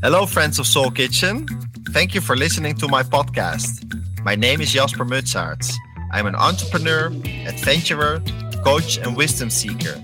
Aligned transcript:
Hello, 0.00 0.26
friends 0.26 0.58
of 0.58 0.66
Soul 0.66 0.90
Kitchen. 0.90 1.46
Thank 1.90 2.14
you 2.14 2.20
for 2.20 2.36
listening 2.36 2.76
to 2.76 2.88
my 2.88 3.02
podcast. 3.02 3.84
My 4.24 4.36
name 4.36 4.60
is 4.60 4.72
Jasper 4.72 5.04
Mutsaerts. 5.04 5.74
I'm 6.12 6.26
an 6.26 6.36
entrepreneur, 6.36 7.06
adventurer, 7.46 8.22
coach, 8.64 8.98
and 8.98 9.16
wisdom 9.16 9.50
seeker. 9.50 10.00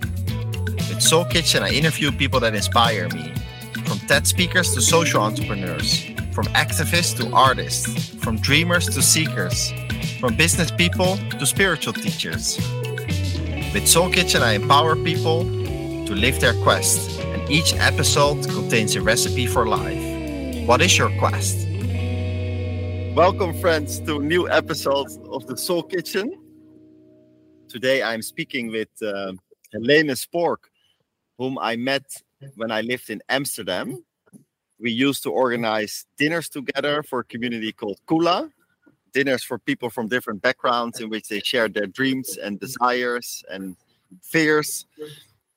With 0.88 1.00
Soul 1.00 1.24
Kitchen, 1.24 1.62
I 1.62 1.70
interview 1.70 2.10
people 2.10 2.40
that 2.40 2.54
inspire 2.54 3.08
me 3.10 3.32
from 3.86 3.98
TED 4.00 4.26
speakers 4.26 4.74
to 4.74 4.80
social 4.80 5.22
entrepreneurs, 5.22 6.04
from 6.32 6.46
activists 6.54 7.16
to 7.18 7.32
artists, 7.32 8.08
from 8.16 8.38
dreamers 8.38 8.86
to 8.86 9.00
seekers, 9.00 9.72
from 10.18 10.36
business 10.36 10.70
people 10.70 11.18
to 11.38 11.46
spiritual 11.46 11.92
teachers. 11.92 12.58
With 13.74 13.88
Soul 13.88 14.08
Kitchen, 14.08 14.40
I 14.40 14.52
empower 14.52 14.94
people 14.94 15.42
to 15.42 16.14
live 16.14 16.38
their 16.38 16.54
quest 16.62 17.18
and 17.18 17.50
each 17.50 17.74
episode 17.74 18.44
contains 18.44 18.94
a 18.94 19.02
recipe 19.02 19.48
for 19.48 19.66
life. 19.66 19.98
What 20.64 20.80
is 20.80 20.96
your 20.96 21.10
quest? 21.18 21.66
Welcome, 23.16 23.52
friends, 23.60 23.98
to 24.06 24.20
a 24.20 24.22
new 24.22 24.48
episode 24.48 25.08
of 25.28 25.48
the 25.48 25.56
Soul 25.56 25.82
Kitchen. 25.82 26.38
Today 27.66 28.00
I'm 28.00 28.22
speaking 28.22 28.68
with 28.70 28.90
uh, 29.02 29.32
Helene 29.72 30.10
Spork, 30.10 30.70
whom 31.36 31.58
I 31.58 31.74
met 31.74 32.04
when 32.54 32.70
I 32.70 32.82
lived 32.82 33.10
in 33.10 33.22
Amsterdam. 33.28 34.04
We 34.78 34.92
used 34.92 35.24
to 35.24 35.30
organize 35.30 36.06
dinners 36.16 36.48
together 36.48 37.02
for 37.02 37.18
a 37.18 37.24
community 37.24 37.72
called 37.72 37.98
Kula, 38.06 38.52
dinners 39.14 39.42
for 39.42 39.58
people 39.58 39.88
from 39.88 40.08
different 40.08 40.42
backgrounds 40.42 41.00
in 41.00 41.08
which 41.08 41.28
they 41.28 41.40
share 41.40 41.68
their 41.68 41.86
dreams 41.86 42.36
and 42.36 42.60
desires 42.60 43.44
and 43.50 43.76
fears. 44.22 44.86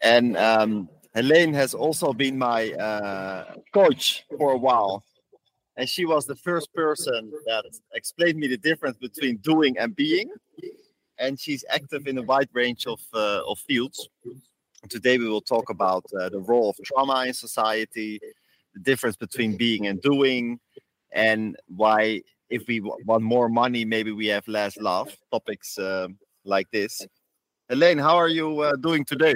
And 0.02 0.38
um, 0.38 0.90
Helene 1.16 1.54
has 1.56 1.74
also 1.74 2.14
been 2.14 2.38
my 2.38 2.72
uh, 2.72 3.56
coach 3.74 4.24
for 4.38 4.54
a 4.54 4.58
while. 4.58 5.04
And 5.76 5.88
she 5.90 6.06
was 6.06 6.26
the 6.26 6.36
first 6.36 6.74
person 6.74 7.32
that 7.46 7.66
explained 7.94 8.38
me 8.40 8.48
the 8.48 8.58
difference 8.58 8.98
between 8.98 9.38
doing 9.38 9.78
and 9.78 9.96
being. 9.96 10.30
And 11.20 11.40
she's 11.40 11.66
active 11.70 12.08
in 12.08 12.18
a 12.18 12.22
wide 12.22 12.50
range 12.54 12.86
of, 12.88 13.00
uh, 13.14 13.42
of 13.48 13.60
fields. 13.60 14.10
Today, 14.90 15.18
we 15.18 15.28
will 15.28 15.42
talk 15.42 15.70
about 15.70 16.06
uh, 16.20 16.30
the 16.30 16.40
role 16.40 16.70
of 16.70 16.78
trauma 16.86 17.26
in 17.26 17.34
society, 17.34 18.20
the 18.74 18.80
difference 18.80 19.16
between 19.16 19.58
being 19.58 19.88
and 19.88 20.00
doing, 20.02 20.60
and 21.12 21.58
why, 21.68 22.22
if 22.50 22.68
we 22.68 22.80
want 22.80 23.24
more 23.24 23.50
money, 23.50 23.86
maybe 23.86 24.12
we 24.12 24.28
have 24.28 24.48
less 24.48 24.78
love. 24.78 25.16
Topics 25.32 25.78
uh, 25.78 26.08
like 26.46 26.70
this. 26.72 27.06
Helene, 27.70 27.98
how 27.98 28.16
are 28.16 28.30
you 28.30 28.62
uh, 28.62 28.76
doing 28.78 29.04
today? 29.04 29.36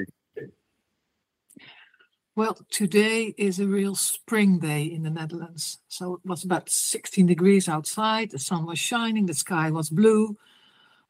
Well, 2.34 2.58
today 2.70 3.34
is 3.38 3.60
a 3.60 3.68
real 3.68 3.96
spring 3.96 4.60
day 4.60 4.84
in 4.84 5.04
the 5.04 5.10
Netherlands. 5.10 5.80
So 5.90 6.14
it 6.14 6.22
was 6.24 6.46
about 6.46 6.70
16 6.70 7.26
degrees 7.26 7.68
outside, 7.68 8.32
the 8.32 8.40
sun 8.40 8.66
was 8.66 8.80
shining, 8.80 9.26
the 9.26 9.34
sky 9.34 9.70
was 9.70 9.90
blue. 9.90 10.38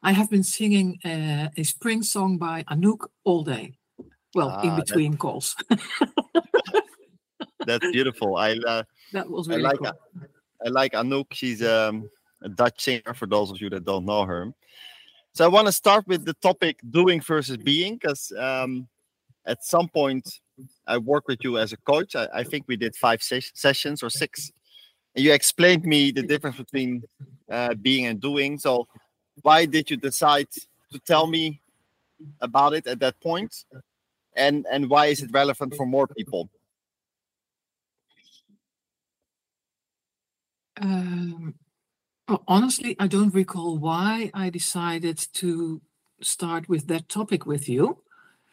I 0.02 0.12
have 0.12 0.30
been 0.30 0.42
singing 0.42 0.98
uh, 1.04 1.50
a 1.56 1.62
spring 1.62 2.02
song 2.02 2.38
by 2.38 2.64
Anouk 2.64 3.06
all 3.22 3.44
day. 3.44 3.74
Well, 4.34 4.50
ah, 4.50 4.62
in 4.62 4.74
between 4.74 5.16
calls. 5.16 5.54
that's 7.66 7.88
beautiful. 7.92 8.36
I 8.36 8.58
uh, 8.66 8.82
that 9.12 9.30
was 9.30 9.46
really 9.46 9.64
I 9.64 9.68
like 9.68 9.78
cool. 9.78 9.92
I 10.64 10.68
like 10.68 10.92
Anouk. 10.92 11.26
She's 11.32 11.62
um, 11.62 12.08
a 12.42 12.48
Dutch 12.48 12.80
singer. 12.80 13.14
For 13.14 13.26
those 13.26 13.50
of 13.50 13.60
you 13.60 13.70
that 13.70 13.84
don't 13.84 14.04
know 14.04 14.24
her, 14.24 14.52
so 15.34 15.46
I 15.46 15.48
want 15.48 15.66
to 15.66 15.72
start 15.72 16.06
with 16.06 16.26
the 16.26 16.34
topic 16.34 16.78
doing 16.90 17.20
versus 17.20 17.56
being, 17.56 17.94
because 17.94 18.32
um, 18.38 18.86
at 19.46 19.64
some 19.64 19.88
point 19.88 20.28
I 20.86 20.98
work 20.98 21.26
with 21.26 21.38
you 21.42 21.56
as 21.56 21.72
a 21.72 21.78
coach. 21.78 22.14
I, 22.14 22.28
I 22.34 22.42
think 22.44 22.66
we 22.68 22.76
did 22.76 22.94
five 22.94 23.22
ses- 23.22 23.50
sessions 23.54 24.02
or 24.02 24.10
six. 24.10 24.52
And 25.14 25.24
you 25.24 25.32
explained 25.32 25.84
me 25.84 26.10
the 26.10 26.22
difference 26.22 26.56
between 26.56 27.02
uh, 27.50 27.74
being 27.74 28.06
and 28.06 28.20
doing. 28.20 28.58
So, 28.58 28.86
why 29.40 29.64
did 29.64 29.90
you 29.90 29.96
decide 29.96 30.48
to 30.92 30.98
tell 30.98 31.26
me 31.26 31.62
about 32.42 32.74
it 32.74 32.86
at 32.86 33.00
that 33.00 33.18
point? 33.22 33.64
And 34.36 34.66
and 34.70 34.90
why 34.90 35.06
is 35.06 35.22
it 35.22 35.30
relevant 35.32 35.74
for 35.76 35.86
more 35.86 36.06
people? 36.06 36.50
Um, 40.82 41.54
honestly, 42.48 42.96
I 42.98 43.06
don't 43.06 43.32
recall 43.32 43.78
why 43.78 44.30
I 44.34 44.50
decided 44.50 45.24
to 45.34 45.80
start 46.20 46.68
with 46.68 46.88
that 46.88 47.08
topic 47.08 47.46
with 47.46 47.68
you. 47.68 47.98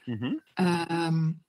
Mm-hmm. 0.07 0.33
Um, 0.57 1.39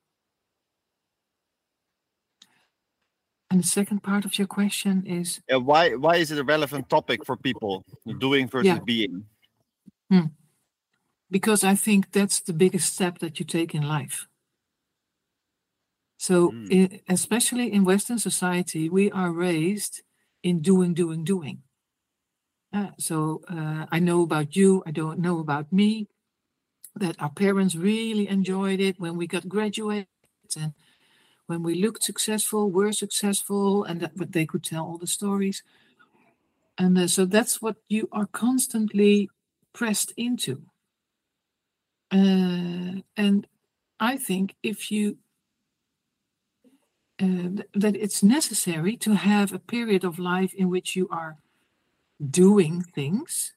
And 3.51 3.65
the 3.65 3.67
second 3.67 4.05
part 4.05 4.25
of 4.25 4.39
your 4.39 4.47
question 4.47 5.05
is 5.07 5.41
yeah, 5.49 5.57
why 5.57 5.97
why 5.97 6.17
is 6.17 6.31
it 6.31 6.39
a 6.39 6.45
relevant 6.45 6.89
topic 6.89 7.27
for 7.27 7.37
people 7.37 7.85
doing 8.19 8.47
versus 8.47 8.67
yeah. 8.67 8.79
being? 8.79 9.25
Hmm. 10.09 10.27
Because 11.31 11.65
I 11.65 11.75
think 11.75 12.13
that's 12.13 12.41
the 12.41 12.53
biggest 12.53 12.93
step 12.93 13.19
that 13.19 13.41
you 13.41 13.45
take 13.45 13.75
in 13.75 13.83
life. 13.83 14.29
So, 16.17 16.51
mm. 16.51 17.01
especially 17.09 17.73
in 17.73 17.85
Western 17.85 18.19
society, 18.19 18.89
we 18.89 19.11
are 19.11 19.33
raised 19.33 20.03
in 20.43 20.61
doing, 20.61 20.95
doing, 20.95 21.25
doing. 21.25 21.63
Uh, 22.73 22.91
so, 22.99 23.43
uh, 23.49 23.87
I 23.91 23.99
know 23.99 24.23
about 24.23 24.55
you, 24.55 24.83
I 24.87 24.93
don't 24.93 25.19
know 25.19 25.41
about 25.41 25.73
me, 25.73 26.09
that 26.95 27.21
our 27.21 27.31
parents 27.31 27.75
really 27.75 28.29
enjoyed 28.29 28.81
it 28.81 29.01
when 29.01 29.17
we 29.17 29.27
got 29.27 29.49
graduated 29.49 30.07
and 30.57 30.73
when 31.47 31.65
we 31.65 31.75
looked 31.75 32.05
successful, 32.05 32.71
were 32.71 32.93
successful, 32.93 33.83
and 33.83 34.01
that 34.01 34.17
but 34.17 34.31
they 34.31 34.47
could 34.47 34.63
tell 34.63 34.85
all 34.85 34.99
the 34.99 35.07
stories. 35.09 35.65
And 36.79 36.97
uh, 36.97 37.09
so 37.09 37.25
that's 37.25 37.61
what 37.61 37.77
you 37.89 38.09
are 38.13 38.27
constantly 38.27 39.31
pressed 39.73 40.13
into. 40.17 40.63
Uh, 42.13 43.03
and 43.17 43.47
I 43.99 44.17
think 44.17 44.55
if 44.63 44.93
you 44.93 45.19
uh, 47.21 47.63
that 47.75 47.97
it's 47.97 48.23
necessary 48.23 48.97
to 48.97 49.15
have 49.15 49.53
a 49.53 49.59
period 49.59 50.05
of 50.05 50.19
life 50.19 50.55
in 50.55 50.71
which 50.71 50.97
you 50.97 51.09
are 51.11 51.37
doing 52.31 52.83
things. 52.83 53.53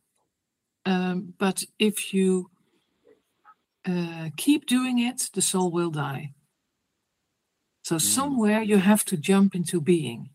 Um, 0.86 1.34
but 1.38 1.64
if 1.80 2.14
you 2.14 2.50
uh, 3.88 4.30
keep 4.38 4.66
doing 4.66 5.00
it, 5.00 5.30
the 5.34 5.42
soul 5.42 5.72
will 5.72 5.92
die. 5.92 6.34
So 7.84 7.96
mm. 7.96 8.02
somewhere 8.02 8.62
you 8.62 8.78
have 8.78 9.06
to 9.06 9.18
jump 9.18 9.56
into 9.56 9.80
being 9.80 10.30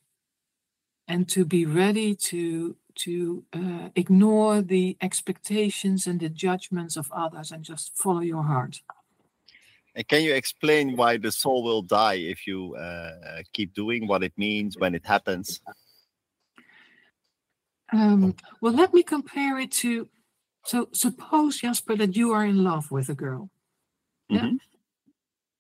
and 1.07 1.29
to 1.31 1.45
be 1.45 1.65
ready 1.65 2.15
to 2.15 2.77
to 2.95 3.45
uh, 3.53 3.91
ignore 3.95 4.61
the 4.61 4.97
expectations 5.01 6.07
and 6.07 6.19
the 6.19 6.29
judgments 6.29 6.97
of 6.97 7.13
others 7.13 7.53
and 7.53 7.65
just 7.65 7.97
follow 7.97 8.21
your 8.21 8.43
heart. 8.43 8.81
And 9.99 10.07
can 10.07 10.23
you 10.23 10.33
explain 10.33 10.95
why 10.95 11.19
the 11.19 11.33
soul 11.33 11.65
will 11.65 11.83
die 11.83 12.23
if 12.23 12.47
you 12.47 12.77
uh, 12.77 13.43
keep 13.53 13.75
doing 13.75 14.07
what 14.07 14.23
it 14.23 14.33
means 14.39 14.79
when 14.79 14.95
it 14.95 15.05
happens? 15.05 15.61
Um, 17.93 18.37
well, 18.61 18.73
let 18.73 18.95
me 18.95 19.03
compare 19.03 19.59
it 19.59 19.73
to 19.83 20.09
so 20.65 20.89
suppose 20.93 21.59
Jasper 21.59 21.97
that 21.97 22.15
you 22.15 22.31
are 22.31 22.47
in 22.47 22.63
love 22.63 22.93
with 22.93 23.09
a 23.09 23.15
girl. 23.15 23.51
Yeah? 24.29 24.41
Mm-hmm 24.41 24.57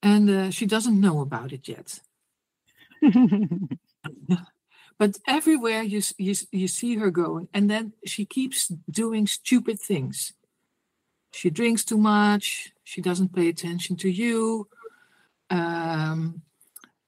and 0.03 0.31
uh, 0.31 0.51
she 0.51 0.67
doesn't 0.67 1.01
know 1.01 1.21
about 1.21 1.53
it 1.53 1.69
yet. 1.69 2.01
but 4.99 5.19
everywhere 5.27 5.83
you, 5.83 6.03
you 6.19 6.35
you 6.51 6.69
see 6.69 6.97
her 6.97 7.11
going, 7.11 7.49
and 7.53 7.71
then 7.71 7.93
she 8.05 8.25
keeps 8.25 8.69
doing 8.91 9.27
stupid 9.27 9.81
things. 9.81 10.33
She 11.33 11.51
drinks 11.51 11.85
too 11.85 11.99
much. 11.99 12.73
She 12.85 13.01
doesn't 13.01 13.35
pay 13.35 13.49
attention 13.49 13.97
to 13.97 14.09
you. 14.09 14.69
Um, 15.51 16.43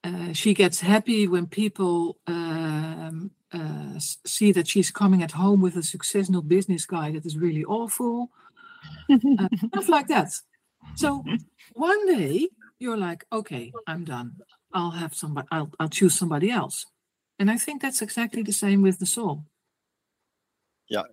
uh, 0.03 0.33
she 0.33 0.55
gets 0.55 0.81
happy 0.81 1.29
when 1.29 1.47
people 1.47 2.19
um, 2.27 3.31
uh, 3.53 3.99
see 3.99 4.53
that 4.53 4.69
she's 4.69 4.91
coming 4.91 5.23
at 5.23 5.33
home 5.33 5.61
with 5.61 5.77
a 5.77 5.83
successful 5.83 6.43
business 6.43 6.87
guy 6.87 7.13
that 7.13 7.27
is 7.27 7.37
really 7.37 7.65
awful. 7.65 8.31
uh, 9.11 9.49
stuff 9.69 9.89
like 9.89 10.09
that. 10.09 10.33
So 10.95 11.25
one 11.75 12.07
day 12.07 12.49
you're 12.79 12.97
like, 12.97 13.25
okay, 13.33 13.73
I'm 13.87 14.05
done. 14.05 14.37
I'll 14.73 14.91
have 14.93 15.15
somebody, 15.15 15.49
I'll, 15.51 15.71
I'll 15.79 15.89
choose 15.89 16.15
somebody 16.15 16.51
else. 16.51 16.87
And 17.39 17.51
I 17.51 17.57
think 17.57 17.83
that's 17.83 18.03
exactly 18.03 18.43
the 18.43 18.53
same 18.53 18.83
with 18.83 18.99
the 18.99 19.07
soul. 19.07 19.45
Yeah. 20.89 21.05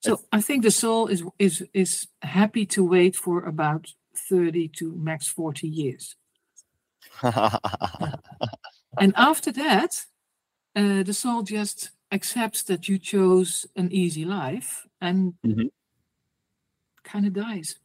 So 0.00 0.20
I 0.32 0.40
think 0.40 0.62
the 0.62 0.70
soul 0.70 1.08
is 1.08 1.24
is 1.38 1.64
is 1.74 2.06
happy 2.22 2.66
to 2.66 2.84
wait 2.84 3.16
for 3.16 3.44
about 3.44 3.94
30 4.28 4.68
to 4.78 4.94
max 4.96 5.28
40 5.28 5.68
years. 5.68 6.16
and 7.22 9.12
after 9.16 9.52
that, 9.52 10.06
uh, 10.76 11.02
the 11.02 11.12
soul 11.12 11.42
just 11.42 11.90
accepts 12.12 12.62
that 12.64 12.88
you 12.88 12.98
chose 12.98 13.66
an 13.76 13.90
easy 13.92 14.24
life 14.24 14.86
and 15.00 15.34
mm-hmm. 15.44 15.66
kind 17.02 17.26
of 17.26 17.32
dies. 17.32 17.76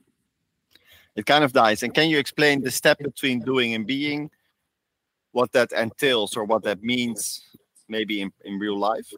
it 1.15 1.25
kind 1.25 1.44
of 1.44 1.54
dies. 1.54 1.83
And 1.83 1.94
can 1.94 2.10
you 2.10 2.18
explain 2.18 2.62
the 2.62 2.71
step 2.71 2.98
between 3.00 3.39
doing 3.39 3.74
and 3.74 3.86
being, 3.86 4.31
what 5.31 5.51
that 5.51 5.71
entails 5.71 6.38
or 6.38 6.45
what 6.45 6.63
that 6.63 6.83
means, 6.83 7.42
maybe 7.88 8.21
in, 8.21 8.31
in 8.45 8.60
real 8.60 8.77
life? 8.77 9.12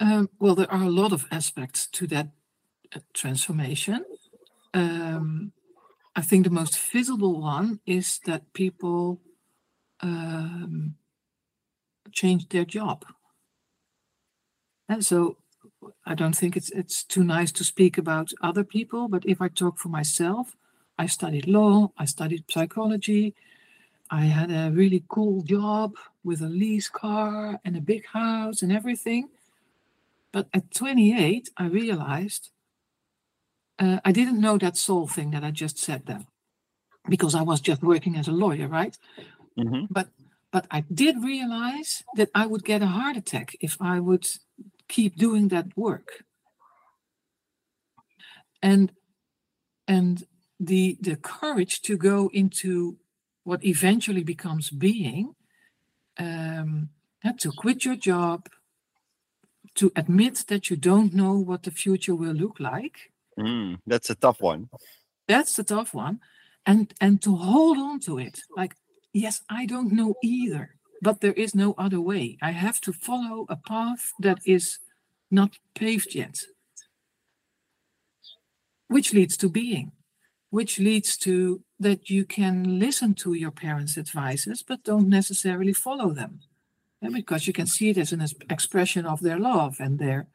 Um, 0.00 0.30
well, 0.38 0.54
there 0.54 0.70
are 0.70 0.82
a 0.82 0.90
lot 0.90 1.12
of 1.12 1.26
aspects 1.30 1.86
to 1.88 2.06
that 2.08 2.28
uh, 2.94 3.00
transformation. 3.12 4.04
Um, 4.72 5.52
I 6.14 6.22
think 6.22 6.44
the 6.44 6.50
most 6.50 6.78
visible 6.78 7.40
one 7.40 7.80
is 7.86 8.20
that 8.26 8.52
people 8.52 9.20
um, 10.00 10.94
change 12.12 12.48
their 12.48 12.64
job. 12.64 13.04
And 14.88 15.04
so 15.04 15.36
I 16.06 16.14
don't 16.14 16.36
think 16.36 16.56
it's 16.56 16.70
it's 16.70 17.04
too 17.04 17.24
nice 17.24 17.52
to 17.52 17.64
speak 17.64 17.98
about 17.98 18.32
other 18.40 18.64
people, 18.64 19.08
but 19.08 19.24
if 19.26 19.40
I 19.40 19.48
talk 19.48 19.78
for 19.78 19.88
myself, 19.88 20.56
I 20.98 21.06
studied 21.06 21.46
law, 21.46 21.92
I 21.96 22.06
studied 22.06 22.44
psychology, 22.50 23.34
I 24.10 24.22
had 24.22 24.50
a 24.50 24.70
really 24.70 25.04
cool 25.08 25.42
job 25.42 25.94
with 26.24 26.40
a 26.40 26.48
lease 26.48 26.88
car 26.88 27.60
and 27.64 27.76
a 27.76 27.80
big 27.80 28.06
house 28.06 28.62
and 28.62 28.72
everything. 28.72 29.28
But 30.32 30.48
at 30.52 30.74
28, 30.74 31.48
I 31.56 31.66
realized 31.66 32.50
uh, 33.78 34.00
I 34.04 34.12
didn't 34.12 34.40
know 34.40 34.58
that 34.58 34.76
soul 34.76 35.06
thing 35.06 35.30
that 35.30 35.44
I 35.44 35.50
just 35.50 35.78
said 35.78 36.06
then, 36.06 36.26
because 37.08 37.34
I 37.34 37.42
was 37.42 37.60
just 37.60 37.82
working 37.82 38.16
as 38.16 38.28
a 38.28 38.32
lawyer, 38.32 38.68
right? 38.68 38.96
Mm-hmm. 39.58 39.86
But 39.90 40.08
but 40.50 40.66
I 40.70 40.84
did 40.92 41.22
realize 41.22 42.02
that 42.16 42.30
I 42.34 42.46
would 42.46 42.64
get 42.64 42.82
a 42.82 42.86
heart 42.86 43.16
attack 43.16 43.56
if 43.60 43.76
I 43.80 44.00
would 44.00 44.26
keep 44.88 45.16
doing 45.16 45.48
that 45.48 45.76
work. 45.76 46.24
And 48.62 48.92
and 49.86 50.24
the 50.58 50.98
the 51.00 51.16
courage 51.16 51.82
to 51.82 51.96
go 51.96 52.30
into 52.32 52.98
what 53.44 53.64
eventually 53.64 54.24
becomes 54.24 54.70
being, 54.70 55.34
um, 56.18 56.90
to 57.38 57.50
quit 57.52 57.84
your 57.84 57.96
job, 57.96 58.48
to 59.78 59.92
admit 59.94 60.44
that 60.48 60.70
you 60.70 60.76
don't 60.76 61.14
know 61.14 61.34
what 61.34 61.62
the 61.62 61.70
future 61.70 62.14
will 62.14 62.32
look 62.32 62.58
like. 62.58 63.12
Mm, 63.38 63.78
that's 63.86 64.10
a 64.10 64.16
tough 64.16 64.40
one. 64.40 64.68
That's 65.28 65.54
the 65.54 65.62
tough 65.62 65.94
one. 65.94 66.20
And 66.66 66.92
and 67.00 67.22
to 67.22 67.36
hold 67.36 67.78
on 67.78 68.00
to 68.00 68.18
it. 68.18 68.40
Like, 68.56 68.74
yes, 69.12 69.40
I 69.48 69.66
don't 69.66 69.92
know 69.92 70.16
either, 70.22 70.74
but 71.00 71.20
there 71.20 71.32
is 71.32 71.54
no 71.54 71.74
other 71.78 72.00
way. 72.00 72.38
I 72.42 72.50
have 72.50 72.80
to 72.82 72.92
follow 72.92 73.46
a 73.48 73.56
path 73.56 74.12
that 74.18 74.40
is 74.44 74.78
not 75.30 75.58
paved 75.74 76.14
yet. 76.14 76.36
Which 78.88 79.12
leads 79.14 79.36
to 79.36 79.48
being, 79.48 79.92
which 80.50 80.80
leads 80.80 81.16
to 81.18 81.62
that 81.78 82.10
you 82.10 82.24
can 82.24 82.80
listen 82.80 83.14
to 83.14 83.34
your 83.34 83.52
parents' 83.52 83.98
advices, 83.98 84.64
but 84.66 84.82
don't 84.82 85.08
necessarily 85.08 85.72
follow 85.72 86.10
them 86.10 86.40
yeah, 87.00 87.10
because 87.12 87.46
you 87.46 87.52
can 87.52 87.66
see 87.66 87.90
it 87.90 87.98
as 87.98 88.12
an 88.12 88.24
expression 88.50 89.06
of 89.06 89.20
their 89.20 89.38
love 89.38 89.76
and 89.80 89.98
their 89.98 90.26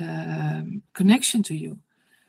um, 0.00 0.82
connection 0.94 1.42
to 1.44 1.54
you, 1.54 1.78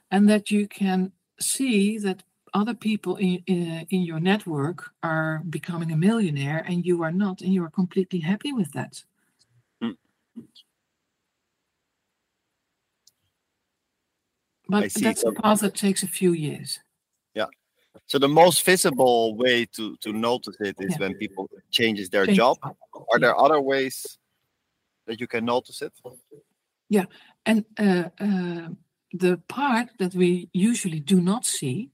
and 0.10 0.28
that 0.30 0.50
you 0.50 0.68
can 0.68 1.12
see 1.40 1.98
that 2.00 2.24
other 2.54 2.74
people 2.74 3.16
in, 3.18 3.44
in, 3.46 3.86
in 3.90 4.02
your 4.02 4.20
network 4.20 4.92
are 5.04 5.44
becoming 5.50 5.92
a 5.92 5.98
millionaire 5.98 6.66
and 6.68 6.86
you 6.86 7.04
are 7.04 7.12
not, 7.12 7.42
and 7.42 7.54
you 7.54 7.64
are 7.64 7.70
completely 7.70 8.20
happy 8.20 8.52
with 8.52 8.72
that. 8.74 9.04
Mm. 9.84 9.96
But 14.68 14.94
that's 14.94 15.24
a 15.24 15.32
path 15.32 15.62
that 15.62 15.76
takes 15.76 16.04
a 16.04 16.08
few 16.08 16.34
years. 16.34 16.80
Yeah. 17.34 17.46
So 18.06 18.20
the 18.20 18.28
most 18.28 18.64
visible 18.66 19.36
way 19.36 19.66
to 19.74 19.96
to 19.98 20.14
notice 20.14 20.56
it 20.60 20.76
is 20.80 20.92
yeah. 20.92 20.98
when 21.00 21.16
people 21.16 21.50
changes 21.72 22.10
their 22.10 22.26
job. 22.26 22.58
Are 22.64 23.20
there 23.20 23.38
other 23.38 23.62
ways 23.62 24.18
that 25.08 25.20
you 25.20 25.28
can 25.28 25.46
notice 25.46 25.82
it? 25.82 25.94
Yeah, 26.90 27.06
and 27.46 27.66
uh, 27.78 28.10
uh, 28.20 28.70
the 29.14 29.38
part 29.48 29.90
that 30.00 30.14
we 30.14 30.50
usually 30.54 31.00
do 31.00 31.22
not 31.22 31.46
see, 31.46 31.90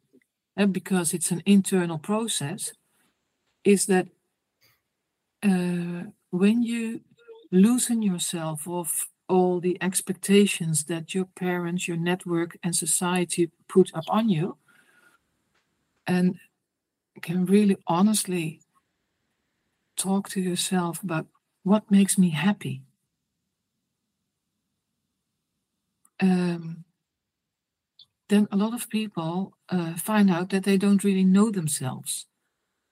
uh, 0.58 0.66
because 0.66 1.14
it's 1.14 1.32
an 1.32 1.44
internal 1.46 2.00
process, 2.00 2.74
is 3.64 3.86
that 3.88 4.08
uh, 5.44 6.12
when 6.32 6.64
you 6.64 7.02
loosen 7.52 8.02
yourself 8.02 8.68
of 8.68 9.08
all 9.28 9.60
the 9.60 9.78
expectations 9.82 10.86
that 10.86 11.14
your 11.14 11.26
parents, 11.26 11.88
your 11.88 11.98
network, 11.98 12.58
and 12.64 12.76
society 12.76 13.52
put 13.68 13.92
up 13.94 14.06
on 14.10 14.30
you, 14.30 14.58
and 16.08 16.38
can 17.22 17.46
really 17.46 17.78
honestly 17.88 18.62
talk 19.98 20.30
to 20.30 20.42
yourself 20.42 21.02
about 21.02 21.28
what 21.64 21.90
makes 21.90 22.18
me 22.18 22.30
happy. 22.30 22.84
Um, 26.20 26.86
then 28.30 28.48
a 28.52 28.58
lot 28.58 28.74
of 28.74 28.90
people 28.90 29.54
uh, 29.70 29.96
find 29.96 30.30
out 30.30 30.50
that 30.50 30.64
they 30.64 30.78
don't 30.78 31.04
really 31.04 31.24
know 31.24 31.52
themselves 31.52 32.26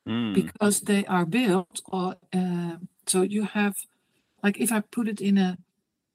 mm. 0.08 0.34
because 0.34 0.82
they 0.82 1.06
are 1.06 1.26
built 1.26 1.82
or 1.92 2.16
uh, 2.34 2.78
so 3.08 3.22
you 3.22 3.44
have 3.44 3.76
like 4.44 4.60
if 4.60 4.72
i 4.72 4.80
put 4.80 5.08
it 5.08 5.22
in 5.22 5.38
a 5.38 5.58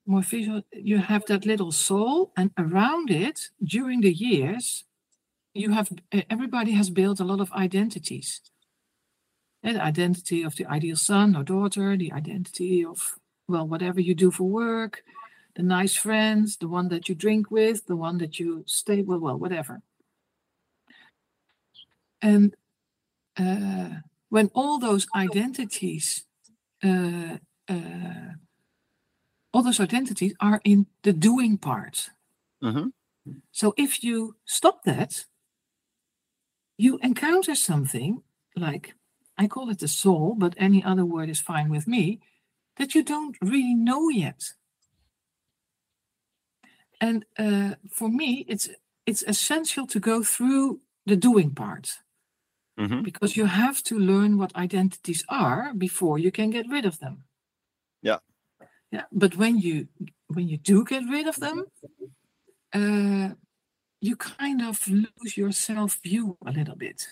more 0.06 0.22
visual 0.22 0.62
you 0.72 0.98
have 0.98 1.24
that 1.26 1.44
little 1.44 1.72
soul 1.72 2.32
and 2.36 2.50
around 2.58 3.10
it 3.10 3.50
during 3.62 4.00
the 4.00 4.12
years 4.12 4.84
you 5.58 5.70
have 5.72 5.90
everybody 6.30 6.72
has 6.72 6.90
built 6.90 7.20
a 7.20 7.24
lot 7.24 7.40
of 7.40 7.52
identities. 7.52 8.40
And 9.62 9.76
the 9.76 9.82
identity 9.82 10.44
of 10.44 10.54
the 10.56 10.66
ideal 10.66 10.96
son 10.96 11.34
or 11.34 11.42
daughter 11.42 11.96
the 11.96 12.12
identity 12.12 12.84
of 12.84 13.18
well 13.48 13.66
whatever 13.66 14.00
you 14.00 14.14
do 14.14 14.30
for 14.30 14.48
work 14.48 15.02
the 15.56 15.62
nice 15.62 15.96
friends 15.96 16.56
the 16.58 16.68
one 16.68 16.88
that 16.88 17.08
you 17.08 17.14
drink 17.14 17.50
with 17.50 17.86
the 17.86 17.96
one 17.96 18.18
that 18.18 18.38
you 18.38 18.62
stay 18.66 19.02
with 19.02 19.20
well 19.20 19.36
whatever. 19.36 19.82
And 22.22 22.54
uh, 23.36 24.00
when 24.28 24.50
all 24.54 24.78
those 24.78 25.06
identities 25.14 26.24
uh, 26.84 27.38
uh, 27.68 28.32
all 29.52 29.62
those 29.62 29.80
identities 29.80 30.34
are 30.40 30.60
in 30.64 30.86
the 31.02 31.12
doing 31.12 31.58
part. 31.58 32.10
Mm-hmm. 32.62 32.88
so 33.52 33.72
if 33.76 34.02
you 34.02 34.34
stop 34.44 34.82
that 34.84 35.24
you 36.78 36.98
encounter 37.02 37.54
something 37.54 38.22
like 38.56 38.94
I 39.36 39.46
call 39.46 39.70
it 39.70 39.80
the 39.80 39.88
soul, 39.88 40.34
but 40.36 40.54
any 40.56 40.82
other 40.82 41.04
word 41.04 41.28
is 41.28 41.40
fine 41.40 41.68
with 41.70 41.86
me, 41.86 42.20
that 42.76 42.94
you 42.94 43.04
don't 43.04 43.36
really 43.42 43.74
know 43.74 44.08
yet. 44.08 44.42
And 47.00 47.24
uh, 47.38 47.74
for 47.90 48.08
me, 48.08 48.44
it's 48.48 48.68
it's 49.06 49.22
essential 49.22 49.86
to 49.86 50.00
go 50.00 50.22
through 50.22 50.80
the 51.06 51.16
doing 51.16 51.50
part 51.54 51.98
mm-hmm. 52.78 53.02
because 53.02 53.36
you 53.36 53.46
have 53.46 53.82
to 53.84 53.98
learn 53.98 54.38
what 54.38 54.54
identities 54.56 55.24
are 55.28 55.72
before 55.74 56.18
you 56.18 56.30
can 56.30 56.50
get 56.50 56.68
rid 56.68 56.84
of 56.84 56.98
them. 56.98 57.24
Yeah. 58.02 58.18
Yeah. 58.90 59.04
But 59.12 59.36
when 59.36 59.58
you 59.58 59.88
when 60.26 60.48
you 60.48 60.58
do 60.58 60.84
get 60.84 61.04
rid 61.08 61.26
of 61.28 61.36
them, 61.36 61.64
uh, 62.72 63.30
you 64.00 64.16
kind 64.16 64.62
of 64.62 64.86
lose 64.88 65.36
your 65.36 65.52
self 65.52 65.98
view 66.02 66.36
a 66.46 66.52
little 66.52 66.76
bit 66.76 67.06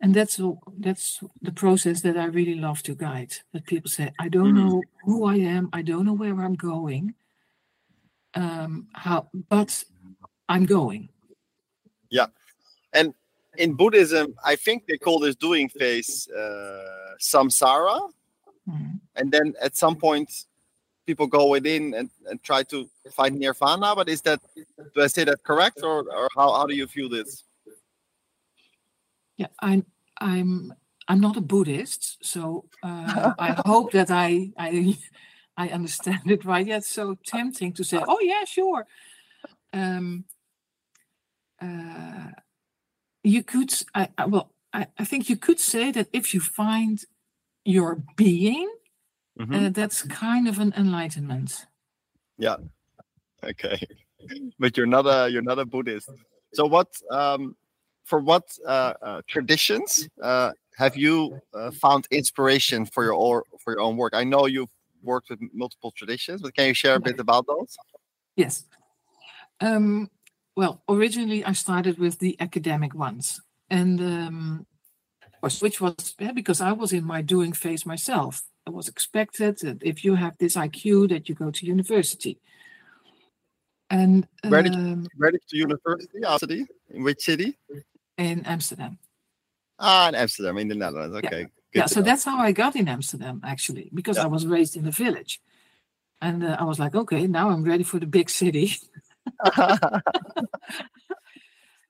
and 0.00 0.14
that's 0.14 0.38
all 0.38 0.62
that's 0.78 1.20
the 1.42 1.52
process 1.52 2.00
that 2.02 2.16
i 2.16 2.24
really 2.26 2.54
love 2.54 2.82
to 2.82 2.94
guide 2.94 3.32
that 3.52 3.66
people 3.66 3.90
say 3.90 4.12
i 4.18 4.28
don't 4.28 4.54
mm. 4.54 4.64
know 4.64 4.82
who 5.04 5.24
i 5.24 5.36
am 5.36 5.68
i 5.72 5.82
don't 5.82 6.04
know 6.04 6.12
where 6.12 6.40
i'm 6.40 6.54
going 6.54 7.14
um 8.34 8.86
how 8.92 9.28
but 9.48 9.82
i'm 10.48 10.66
going 10.66 11.08
yeah 12.10 12.26
and 12.92 13.14
in 13.56 13.74
buddhism 13.74 14.34
i 14.44 14.54
think 14.54 14.86
they 14.86 14.98
call 14.98 15.18
this 15.18 15.36
doing 15.36 15.68
phase 15.68 16.28
uh, 16.30 17.14
samsara 17.18 18.10
mm. 18.68 19.00
and 19.16 19.32
then 19.32 19.54
at 19.62 19.76
some 19.76 19.96
point 19.96 20.45
people 21.06 21.26
go 21.26 21.48
within 21.48 21.94
and, 21.94 22.10
and 22.28 22.42
try 22.42 22.62
to 22.64 22.88
find 23.12 23.38
nirvana 23.38 23.94
but 23.94 24.08
is 24.08 24.20
that 24.22 24.40
do 24.94 25.02
i 25.02 25.06
say 25.06 25.24
that 25.24 25.42
correct 25.42 25.80
or, 25.82 26.00
or 26.12 26.28
how, 26.34 26.52
how 26.52 26.66
do 26.66 26.74
you 26.74 26.86
feel 26.86 27.08
this? 27.08 27.44
Yeah 29.36 29.46
i'm 29.60 29.86
i'm 30.20 30.74
i'm 31.08 31.20
not 31.20 31.36
a 31.36 31.40
buddhist 31.40 32.18
so 32.22 32.64
uh, 32.82 33.32
i 33.38 33.62
hope 33.66 33.92
that 33.92 34.10
i 34.10 34.50
i 34.58 34.96
i 35.56 35.68
understand 35.68 36.30
it 36.30 36.44
right. 36.44 36.66
Yeah 36.66 36.78
it's 36.78 36.88
so 36.88 37.16
tempting 37.24 37.72
to 37.74 37.84
say 37.84 38.02
oh 38.06 38.20
yeah 38.20 38.44
sure. 38.44 38.86
Um 39.72 40.24
uh 41.62 42.30
you 43.22 43.42
could 43.42 43.72
i, 43.94 44.08
I 44.18 44.26
well 44.26 44.52
I, 44.72 44.86
I 44.98 45.04
think 45.04 45.30
you 45.30 45.36
could 45.36 45.58
say 45.58 45.90
that 45.92 46.08
if 46.12 46.34
you 46.34 46.40
find 46.40 47.02
your 47.64 48.02
being 48.16 48.68
mm-hmm. 49.38 49.54
uh, 49.54 49.68
that's 49.70 50.02
kind 50.02 50.48
of 50.48 50.58
an 50.58 50.72
enlightenment 50.76 51.66
yeah 52.38 52.56
okay 53.44 53.78
but 54.58 54.76
you're 54.76 54.86
not 54.86 55.06
a 55.06 55.30
you're 55.30 55.42
not 55.42 55.58
a 55.58 55.64
Buddhist. 55.64 56.10
So 56.54 56.66
what 56.66 56.88
um, 57.10 57.56
for 58.04 58.20
what 58.20 58.44
uh, 58.66 58.94
uh, 59.02 59.22
traditions 59.26 60.08
uh, 60.22 60.52
have 60.76 60.96
you 60.96 61.40
uh, 61.54 61.70
found 61.70 62.06
inspiration 62.10 62.86
for 62.86 63.04
your 63.04 63.14
or 63.14 63.44
for 63.60 63.72
your 63.72 63.80
own 63.80 63.96
work? 63.96 64.14
I 64.14 64.24
know 64.24 64.46
you've 64.46 64.70
worked 65.02 65.30
with 65.30 65.40
multiple 65.52 65.92
traditions, 65.96 66.42
but 66.42 66.54
can 66.54 66.68
you 66.68 66.74
share 66.74 66.96
a 66.96 67.00
bit 67.00 67.20
about 67.20 67.46
those? 67.46 67.76
Yes. 68.36 68.64
Um, 69.60 70.10
well, 70.56 70.82
originally 70.88 71.44
I 71.44 71.52
started 71.52 71.98
with 71.98 72.18
the 72.18 72.36
academic 72.40 72.94
ones, 72.94 73.40
and 73.70 74.00
um, 74.00 74.66
which 75.60 75.80
was 75.80 76.14
yeah, 76.18 76.32
because 76.32 76.60
I 76.60 76.72
was 76.72 76.92
in 76.92 77.04
my 77.04 77.22
doing 77.22 77.52
phase 77.52 77.86
myself. 77.86 78.42
Was 78.68 78.88
expected 78.88 79.58
that 79.60 79.78
if 79.82 80.04
you 80.04 80.16
have 80.16 80.36
this 80.38 80.56
IQ, 80.56 81.08
that 81.10 81.28
you 81.28 81.34
go 81.34 81.50
to 81.50 81.66
university. 81.66 82.40
And 83.88 84.26
where 84.48 84.62
did, 84.62 84.74
you, 84.74 84.80
um, 84.80 85.06
where 85.16 85.30
did 85.30 85.42
you 85.52 85.60
university? 85.60 86.66
In 86.90 87.04
which 87.04 87.20
city? 87.20 87.56
In 88.18 88.44
Amsterdam. 88.44 88.98
Ah, 89.78 90.08
in 90.08 90.16
Amsterdam, 90.16 90.58
in 90.58 90.68
the 90.68 90.74
Netherlands. 90.74 91.16
Okay. 91.16 91.40
Yeah, 91.40 91.46
yeah 91.82 91.86
so 91.86 92.02
that's 92.02 92.24
how 92.24 92.38
I 92.38 92.50
got 92.50 92.74
in 92.74 92.88
Amsterdam, 92.88 93.40
actually, 93.44 93.90
because 93.94 94.16
yeah. 94.16 94.24
I 94.24 94.26
was 94.26 94.46
raised 94.46 94.76
in 94.76 94.86
a 94.86 94.90
village. 94.90 95.40
And 96.20 96.42
uh, 96.42 96.56
I 96.58 96.64
was 96.64 96.80
like, 96.80 96.94
okay, 96.94 97.26
now 97.26 97.50
I'm 97.50 97.62
ready 97.62 97.84
for 97.84 98.00
the 98.00 98.06
big 98.06 98.30
city. 98.30 98.72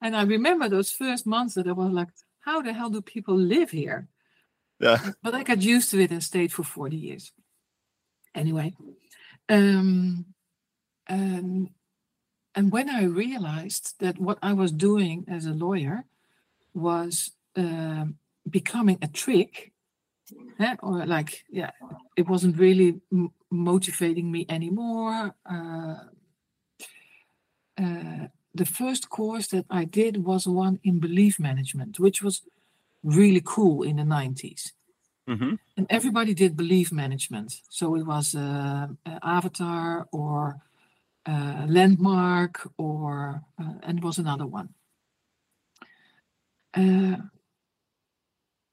and 0.02 0.16
I 0.16 0.22
remember 0.24 0.68
those 0.68 0.90
first 0.90 1.26
months 1.26 1.54
that 1.54 1.66
I 1.68 1.72
was 1.72 1.92
like, 1.92 2.08
how 2.40 2.60
the 2.60 2.72
hell 2.72 2.90
do 2.90 3.00
people 3.00 3.36
live 3.36 3.70
here? 3.70 4.08
Yeah. 4.78 5.10
But 5.22 5.34
I 5.34 5.42
got 5.42 5.62
used 5.62 5.90
to 5.90 6.00
it 6.00 6.10
and 6.10 6.22
stayed 6.22 6.52
for 6.52 6.62
40 6.62 6.96
years. 6.96 7.32
Anyway, 8.34 8.74
um, 9.48 10.26
and, 11.06 11.70
and 12.54 12.70
when 12.70 12.90
I 12.90 13.04
realized 13.04 13.94
that 14.00 14.18
what 14.18 14.38
I 14.42 14.52
was 14.52 14.72
doing 14.72 15.24
as 15.28 15.46
a 15.46 15.52
lawyer 15.52 16.04
was 16.74 17.30
uh, 17.56 18.04
becoming 18.48 18.98
a 19.00 19.08
trick, 19.08 19.72
eh, 20.60 20.76
or 20.82 21.06
like, 21.06 21.44
yeah, 21.48 21.70
it 22.16 22.28
wasn't 22.28 22.58
really 22.58 23.00
m- 23.10 23.32
motivating 23.50 24.30
me 24.30 24.44
anymore. 24.48 25.34
Uh, 25.50 25.96
uh, 27.80 28.26
the 28.54 28.66
first 28.66 29.08
course 29.10 29.48
that 29.48 29.66
I 29.70 29.84
did 29.84 30.24
was 30.24 30.46
one 30.46 30.80
in 30.82 30.98
belief 30.98 31.38
management, 31.38 31.98
which 31.98 32.22
was 32.22 32.42
really 33.02 33.42
cool 33.44 33.82
in 33.82 33.96
the 33.96 34.02
90s. 34.02 34.72
Mm-hmm. 35.28 35.54
And 35.76 35.86
everybody 35.90 36.34
did 36.34 36.56
belief 36.56 36.92
management. 36.92 37.60
So 37.68 37.96
it 37.96 38.06
was 38.06 38.34
uh, 38.34 38.88
uh, 39.04 39.18
Avatar 39.22 40.06
or 40.12 40.60
uh, 41.26 41.66
Landmark, 41.66 42.70
or 42.78 43.42
uh, 43.60 43.72
and 43.82 44.02
was 44.02 44.18
another 44.18 44.46
one. 44.46 44.68
Uh, 46.72 47.16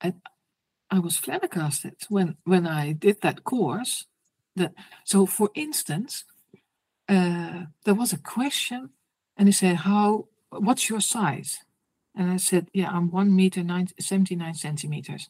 I, 0.01 0.13
I 0.92 1.00
was 1.00 1.18
flabbergasted 1.18 1.96
when 2.10 2.38
when 2.44 2.68
I 2.68 2.92
did 2.92 3.22
that 3.22 3.44
course. 3.44 4.06
That 4.56 4.74
so, 5.03 5.25
for 5.25 5.50
instance, 5.56 6.25
uh, 7.10 7.63
there 7.86 7.96
was 7.96 8.13
a 8.13 8.20
question, 8.20 8.92
and 9.36 9.48
he 9.48 9.51
said, 9.51 9.77
"How? 9.77 10.27
What's 10.51 10.89
your 10.89 11.01
size?" 11.01 11.63
And 12.15 12.32
I 12.32 12.38
said, 12.38 12.70
"Yeah, 12.74 12.91
I'm 12.91 13.12
one 13.12 13.36
meter 13.36 13.63
90, 13.63 13.96
79 14.00 14.53
centimeters." 14.53 15.29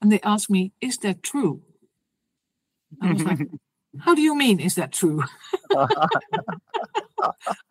And 0.00 0.10
they 0.10 0.20
asked 0.20 0.50
me, 0.50 0.72
"Is 0.80 0.98
that 0.98 1.22
true?" 1.22 1.62
I 3.00 3.12
was 3.12 3.24
like, 3.24 3.48
"How 4.00 4.14
do 4.14 4.22
you 4.22 4.36
mean? 4.36 4.60
Is 4.60 4.74
that 4.76 4.92
true?" 4.92 5.22
of 5.70 5.90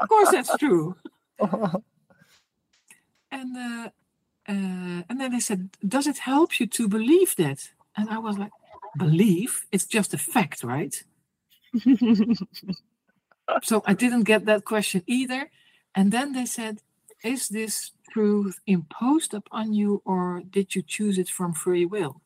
course, 0.07 0.31
that's 0.31 0.55
true. 0.57 0.95
and 3.31 3.57
uh, 3.57 3.89
uh, 4.47 5.03
and 5.09 5.19
then 5.19 5.31
they 5.31 5.39
said, 5.39 5.69
"Does 5.87 6.07
it 6.07 6.19
help 6.19 6.59
you 6.59 6.67
to 6.67 6.87
believe 6.87 7.35
that?" 7.37 7.69
And 7.97 8.09
I 8.09 8.19
was 8.19 8.37
like, 8.37 8.51
"Believe? 8.97 9.65
It's 9.71 9.85
just 9.85 10.13
a 10.13 10.17
fact, 10.17 10.63
right?" 10.63 11.03
so 13.63 13.83
I 13.85 13.93
didn't 13.93 14.23
get 14.23 14.45
that 14.45 14.65
question 14.65 15.03
either. 15.07 15.49
And 15.95 16.11
then 16.11 16.33
they 16.33 16.45
said, 16.45 16.81
Is 17.23 17.49
this 17.49 17.91
truth 18.11 18.59
imposed 18.67 19.33
upon 19.33 19.73
you 19.73 20.01
or 20.05 20.41
did 20.49 20.75
you 20.75 20.81
choose 20.81 21.17
it 21.17 21.29
from 21.29 21.53
free 21.53 21.85
will? 21.85 22.21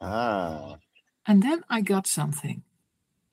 Ah. 0.00 0.76
And 1.26 1.42
then 1.42 1.64
I 1.68 1.80
got 1.80 2.06
something. 2.06 2.62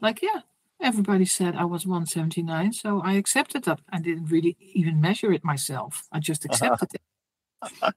Like, 0.01 0.21
yeah, 0.21 0.41
everybody 0.81 1.25
said 1.25 1.55
I 1.55 1.65
was 1.65 1.85
179, 1.85 2.73
so 2.73 3.01
I 3.03 3.13
accepted 3.13 3.63
that. 3.65 3.79
I 3.89 3.99
didn't 3.99 4.27
really 4.27 4.57
even 4.73 4.99
measure 4.99 5.31
it 5.31 5.43
myself. 5.43 6.07
I 6.11 6.19
just 6.19 6.45
accepted 6.49 6.89
it. 6.93 7.93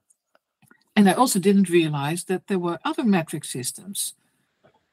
and 0.95 1.09
I 1.09 1.13
also 1.13 1.39
didn't 1.39 1.69
realize 1.69 2.25
that 2.25 2.47
there 2.47 2.59
were 2.59 2.79
other 2.85 3.03
metric 3.03 3.45
systems. 3.45 4.13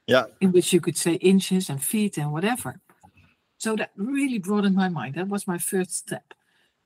Yeah. 0.07 0.25
In 0.41 0.53
which 0.53 0.73
you 0.73 0.81
could 0.81 0.99
say 0.99 1.15
inches 1.15 1.71
and 1.71 1.83
feet 1.83 2.19
and 2.19 2.33
whatever. 2.33 2.81
So 3.59 3.77
that 3.77 3.93
really 3.97 4.39
broadened 4.39 4.77
my 4.77 4.91
mind. 4.91 5.15
That 5.15 5.29
was 5.29 5.47
my 5.47 5.57
first 5.57 5.97
step, 5.97 6.35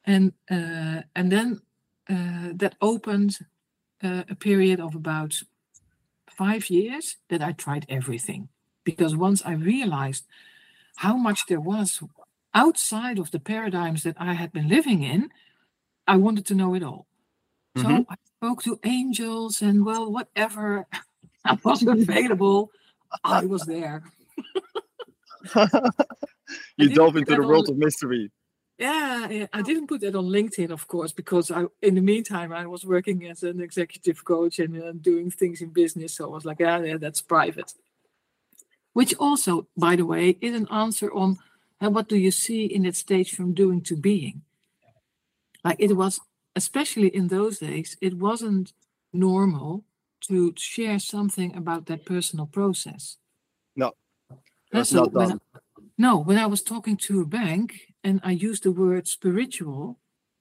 and 0.08 0.32
uh, 0.50 1.02
and 1.14 1.30
then 1.30 1.60
uh, 2.10 2.50
that 2.54 2.74
opened 2.80 3.38
uh, 4.02 4.24
a 4.28 4.34
period 4.34 4.80
of 4.80 4.94
about 4.94 5.34
five 6.30 6.70
years 6.70 7.18
that 7.28 7.42
I 7.42 7.52
tried 7.52 7.84
everything 7.88 8.48
because 8.84 9.14
once 9.14 9.42
I 9.44 9.52
realized 9.52 10.24
how 10.96 11.16
much 11.16 11.46
there 11.46 11.60
was 11.60 12.02
outside 12.54 13.18
of 13.18 13.30
the 13.30 13.38
paradigms 13.38 14.02
that 14.02 14.16
I 14.18 14.32
had 14.32 14.50
been 14.52 14.68
living 14.68 15.02
in, 15.02 15.28
I 16.06 16.16
wanted 16.16 16.46
to 16.46 16.54
know 16.54 16.74
it 16.74 16.82
all. 16.82 17.06
Mm-hmm. 17.76 17.96
So 17.96 18.06
I 18.08 18.16
spoke 18.36 18.62
to 18.62 18.80
angels 18.84 19.60
and 19.60 19.84
well, 19.84 20.10
whatever 20.10 20.86
I 21.44 21.58
was 21.62 21.82
available, 21.82 22.70
I 23.22 23.44
was 23.44 23.62
there. 23.62 24.02
you 26.76 26.88
dove 26.88 27.16
into 27.16 27.34
the 27.34 27.46
world 27.46 27.68
of 27.68 27.76
mystery. 27.76 28.30
Yeah, 28.78 29.46
I 29.52 29.62
didn't 29.62 29.88
put 29.88 30.02
that 30.02 30.14
on 30.14 30.26
LinkedIn, 30.26 30.70
of 30.70 30.86
course, 30.86 31.12
because 31.12 31.50
I, 31.50 31.64
in 31.82 31.96
the 31.96 32.00
meantime, 32.00 32.52
I 32.52 32.64
was 32.66 32.84
working 32.84 33.26
as 33.26 33.42
an 33.42 33.60
executive 33.60 34.24
coach 34.24 34.60
and 34.60 34.80
uh, 34.80 34.92
doing 34.92 35.32
things 35.32 35.60
in 35.60 35.70
business. 35.70 36.14
So 36.14 36.26
I 36.26 36.28
was 36.28 36.44
like, 36.44 36.60
yeah, 36.60 36.78
yeah, 36.82 36.96
that's 36.96 37.20
private. 37.20 37.74
Which 38.92 39.14
also, 39.16 39.66
by 39.76 39.96
the 39.96 40.06
way, 40.06 40.38
is 40.40 40.54
an 40.54 40.68
answer 40.70 41.12
on 41.12 41.38
uh, 41.80 41.90
what 41.90 42.08
do 42.08 42.16
you 42.16 42.30
see 42.30 42.66
in 42.66 42.82
that 42.84 42.94
stage 42.94 43.34
from 43.34 43.52
doing 43.52 43.80
to 43.82 43.96
being. 43.96 44.42
Like 45.64 45.76
it 45.80 45.96
was, 45.96 46.20
especially 46.54 47.08
in 47.08 47.28
those 47.28 47.58
days, 47.58 47.96
it 48.00 48.14
wasn't 48.14 48.72
normal 49.12 49.84
to 50.20 50.54
share 50.56 51.00
something 51.00 51.56
about 51.56 51.86
that 51.86 52.04
personal 52.04 52.46
process. 52.46 53.16
No, 53.74 53.94
that's 54.70 54.90
so 54.90 55.04
not 55.04 55.12
done. 55.12 55.40
No, 55.96 56.18
when 56.18 56.38
I 56.38 56.46
was 56.46 56.62
talking 56.62 56.96
to 56.98 57.22
a 57.22 57.26
bank 57.26 57.87
and 58.04 58.20
I 58.22 58.32
used 58.32 58.62
the 58.62 58.72
word 58.72 59.08
spiritual, 59.08 59.98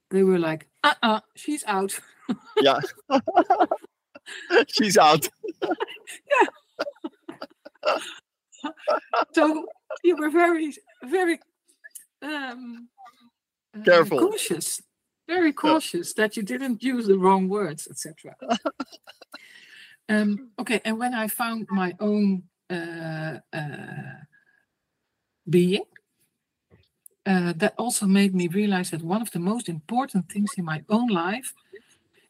they 0.10 0.24
were 0.24 0.40
like, 0.40 0.68
uh 0.84 0.94
uh-uh, 1.02 1.16
uh, 1.16 1.20
she's 1.36 1.64
out. 1.66 1.98
yeah. 2.62 2.80
she's 4.68 4.98
out. 4.98 5.28
yeah. 5.62 7.98
so 9.34 9.66
you 10.04 10.16
were 10.16 10.30
very, 10.30 10.74
very 11.04 11.40
um, 12.22 12.88
uh, 13.78 13.84
careful, 13.84 14.20
uh, 14.20 14.30
cautious, 14.30 14.82
very 15.28 15.54
cautious 15.54 16.14
yeah. 16.16 16.24
that 16.24 16.38
you 16.38 16.44
didn't 16.44 16.84
use 16.84 17.08
the 17.08 17.18
wrong 17.18 17.50
words, 17.50 17.88
etc. 17.90 18.36
um, 20.10 20.52
okay, 20.60 20.82
and 20.86 21.00
when 21.00 21.14
I 21.14 21.28
found 21.28 21.68
my 21.70 21.94
own 22.00 22.44
uh, 22.70 23.40
uh, 23.54 24.22
being. 25.50 25.84
Uh, 27.28 27.52
that 27.58 27.74
also 27.78 28.06
made 28.06 28.34
me 28.34 28.48
realize 28.48 28.90
that 28.92 29.02
one 29.02 29.22
of 29.22 29.32
the 29.32 29.40
most 29.40 29.68
important 29.68 30.32
things 30.32 30.52
in 30.58 30.64
my 30.64 30.82
own 30.88 31.08
life 31.08 31.54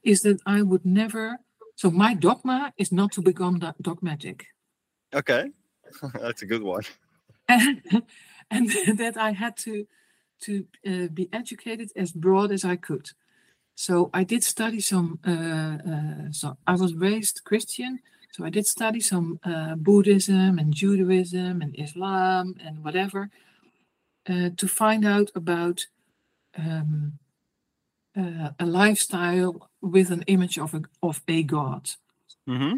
is 0.03 0.21
that 0.21 0.41
I 0.43 0.63
would 0.63 0.85
never. 0.85 1.37
So 1.75 1.91
my 1.91 2.15
dogma 2.15 2.73
is 2.77 2.91
not 2.91 3.11
to 3.11 3.21
become 3.21 3.59
dogmatic. 3.79 4.47
Okay, 5.13 5.51
that's 6.19 6.41
a 6.41 6.47
good 6.47 6.63
one. 6.63 6.81
And, 7.47 7.83
and 8.49 8.69
that 8.97 9.17
I 9.17 9.33
had 9.33 9.55
to 9.57 9.85
to 10.41 10.65
uh, 10.87 11.07
be 11.13 11.29
educated 11.31 11.91
as 11.95 12.11
broad 12.11 12.51
as 12.51 12.65
I 12.65 12.75
could. 12.75 13.11
So 13.75 14.09
I 14.15 14.23
did 14.23 14.43
study 14.43 14.79
some. 14.79 15.19
Uh, 15.23 15.77
uh 15.91 16.31
so 16.31 16.57
I 16.65 16.75
was 16.75 16.95
raised 16.95 17.43
Christian, 17.43 17.99
so 18.31 18.45
I 18.45 18.49
did 18.49 18.65
study 18.65 18.99
some 18.99 19.39
uh, 19.43 19.75
Buddhism 19.75 20.57
and 20.57 20.73
Judaism 20.73 21.61
and 21.61 21.75
Islam 21.77 22.55
and 22.65 22.83
whatever 22.83 23.29
uh, 24.29 24.49
to 24.57 24.67
find 24.67 25.05
out 25.05 25.31
about 25.35 25.87
um, 26.57 27.19
uh, 28.17 28.49
a 28.59 28.65
lifestyle 28.65 29.69
with 29.81 30.11
an 30.11 30.23
image 30.27 30.57
of 30.57 30.73
a, 30.73 30.81
of 31.01 31.21
a 31.27 31.43
God. 31.43 31.91
Mm-hmm. 32.47 32.77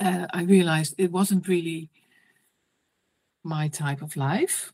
Uh, 0.00 0.26
I 0.32 0.42
realized 0.42 0.94
it 0.98 1.12
wasn't 1.12 1.48
really 1.48 1.90
my 3.44 3.68
type 3.68 4.02
of 4.02 4.16
life. 4.16 4.72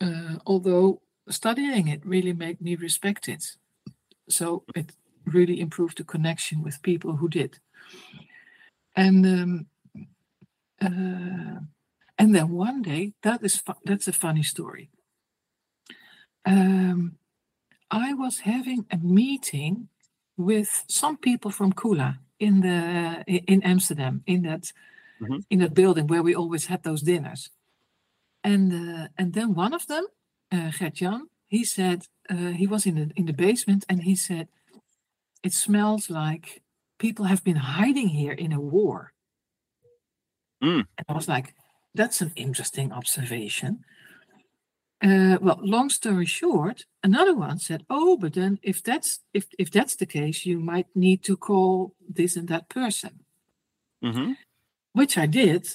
uh, 0.00 0.36
although 0.46 1.00
studying 1.28 1.88
it 1.88 2.04
really 2.04 2.32
made 2.32 2.60
me 2.60 2.76
respect 2.76 3.28
it. 3.28 3.56
So 4.28 4.64
it 4.74 4.92
really 5.26 5.60
improved 5.60 5.98
the 5.98 6.04
connection 6.04 6.62
with 6.62 6.82
people 6.82 7.16
who 7.16 7.28
did. 7.28 7.58
And 8.96 9.26
um, 9.26 9.66
uh, 10.80 11.60
and 12.20 12.34
then 12.34 12.50
one 12.50 12.82
day, 12.82 13.14
that 13.22 13.42
is 13.42 13.62
that's 13.86 14.06
a 14.06 14.12
funny 14.12 14.42
story. 14.42 14.90
Um, 16.44 17.16
I 17.90 18.12
was 18.12 18.40
having 18.40 18.84
a 18.90 18.98
meeting 18.98 19.88
with 20.36 20.84
some 20.86 21.16
people 21.16 21.50
from 21.50 21.72
Kula 21.72 22.18
in 22.38 22.60
the 22.60 23.24
in 23.26 23.62
Amsterdam 23.62 24.22
in 24.26 24.42
that 24.42 24.70
mm-hmm. 25.20 25.38
in 25.48 25.60
that 25.60 25.72
building 25.72 26.08
where 26.08 26.22
we 26.22 26.34
always 26.34 26.66
had 26.66 26.82
those 26.82 27.00
dinners. 27.00 27.50
And 28.44 28.70
uh, 28.72 29.08
and 29.16 29.32
then 29.32 29.54
one 29.54 29.72
of 29.72 29.86
them, 29.86 30.04
uh, 30.52 30.70
Gert-Jan, 30.78 31.28
he 31.46 31.64
said 31.64 32.04
uh, 32.28 32.52
he 32.52 32.66
was 32.66 32.84
in 32.84 32.96
the 32.96 33.10
in 33.16 33.24
the 33.26 33.32
basement 33.32 33.86
and 33.88 34.02
he 34.02 34.14
said, 34.14 34.48
"It 35.42 35.54
smells 35.54 36.10
like 36.10 36.60
people 36.98 37.24
have 37.24 37.42
been 37.44 37.56
hiding 37.56 38.08
here 38.08 38.32
in 38.44 38.52
a 38.52 38.60
war." 38.60 39.14
Mm. 40.62 40.84
And 40.98 41.06
I 41.08 41.12
was 41.14 41.26
like, 41.26 41.54
"That's 41.94 42.20
an 42.20 42.32
interesting 42.36 42.92
observation." 42.92 43.84
Uh, 45.02 45.38
well, 45.40 45.58
long 45.62 45.88
story 45.88 46.26
short, 46.26 46.84
another 47.02 47.34
one 47.34 47.58
said, 47.58 47.84
"Oh, 47.88 48.18
but 48.18 48.34
then 48.34 48.58
if 48.62 48.82
that's 48.82 49.20
if 49.32 49.46
if 49.58 49.70
that's 49.70 49.96
the 49.96 50.06
case, 50.06 50.44
you 50.44 50.60
might 50.60 50.88
need 50.94 51.22
to 51.24 51.36
call 51.36 51.94
this 52.06 52.36
and 52.36 52.48
that 52.48 52.68
person," 52.68 53.20
mm-hmm. 54.04 54.32
which 54.92 55.16
I 55.16 55.26
did. 55.26 55.68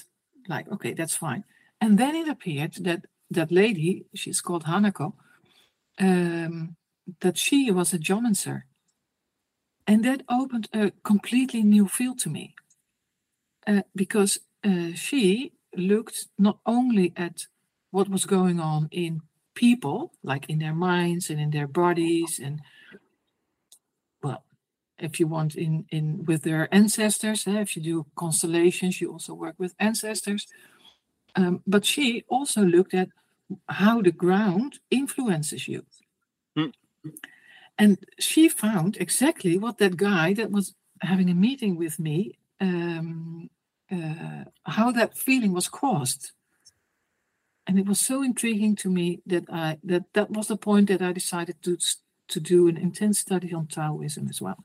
Like, 0.48 0.68
okay, 0.70 0.94
that's 0.94 1.16
fine. 1.16 1.42
And 1.80 1.98
then 1.98 2.14
it 2.14 2.28
appeared 2.28 2.74
that 2.84 3.06
that 3.30 3.50
lady, 3.50 4.06
she's 4.14 4.40
called 4.40 4.64
Hanako, 4.64 5.14
um, 5.98 6.76
that 7.20 7.36
she 7.36 7.72
was 7.72 7.92
a 7.92 7.98
geomancer, 7.98 8.66
and 9.88 10.04
that 10.04 10.22
opened 10.28 10.68
a 10.72 10.92
completely 11.02 11.64
new 11.64 11.88
field 11.88 12.20
to 12.20 12.30
me, 12.30 12.54
uh, 13.66 13.82
because 13.96 14.38
uh, 14.62 14.92
she 14.94 15.52
looked 15.78 16.28
not 16.38 16.58
only 16.66 17.12
at 17.16 17.46
what 17.90 18.08
was 18.08 18.26
going 18.26 18.60
on 18.60 18.88
in 18.90 19.22
people, 19.54 20.12
like 20.22 20.48
in 20.48 20.58
their 20.58 20.74
minds 20.74 21.30
and 21.30 21.40
in 21.40 21.50
their 21.50 21.66
bodies, 21.66 22.40
and 22.42 22.60
well, 24.22 24.44
if 24.98 25.18
you 25.20 25.26
want, 25.26 25.54
in 25.54 25.86
in 25.90 26.24
with 26.24 26.42
their 26.42 26.68
ancestors. 26.72 27.46
Eh, 27.46 27.60
if 27.60 27.76
you 27.76 27.82
do 27.82 28.06
constellations, 28.16 29.00
you 29.00 29.12
also 29.12 29.34
work 29.34 29.54
with 29.58 29.74
ancestors. 29.78 30.46
Um, 31.36 31.62
but 31.66 31.84
she 31.84 32.24
also 32.28 32.62
looked 32.62 32.94
at 32.94 33.08
how 33.68 34.02
the 34.02 34.12
ground 34.12 34.78
influences 34.90 35.68
you. 35.68 35.84
Mm. 36.56 36.72
And 37.78 37.98
she 38.18 38.48
found 38.48 38.96
exactly 38.96 39.58
what 39.58 39.78
that 39.78 39.96
guy 39.96 40.32
that 40.34 40.50
was 40.50 40.74
having 41.02 41.30
a 41.30 41.34
meeting 41.34 41.76
with 41.76 41.98
me, 41.98 42.38
um, 42.60 43.50
uh, 43.92 44.44
how 44.64 44.90
that 44.92 45.16
feeling 45.16 45.52
was 45.52 45.68
caused 45.68 46.32
and 47.66 47.78
it 47.78 47.86
was 47.86 48.00
so 48.00 48.22
intriguing 48.22 48.76
to 48.76 48.88
me 48.88 49.20
that 49.26 49.44
I 49.50 49.78
that 49.84 50.04
that 50.12 50.30
was 50.30 50.48
the 50.48 50.56
point 50.56 50.88
that 50.88 51.02
I 51.02 51.12
decided 51.12 51.62
to 51.62 51.76
to 52.28 52.40
do 52.40 52.68
an 52.68 52.76
intense 52.76 53.18
study 53.18 53.52
on 53.52 53.66
Taoism 53.66 54.28
as 54.28 54.40
well. 54.40 54.64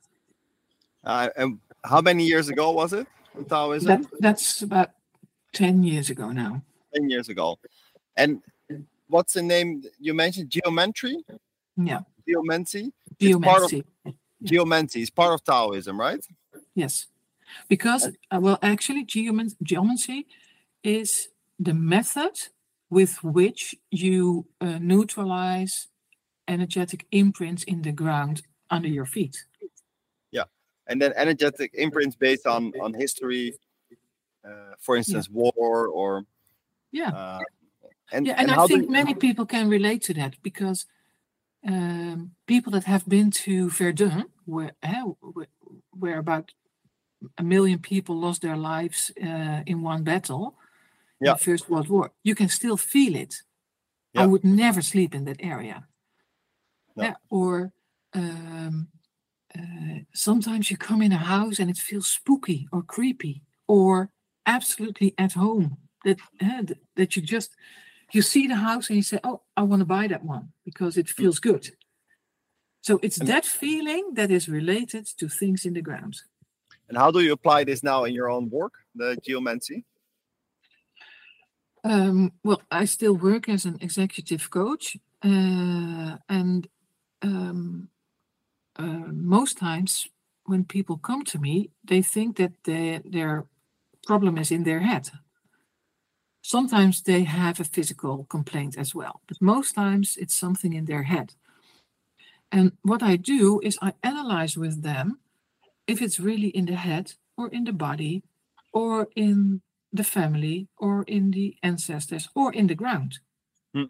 Uh, 1.03 1.29
and 1.35 1.59
how 1.83 2.01
many 2.01 2.25
years 2.25 2.49
ago 2.49 2.71
was 2.71 2.93
it? 2.93 3.07
Taoism. 3.49 3.87
That, 3.87 4.05
that's 4.19 4.61
about 4.61 4.91
ten 5.53 5.83
years 5.83 6.09
ago 6.09 6.31
now. 6.31 6.61
Ten 6.93 7.09
years 7.09 7.29
ago, 7.29 7.57
and 8.15 8.41
what's 9.07 9.33
the 9.33 9.41
name 9.41 9.83
you 9.99 10.13
mentioned? 10.13 10.49
Geometry. 10.49 11.23
Yeah. 11.77 12.01
Geomancy. 12.27 12.91
Geomancy. 13.19 13.83
Geomancy 14.43 15.01
is 15.01 15.09
part 15.09 15.33
of 15.33 15.43
Taoism, 15.43 15.99
right? 15.99 16.23
Yes, 16.75 17.07
because 17.67 18.09
uh, 18.31 18.39
well, 18.39 18.59
actually, 18.61 19.05
geomancy, 19.05 19.57
geomancy 19.63 20.27
is 20.83 21.29
the 21.59 21.73
method 21.73 22.37
with 22.89 23.23
which 23.23 23.75
you 23.89 24.45
uh, 24.59 24.77
neutralize 24.79 25.87
energetic 26.47 27.05
imprints 27.11 27.63
in 27.63 27.81
the 27.81 27.91
ground 27.91 28.41
under 28.69 28.87
your 28.87 29.05
feet. 29.05 29.45
Yeah, 30.31 30.43
and 30.87 31.01
then 31.01 31.13
energetic 31.15 31.71
imprints 31.73 32.15
based 32.15 32.47
on 32.47 32.73
on 32.81 32.93
history, 32.93 33.53
uh, 34.45 34.75
for 34.79 34.95
instance, 34.95 35.27
yeah. 35.29 35.41
war 35.41 35.87
or 35.87 36.25
yeah, 36.91 37.09
uh, 37.09 37.39
and 38.11 38.27
yeah, 38.27 38.35
and, 38.37 38.51
and 38.51 38.59
I 38.59 38.67
think 38.67 38.85
do... 38.85 38.91
many 38.91 39.13
people 39.13 39.45
can 39.45 39.69
relate 39.69 40.01
to 40.03 40.13
that 40.15 40.35
because 40.43 40.85
um, 41.65 42.31
people 42.47 42.71
that 42.73 42.83
have 42.85 43.07
been 43.07 43.31
to 43.31 43.69
Verdun, 43.69 44.25
where 44.45 44.71
uh, 44.83 45.11
where 45.91 46.19
about 46.19 46.51
a 47.37 47.43
million 47.43 47.79
people 47.79 48.19
lost 48.19 48.41
their 48.41 48.57
lives 48.57 49.11
uh, 49.21 49.61
in 49.65 49.81
one 49.81 50.03
battle 50.03 50.55
yeah. 51.21 51.33
the 51.33 51.39
First 51.39 51.69
World 51.69 51.87
War, 51.87 52.11
you 52.23 52.35
can 52.35 52.49
still 52.49 52.77
feel 52.77 53.15
it. 53.15 53.35
Yeah. 54.13 54.23
I 54.23 54.25
would 54.25 54.43
never 54.43 54.81
sleep 54.81 55.15
in 55.15 55.25
that 55.25 55.37
area. 55.39 55.87
No. 56.95 57.03
Yeah, 57.03 57.13
or 57.29 57.71
um, 58.13 58.89
uh, 59.57 59.99
sometimes 60.13 60.69
you 60.69 60.77
come 60.77 61.01
in 61.01 61.13
a 61.13 61.17
house 61.17 61.59
and 61.59 61.69
it 61.69 61.77
feels 61.77 62.07
spooky 62.07 62.67
or 62.73 62.81
creepy 62.81 63.43
or 63.67 64.09
absolutely 64.45 65.13
at 65.17 65.33
home. 65.33 65.77
That 66.03 66.19
uh, 66.43 66.63
that 66.95 67.15
you 67.15 67.21
just 67.21 67.51
you 68.11 68.23
see 68.23 68.47
the 68.47 68.55
house 68.55 68.89
and 68.89 68.97
you 68.97 69.03
say, 69.03 69.19
"Oh, 69.23 69.43
I 69.55 69.61
want 69.61 69.81
to 69.81 69.85
buy 69.85 70.07
that 70.07 70.25
one 70.25 70.51
because 70.65 70.97
it 70.97 71.07
feels 71.07 71.39
good." 71.39 71.69
So 72.81 72.99
it's 73.03 73.19
and 73.19 73.29
that 73.29 73.45
feeling 73.45 74.15
that 74.15 74.31
is 74.31 74.49
related 74.49 75.05
to 75.19 75.29
things 75.29 75.63
in 75.63 75.73
the 75.73 75.83
ground. 75.83 76.15
And 76.91 76.97
how 76.97 77.09
do 77.09 77.21
you 77.21 77.31
apply 77.31 77.63
this 77.63 77.83
now 77.83 78.03
in 78.03 78.13
your 78.13 78.29
own 78.29 78.49
work, 78.49 78.73
the 78.93 79.15
geomancy? 79.25 79.85
Um, 81.85 82.33
well, 82.43 82.61
I 82.69 82.83
still 82.83 83.15
work 83.15 83.47
as 83.47 83.63
an 83.63 83.77
executive 83.79 84.49
coach, 84.49 84.97
uh, 85.23 86.17
and 86.27 86.67
um, 87.21 87.87
uh, 88.75 89.07
most 89.07 89.57
times 89.57 90.09
when 90.43 90.65
people 90.65 90.97
come 90.97 91.23
to 91.23 91.39
me, 91.39 91.69
they 91.81 92.01
think 92.01 92.35
that 92.35 92.51
they, 92.65 92.99
their 93.05 93.45
problem 94.05 94.37
is 94.37 94.51
in 94.51 94.65
their 94.65 94.81
head. 94.81 95.11
Sometimes 96.41 97.03
they 97.03 97.23
have 97.23 97.61
a 97.61 97.63
physical 97.63 98.25
complaint 98.25 98.75
as 98.77 98.93
well, 98.93 99.21
but 99.29 99.41
most 99.41 99.75
times 99.75 100.17
it's 100.19 100.35
something 100.35 100.73
in 100.73 100.85
their 100.85 101.03
head. 101.03 101.35
And 102.51 102.73
what 102.81 103.01
I 103.01 103.15
do 103.15 103.61
is 103.63 103.79
I 103.81 103.93
analyze 104.03 104.57
with 104.57 104.83
them 104.83 105.19
if 105.91 106.01
it's 106.01 106.19
really 106.19 106.47
in 106.47 106.65
the 106.65 106.75
head 106.75 107.13
or 107.37 107.49
in 107.49 107.65
the 107.65 107.73
body 107.73 108.23
or 108.71 109.09
in 109.15 109.61
the 109.91 110.05
family 110.05 110.69
or 110.77 111.03
in 111.03 111.31
the 111.31 111.55
ancestors 111.63 112.29
or 112.33 112.53
in 112.53 112.67
the 112.67 112.75
ground. 112.75 113.19
Mm. 113.75 113.89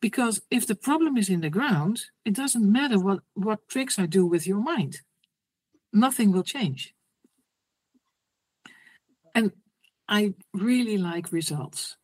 Because 0.00 0.42
if 0.50 0.66
the 0.66 0.74
problem 0.74 1.16
is 1.16 1.30
in 1.30 1.40
the 1.40 1.48
ground, 1.48 2.02
it 2.26 2.34
doesn't 2.34 2.70
matter 2.70 2.98
what, 3.00 3.20
what 3.32 3.66
tricks 3.68 3.98
I 3.98 4.04
do 4.04 4.26
with 4.26 4.46
your 4.46 4.58
mind, 4.58 5.00
nothing 5.94 6.30
will 6.30 6.42
change. 6.42 6.94
And 9.34 9.52
I 10.08 10.34
really 10.52 10.98
like 10.98 11.32
results. 11.32 11.96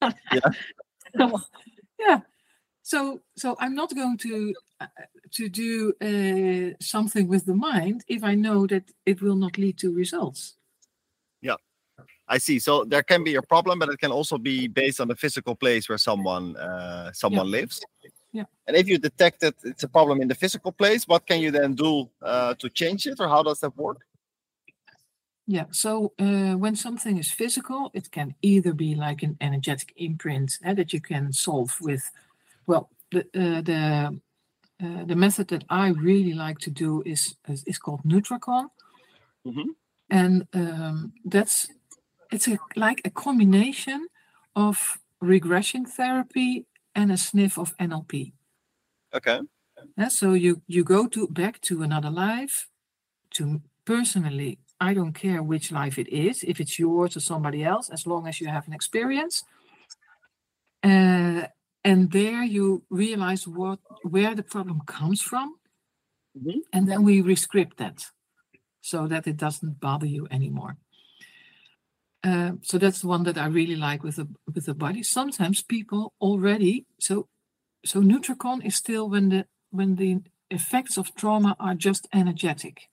yeah. 0.00 0.10
yeah. 1.98 2.20
So 2.86 3.20
so 3.36 3.56
I'm 3.58 3.74
not 3.74 3.94
going 3.94 4.18
to 4.18 4.54
uh, 4.80 4.86
to 5.32 5.48
do 5.48 5.92
uh, 6.00 6.76
something 6.80 7.26
with 7.28 7.44
the 7.44 7.54
mind 7.54 8.04
if 8.08 8.22
I 8.22 8.34
know 8.36 8.66
that 8.68 8.84
it 9.04 9.20
will 9.20 9.36
not 9.36 9.58
lead 9.58 9.76
to 9.78 9.92
results. 9.92 10.54
Yeah 11.40 11.56
i 12.28 12.38
see. 12.38 12.58
So 12.58 12.84
there 12.84 13.02
can 13.02 13.24
be 13.24 13.36
a 13.36 13.42
problem, 13.42 13.78
but 13.78 13.88
it 13.88 13.98
can 13.98 14.10
also 14.10 14.38
be 14.38 14.68
based 14.68 15.00
on 15.00 15.08
the 15.08 15.16
physical 15.16 15.54
place 15.54 15.88
where 15.88 15.98
someone 15.98 16.56
uh, 16.56 17.12
someone 17.12 17.46
yeah. 17.46 17.58
lives. 17.58 17.80
Yeah. 18.32 18.44
And 18.66 18.76
if 18.76 18.88
you 18.88 18.98
detect 18.98 19.40
that 19.40 19.54
it's 19.64 19.84
a 19.84 19.88
problem 19.88 20.20
in 20.20 20.28
the 20.28 20.34
physical 20.34 20.72
place, 20.72 21.06
what 21.08 21.26
can 21.26 21.40
you 21.40 21.50
then 21.50 21.74
do 21.74 22.08
uh, 22.22 22.54
to 22.54 22.68
change 22.68 23.06
it, 23.06 23.20
or 23.20 23.28
how 23.28 23.42
does 23.42 23.60
that 23.60 23.76
work? 23.76 24.00
Yeah. 25.46 25.66
So 25.70 26.12
uh, 26.18 26.54
when 26.54 26.74
something 26.74 27.18
is 27.18 27.30
physical, 27.30 27.90
it 27.94 28.10
can 28.10 28.34
either 28.42 28.74
be 28.74 28.94
like 28.96 29.22
an 29.22 29.36
energetic 29.40 29.92
imprint 29.96 30.58
uh, 30.66 30.74
that 30.74 30.92
you 30.92 31.00
can 31.00 31.32
solve 31.32 31.80
with, 31.80 32.10
well, 32.66 32.90
the 33.10 33.20
uh, 33.20 33.60
the 33.62 34.20
uh, 34.82 35.04
the 35.04 35.16
method 35.16 35.48
that 35.48 35.64
I 35.70 35.88
really 35.88 36.34
like 36.34 36.58
to 36.60 36.70
do 36.70 37.02
is 37.06 37.36
is, 37.48 37.64
is 37.64 37.78
called 37.78 38.02
Nutracon. 38.04 38.68
Mm-hmm. 39.46 39.70
And 40.10 40.46
um, 40.52 41.12
that's 41.24 41.68
it's 42.30 42.48
a, 42.48 42.58
like 42.74 43.00
a 43.04 43.10
combination 43.10 44.08
of 44.54 44.98
regression 45.20 45.86
therapy 45.86 46.66
and 46.94 47.12
a 47.12 47.16
sniff 47.16 47.58
of 47.58 47.76
NLP. 47.78 48.32
Okay. 49.14 49.40
Yeah, 49.96 50.08
so 50.08 50.34
you 50.34 50.62
you 50.66 50.84
go 50.84 51.06
to 51.08 51.28
back 51.28 51.60
to 51.62 51.82
another 51.82 52.10
life. 52.10 52.68
To 53.34 53.60
personally, 53.84 54.58
I 54.80 54.94
don't 54.94 55.12
care 55.12 55.42
which 55.42 55.72
life 55.72 55.98
it 55.98 56.08
is, 56.08 56.42
if 56.42 56.60
it's 56.60 56.78
yours 56.78 57.16
or 57.16 57.20
somebody 57.20 57.64
else, 57.64 57.90
as 57.90 58.06
long 58.06 58.26
as 58.26 58.40
you 58.40 58.48
have 58.48 58.66
an 58.66 58.74
experience. 58.74 59.44
Uh, 60.82 61.46
and 61.86 62.10
there 62.12 62.42
you 62.42 62.82
realize 62.90 63.46
what 63.46 63.78
where 64.14 64.34
the 64.34 64.42
problem 64.54 64.80
comes 64.98 65.22
from 65.22 65.48
Mhm. 66.36 66.60
and 66.74 66.88
then 66.88 67.02
we 67.04 67.22
rescript 67.22 67.76
that 67.78 67.98
so 68.80 69.06
that 69.06 69.26
it 69.26 69.36
doesn't 69.36 69.80
bother 69.80 70.06
you 70.16 70.26
anymore 70.30 70.76
uh, 72.24 72.52
so 72.62 72.78
that's 72.78 73.00
the 73.02 73.08
one 73.08 73.22
that 73.24 73.38
i 73.38 73.46
really 73.46 73.76
like 73.76 74.02
with 74.02 74.16
the 74.16 74.26
with 74.54 74.66
the 74.66 74.74
body 74.74 75.02
sometimes 75.02 75.62
people 75.62 76.12
already 76.20 76.84
so 76.98 77.28
so 77.84 78.00
nutricon 78.02 78.64
is 78.64 78.74
still 78.76 79.08
when 79.08 79.28
the 79.28 79.46
when 79.70 79.96
the 79.96 80.18
effects 80.50 80.98
of 80.98 81.14
trauma 81.14 81.56
are 81.58 81.74
just 81.74 82.08
energetic 82.12 82.88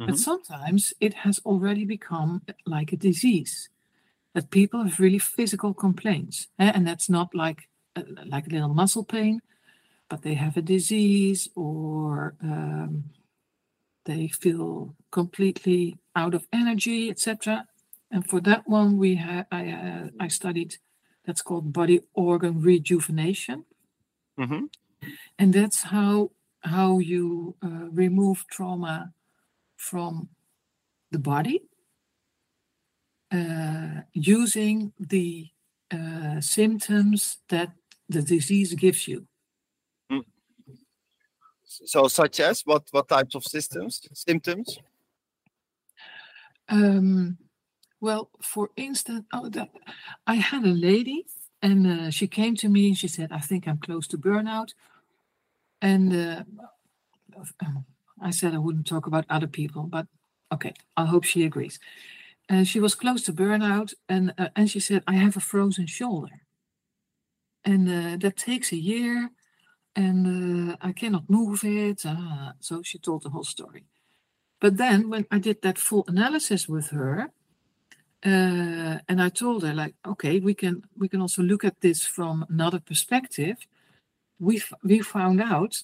Mhm. 0.00 0.06
but 0.06 0.18
sometimes 0.18 0.92
it 1.00 1.14
has 1.14 1.38
already 1.44 1.84
become 1.84 2.42
like 2.66 2.92
a 2.92 2.96
disease 2.96 3.68
that 4.34 4.50
people 4.50 4.84
have 4.84 5.00
really 5.00 5.18
physical 5.18 5.74
complaints 5.74 6.48
eh, 6.58 6.72
and 6.74 6.86
that's 6.86 7.08
not 7.08 7.34
like 7.34 7.69
like 8.26 8.46
a 8.46 8.50
little 8.50 8.74
muscle 8.74 9.04
pain 9.04 9.40
but 10.08 10.22
they 10.22 10.34
have 10.34 10.56
a 10.56 10.62
disease 10.62 11.48
or 11.54 12.34
um, 12.42 13.04
they 14.04 14.28
feel 14.28 14.94
completely 15.10 15.98
out 16.16 16.34
of 16.34 16.46
energy 16.52 17.10
etc 17.10 17.66
and 18.10 18.26
for 18.26 18.40
that 18.40 18.68
one 18.68 18.96
we 18.96 19.14
have 19.16 19.46
I, 19.50 19.70
uh, 19.70 20.08
I 20.18 20.28
studied 20.28 20.76
that's 21.26 21.42
called 21.42 21.72
body 21.72 22.00
organ 22.14 22.60
rejuvenation. 22.60 23.64
Hmm 24.36 24.66
and 25.38 25.52
that's 25.52 25.82
how 25.82 26.30
how 26.62 26.98
you 26.98 27.56
uh, 27.62 27.88
remove 27.90 28.46
trauma 28.50 29.12
from 29.76 30.28
the 31.10 31.18
body 31.18 31.62
uh, 33.32 34.02
using 34.12 34.92
the 34.98 35.48
uh, 35.90 36.40
symptoms 36.40 37.38
that 37.48 37.72
the 38.10 38.22
disease 38.22 38.74
gives 38.74 39.08
you. 39.08 39.26
So, 41.84 42.08
such 42.08 42.40
as 42.40 42.62
what 42.62 42.82
what 42.90 43.08
types 43.08 43.34
of 43.34 43.44
systems 43.44 44.00
symptoms? 44.12 44.78
Um, 46.68 47.38
well, 48.00 48.30
for 48.42 48.70
instance, 48.76 49.24
oh, 49.32 49.48
that, 49.50 49.70
I 50.26 50.34
had 50.34 50.64
a 50.64 50.74
lady, 50.88 51.26
and 51.62 51.86
uh, 51.86 52.10
she 52.10 52.26
came 52.26 52.56
to 52.56 52.68
me 52.68 52.88
and 52.88 52.98
she 52.98 53.08
said, 53.08 53.30
"I 53.30 53.38
think 53.38 53.68
I'm 53.68 53.78
close 53.78 54.08
to 54.08 54.18
burnout," 54.18 54.74
and 55.80 56.12
uh, 56.12 56.42
I 58.20 58.30
said 58.30 58.54
I 58.54 58.58
wouldn't 58.58 58.86
talk 58.86 59.06
about 59.06 59.24
other 59.30 59.46
people, 59.48 59.84
but 59.84 60.06
okay, 60.52 60.74
I 60.96 61.06
hope 61.06 61.24
she 61.24 61.44
agrees. 61.44 61.78
And 62.48 62.66
she 62.66 62.80
was 62.80 62.96
close 62.96 63.22
to 63.24 63.32
burnout, 63.32 63.94
and 64.08 64.34
uh, 64.38 64.48
and 64.56 64.68
she 64.68 64.80
said, 64.80 65.04
"I 65.06 65.14
have 65.14 65.36
a 65.36 65.40
frozen 65.40 65.86
shoulder, 65.86 66.42
and 67.64 67.88
uh, 67.88 68.16
that 68.18 68.36
takes 68.36 68.72
a 68.72 68.76
year, 68.76 69.30
and 69.96 70.72
uh, 70.72 70.76
I 70.80 70.92
cannot 70.92 71.28
move 71.28 71.64
it." 71.64 72.04
Uh, 72.06 72.52
so 72.60 72.82
she 72.82 72.98
told 72.98 73.22
the 73.22 73.30
whole 73.30 73.44
story. 73.44 73.84
But 74.60 74.76
then, 74.76 75.08
when 75.10 75.26
I 75.30 75.38
did 75.38 75.62
that 75.62 75.78
full 75.78 76.04
analysis 76.08 76.68
with 76.68 76.88
her, 76.90 77.30
uh, 78.24 78.98
and 79.08 79.22
I 79.22 79.30
told 79.30 79.62
her, 79.62 79.72
like, 79.74 79.94
okay, 80.06 80.40
we 80.40 80.54
can 80.54 80.82
we 80.98 81.08
can 81.08 81.20
also 81.20 81.42
look 81.42 81.64
at 81.64 81.80
this 81.80 82.04
from 82.06 82.44
another 82.50 82.80
perspective. 82.80 83.56
We 84.38 84.56
f- 84.58 84.72
we 84.82 85.00
found 85.00 85.40
out 85.40 85.82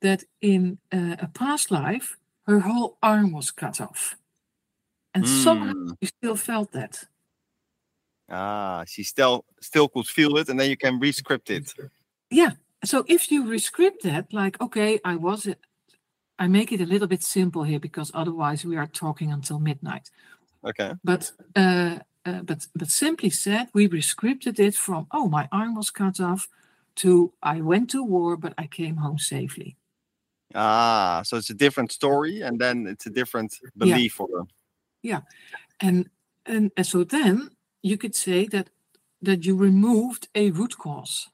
that 0.00 0.24
in 0.40 0.78
uh, 0.92 1.16
a 1.20 1.28
past 1.28 1.70
life, 1.70 2.16
her 2.46 2.60
whole 2.60 2.98
arm 3.02 3.32
was 3.32 3.50
cut 3.52 3.80
off, 3.80 4.16
and 5.14 5.26
somehow 5.28 5.72
Mm. 5.72 5.96
she 6.00 6.06
still 6.06 6.36
felt 6.36 6.72
that. 6.72 7.04
Ah, 8.28 8.84
she 8.86 9.02
still 9.02 9.44
still 9.60 9.88
could 9.88 10.06
feel 10.06 10.36
it, 10.36 10.48
and 10.48 10.58
then 10.58 10.68
you 10.70 10.76
can 10.76 10.98
rescript 10.98 11.50
it. 11.50 11.72
Yeah. 12.30 12.52
So 12.84 13.04
if 13.08 13.30
you 13.30 13.46
rescript 13.46 14.02
that, 14.02 14.32
like, 14.32 14.60
okay, 14.60 15.00
I 15.04 15.16
was 15.16 15.46
it. 15.46 15.60
I 16.38 16.48
make 16.48 16.72
it 16.72 16.80
a 16.80 16.86
little 16.86 17.08
bit 17.08 17.22
simple 17.22 17.62
here 17.62 17.80
because 17.80 18.10
otherwise 18.12 18.64
we 18.64 18.76
are 18.76 18.86
talking 18.86 19.32
until 19.32 19.58
midnight. 19.58 20.10
Okay. 20.64 20.92
But 21.02 21.32
uh, 21.54 21.98
uh, 22.24 22.42
but 22.42 22.66
but 22.74 22.90
simply 22.90 23.30
said, 23.30 23.68
we 23.72 23.88
rescripted 23.88 24.58
it 24.58 24.74
from 24.74 25.06
oh 25.12 25.28
my 25.28 25.48
arm 25.52 25.76
was 25.76 25.90
cut 25.90 26.20
off 26.20 26.48
to 26.96 27.32
I 27.42 27.60
went 27.60 27.90
to 27.90 28.02
war 28.02 28.36
but 28.36 28.54
I 28.58 28.66
came 28.66 28.96
home 28.96 29.18
safely. 29.18 29.76
Ah, 30.54 31.22
so 31.24 31.36
it's 31.36 31.50
a 31.50 31.54
different 31.54 31.92
story, 31.92 32.40
and 32.40 32.58
then 32.58 32.86
it's 32.86 33.06
a 33.06 33.10
different 33.10 33.54
belief 33.76 34.14
for 34.14 34.28
them. 34.28 34.48
Yeah, 35.02 35.20
And 35.80 36.08
and, 36.46 36.70
and 36.76 36.86
so 36.86 37.04
then 37.04 37.50
you 37.86 37.96
could 37.96 38.14
say 38.14 38.46
that 38.54 38.70
that 39.22 39.44
you 39.46 39.56
removed 39.56 40.28
a 40.34 40.50
root 40.50 40.76
cause. 40.78 41.30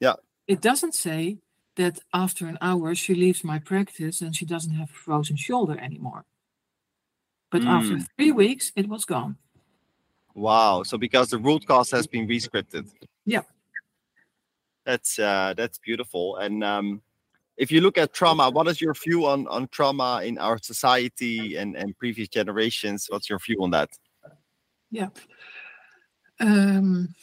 Yeah. 0.00 0.16
It 0.46 0.60
doesn't 0.60 0.94
say 0.94 1.38
that 1.76 2.00
after 2.12 2.46
an 2.46 2.58
hour 2.60 2.94
she 2.94 3.14
leaves 3.14 3.44
my 3.44 3.58
practice 3.58 4.20
and 4.24 4.34
she 4.34 4.44
doesn't 4.46 4.74
have 4.74 4.90
a 4.90 5.00
frozen 5.04 5.36
shoulder 5.36 5.78
anymore. 5.78 6.24
But 7.50 7.62
after 7.62 7.96
Mm. 7.96 8.06
three 8.16 8.32
weeks, 8.32 8.72
it 8.76 8.88
was 8.88 9.04
gone. 9.04 9.36
Wow. 10.34 10.82
So 10.84 10.98
because 10.98 11.28
the 11.30 11.38
root 11.38 11.66
cause 11.66 11.90
has 11.96 12.06
been 12.06 12.26
rescripted. 12.28 12.84
Yeah. 13.24 13.44
That's 14.84 15.18
uh 15.18 15.54
that's 15.56 15.78
beautiful. 15.78 16.36
And 16.36 16.64
um 16.64 17.02
if 17.56 17.70
you 17.72 17.80
look 17.80 17.98
at 17.98 18.12
trauma, 18.12 18.50
what 18.50 18.68
is 18.68 18.80
your 18.80 18.94
view 18.94 19.26
on 19.26 19.46
on 19.48 19.68
trauma 19.68 20.22
in 20.24 20.38
our 20.38 20.58
society 20.72 21.56
and 21.60 21.76
and 21.76 21.96
previous 21.98 22.28
generations? 22.28 23.06
What's 23.10 23.28
your 23.30 23.38
view 23.46 23.58
on 23.64 23.70
that? 23.70 23.90
Yeah. 24.90 25.10
Um, 26.40 27.14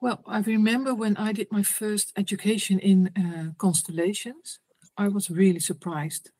well, 0.00 0.22
I 0.26 0.40
remember 0.40 0.94
when 0.94 1.16
I 1.16 1.32
did 1.32 1.52
my 1.52 1.62
first 1.62 2.12
education 2.16 2.78
in 2.78 3.08
uh, 3.16 3.52
constellations, 3.58 4.58
I 4.96 5.08
was 5.08 5.30
really 5.30 5.60
surprised. 5.60 6.30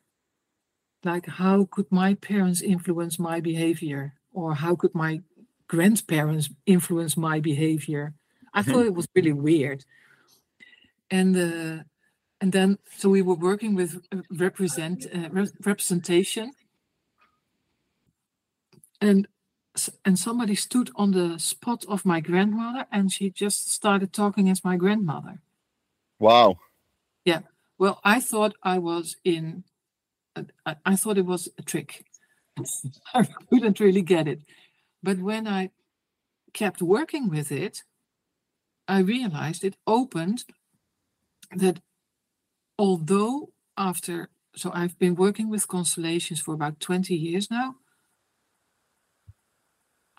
Like, 1.04 1.26
how 1.26 1.68
could 1.70 1.90
my 1.90 2.14
parents 2.14 2.62
influence 2.62 3.18
my 3.18 3.40
behavior? 3.40 4.14
Or 4.32 4.54
how 4.54 4.76
could 4.76 4.94
my 4.94 5.20
grandparents 5.68 6.50
influence 6.66 7.16
my 7.16 7.40
behavior? 7.40 8.14
I 8.54 8.62
thought 8.62 8.86
it 8.86 8.94
was 8.94 9.08
really 9.14 9.32
weird. 9.32 9.84
And 11.10 11.36
uh, 11.36 11.84
and 12.40 12.52
then, 12.52 12.78
so 12.96 13.08
we 13.08 13.22
were 13.22 13.34
working 13.34 13.74
with 13.74 14.02
uh, 14.10 14.22
represent 14.30 15.06
uh, 15.14 15.28
re- 15.30 15.48
representation, 15.64 16.52
and 19.00 19.28
and 20.04 20.18
somebody 20.18 20.54
stood 20.54 20.90
on 20.94 21.12
the 21.12 21.38
spot 21.38 21.84
of 21.88 22.04
my 22.04 22.20
grandmother 22.20 22.86
and 22.92 23.10
she 23.10 23.30
just 23.30 23.72
started 23.72 24.12
talking 24.12 24.48
as 24.48 24.64
my 24.64 24.76
grandmother. 24.76 25.40
Wow. 26.18 26.58
Yeah. 27.24 27.40
Well 27.78 28.00
i 28.04 28.20
thought 28.20 28.54
i 28.62 28.78
was 28.78 29.16
in 29.24 29.64
uh, 30.36 30.44
I, 30.64 30.76
I 30.84 30.96
thought 30.96 31.18
it 31.18 31.26
was 31.26 31.48
a 31.58 31.62
trick. 31.62 32.04
I 33.14 33.26
couldn't 33.50 33.80
really 33.80 34.02
get 34.02 34.28
it. 34.28 34.40
But 35.02 35.18
when 35.18 35.48
i 35.48 35.70
kept 36.52 36.82
working 36.82 37.30
with 37.30 37.50
it 37.50 37.82
i 38.86 38.98
realized 38.98 39.64
it 39.64 39.76
opened 39.86 40.44
that 41.56 41.80
although 42.78 43.50
after 43.76 44.28
so 44.54 44.70
i've 44.74 44.98
been 44.98 45.14
working 45.14 45.48
with 45.48 45.68
constellations 45.68 46.40
for 46.40 46.54
about 46.54 46.78
20 46.80 47.14
years 47.14 47.50
now 47.50 47.76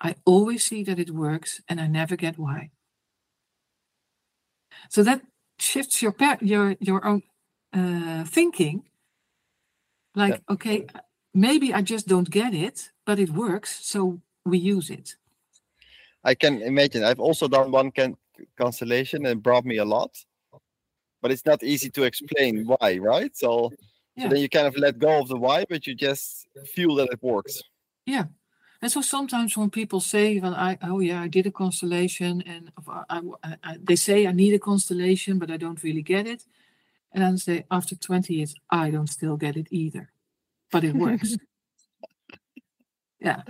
I 0.03 0.15
always 0.25 0.65
see 0.65 0.83
that 0.83 0.99
it 0.99 1.11
works 1.11 1.61
and 1.69 1.79
I 1.79 1.87
never 1.87 2.15
get 2.17 2.37
why. 2.37 2.71
So 4.89 5.01
that 5.03 5.21
shifts 5.57 6.01
your 6.01 6.13
your 6.41 6.75
your 6.79 7.05
own 7.05 7.23
uh, 7.73 8.25
thinking. 8.25 8.83
Like, 10.15 10.41
okay, 10.49 10.85
maybe 11.33 11.73
I 11.73 11.81
just 11.81 12.07
don't 12.07 12.29
get 12.29 12.53
it, 12.53 12.91
but 13.05 13.17
it 13.17 13.29
works, 13.31 13.83
so 13.83 14.21
we 14.45 14.59
use 14.59 14.91
it. 14.91 15.15
I 16.23 16.35
can 16.35 16.61
imagine. 16.61 17.03
I've 17.03 17.19
also 17.19 17.47
done 17.47 17.71
one 17.71 17.91
can- 17.91 18.17
constellation 18.57 19.25
and 19.25 19.39
it 19.39 19.43
brought 19.43 19.65
me 19.65 19.77
a 19.77 19.85
lot. 19.85 20.11
But 21.21 21.31
it's 21.31 21.45
not 21.45 21.63
easy 21.63 21.89
to 21.91 22.03
explain 22.03 22.65
why, 22.67 22.97
right? 22.97 23.35
So, 23.35 23.71
Yeah. 24.15 24.23
so 24.23 24.29
then 24.29 24.41
you 24.41 24.49
kind 24.49 24.67
of 24.67 24.77
let 24.77 24.99
go 24.99 25.21
of 25.21 25.27
the 25.29 25.37
why, 25.37 25.65
but 25.67 25.87
you 25.87 25.95
just 25.95 26.45
feel 26.75 26.95
that 26.95 27.09
it 27.11 27.23
works. 27.23 27.61
Yeah. 28.05 28.25
And 28.83 28.91
so 28.91 29.01
sometimes 29.01 29.57
when 29.57 29.71
people 29.71 30.01
say, 30.01 30.39
well, 30.41 30.55
I, 30.55 30.77
oh 30.83 30.99
yeah, 30.99 31.21
I 31.23 31.29
did 31.29 31.47
a 31.47 31.51
constellation 31.51 32.43
and 32.45 32.71
I, 32.87 33.21
I- 33.43 33.57
I- 33.63 33.77
they 33.81 33.95
say 33.95 34.27
I 34.27 34.33
need 34.33 34.53
a 34.55 34.59
constellation, 34.59 35.39
but 35.39 35.49
I 35.49 35.57
don't 35.57 35.83
really 35.83 36.03
get 36.03 36.27
it. 36.27 36.43
And 37.13 37.23
then 37.23 37.37
say, 37.39 37.65
after 37.71 37.95
20 37.95 38.35
years, 38.35 38.55
I 38.69 38.91
don't 38.91 39.09
still 39.09 39.37
get 39.37 39.57
it 39.57 39.67
either, 39.71 40.11
but 40.71 40.83
it 40.85 40.95
works. 40.95 41.37
yeah. 43.21 43.43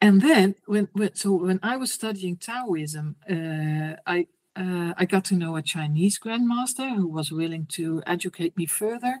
And 0.00 0.22
then 0.22 0.56
when, 0.66 0.88
when 0.94 1.14
so 1.14 1.32
when 1.34 1.60
I 1.62 1.76
was 1.76 1.92
studying 1.92 2.36
Taoism, 2.38 3.16
uh, 3.30 3.96
I 4.06 4.28
uh, 4.56 4.94
I 4.98 5.06
got 5.06 5.24
to 5.26 5.36
know 5.36 5.56
a 5.56 5.62
Chinese 5.62 6.18
grandmaster 6.18 6.96
who 6.96 7.08
was 7.08 7.32
willing 7.32 7.66
to 7.78 8.02
educate 8.06 8.56
me 8.56 8.66
further, 8.66 9.20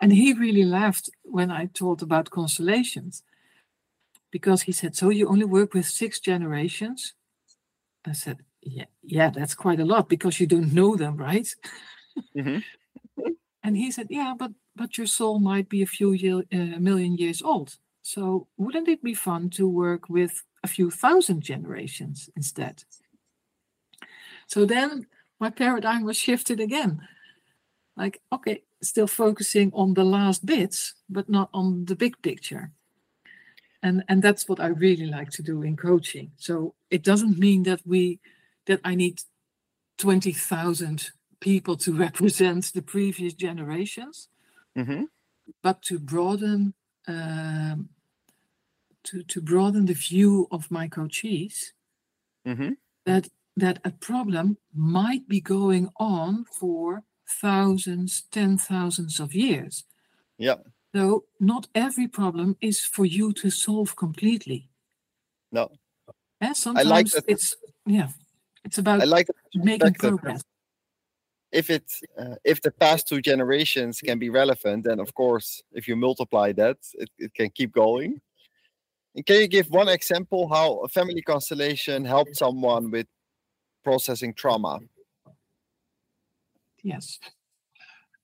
and 0.00 0.12
he 0.12 0.32
really 0.34 0.64
laughed 0.64 1.10
when 1.24 1.50
I 1.50 1.66
told 1.66 2.02
about 2.02 2.30
constellations, 2.30 3.22
because 4.30 4.62
he 4.62 4.72
said, 4.72 4.96
"So 4.96 5.10
you 5.10 5.28
only 5.28 5.46
work 5.46 5.74
with 5.74 5.86
six 5.86 6.20
generations?" 6.20 7.14
I 8.06 8.12
said, 8.12 8.38
yeah, 8.62 8.84
yeah, 9.02 9.30
that's 9.30 9.54
quite 9.54 9.80
a 9.80 9.84
lot 9.84 10.08
because 10.08 10.40
you 10.40 10.46
don't 10.46 10.72
know 10.72 10.96
them, 10.96 11.16
right? 11.16 11.48
Mm-hmm. 12.36 12.58
and 13.62 13.76
he 13.76 13.90
said, 13.90 14.08
yeah, 14.10 14.34
but 14.38 14.52
but 14.76 14.96
your 14.96 15.06
soul 15.06 15.38
might 15.38 15.68
be 15.68 15.82
a 15.82 15.86
few 15.86 16.12
year, 16.12 16.42
uh, 16.52 16.78
million 16.78 17.16
years 17.16 17.42
old. 17.42 17.76
So 18.02 18.46
wouldn't 18.56 18.88
it 18.88 19.02
be 19.02 19.14
fun 19.14 19.50
to 19.50 19.68
work 19.68 20.08
with 20.08 20.42
a 20.62 20.68
few 20.68 20.90
thousand 20.90 21.42
generations 21.42 22.30
instead? 22.36 22.84
So 24.46 24.64
then 24.64 25.06
my 25.38 25.50
paradigm 25.50 26.04
was 26.04 26.16
shifted 26.16 26.60
again. 26.60 27.06
Like, 27.96 28.22
okay, 28.32 28.62
still 28.82 29.06
focusing 29.06 29.70
on 29.74 29.94
the 29.94 30.04
last 30.04 30.46
bits, 30.46 30.94
but 31.10 31.28
not 31.28 31.50
on 31.52 31.84
the 31.84 31.96
big 31.96 32.20
picture. 32.22 32.72
And 33.82 34.04
and 34.08 34.22
that's 34.22 34.48
what 34.48 34.60
I 34.60 34.66
really 34.68 35.06
like 35.06 35.30
to 35.30 35.42
do 35.42 35.62
in 35.62 35.76
coaching. 35.76 36.32
So 36.36 36.74
it 36.90 37.02
doesn't 37.02 37.38
mean 37.38 37.62
that 37.64 37.80
we 37.86 38.18
that 38.66 38.80
I 38.84 38.94
need 38.94 39.22
20,000 39.98 41.10
people 41.40 41.76
to 41.76 41.92
represent 42.06 42.72
the 42.72 42.82
previous 42.82 43.34
generations, 43.34 44.28
Mm-hmm. 44.76 45.04
but 45.62 45.82
to 45.82 45.98
broaden 45.98 46.74
um, 47.08 47.88
to 49.02 49.22
to 49.24 49.40
broaden 49.40 49.86
the 49.86 49.94
view 49.94 50.46
of 50.50 50.70
my 50.70 50.88
coachees 50.88 51.72
Mm-hmm. 52.46 52.72
that 53.04 53.28
that 53.56 53.78
a 53.84 53.90
problem 53.90 54.56
might 54.74 55.26
be 55.28 55.40
going 55.40 55.88
on 55.96 56.44
for 56.44 57.02
thousands, 57.42 58.22
ten 58.30 58.58
thousands 58.58 59.20
of 59.20 59.34
years. 59.34 59.84
Yeah. 60.38 60.56
So 60.94 61.24
not 61.38 61.68
every 61.74 62.08
problem 62.08 62.56
is 62.60 62.80
for 62.80 63.04
you 63.04 63.32
to 63.34 63.50
solve 63.50 63.94
completely. 63.96 64.68
No. 65.52 65.70
And 66.40 66.56
sometimes 66.56 67.12
that- 67.12 67.24
it's 67.28 67.56
yeah, 67.86 68.08
it's 68.64 68.78
about 68.78 69.02
I 69.02 69.04
like 69.04 69.28
making 69.54 69.94
progress. 69.94 70.42
if 71.52 71.70
it 71.70 71.84
uh, 72.18 72.36
if 72.44 72.60
the 72.62 72.70
past 72.70 73.08
two 73.08 73.20
generations 73.20 74.00
can 74.00 74.18
be 74.18 74.30
relevant, 74.30 74.84
then 74.84 75.00
of 75.00 75.14
course, 75.14 75.62
if 75.72 75.86
you 75.88 75.96
multiply 75.96 76.52
that, 76.52 76.78
it, 76.94 77.10
it 77.18 77.34
can 77.34 77.50
keep 77.50 77.72
going. 77.72 78.20
And 79.14 79.26
can 79.26 79.40
you 79.40 79.48
give 79.48 79.70
one 79.70 79.88
example 79.88 80.48
how 80.48 80.78
a 80.78 80.88
family 80.88 81.22
constellation 81.22 82.04
helped 82.04 82.36
someone 82.36 82.90
with 82.90 83.06
processing 83.82 84.34
trauma? 84.34 84.80
Yes. 86.82 87.18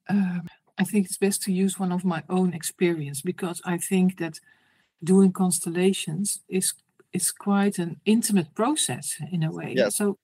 Um, 0.09 0.47
I 0.79 0.85
think 0.85 1.07
it's 1.07 1.17
best 1.17 1.43
to 1.43 1.53
use 1.53 1.79
one 1.79 1.93
of 1.93 2.05
my 2.05 2.23
own 2.29 2.53
experience 2.53 3.23
because 3.23 3.63
I 3.65 3.79
think 3.79 4.19
that 4.19 4.41
doing 5.03 5.33
constellations 5.33 6.41
is 6.49 6.75
is 7.13 7.33
quite 7.33 7.79
an 7.79 8.01
intimate 8.05 8.55
process 8.55 9.17
in 9.33 9.43
a 9.43 9.51
way. 9.51 9.75
Yes. 9.77 9.97
So 9.97 10.19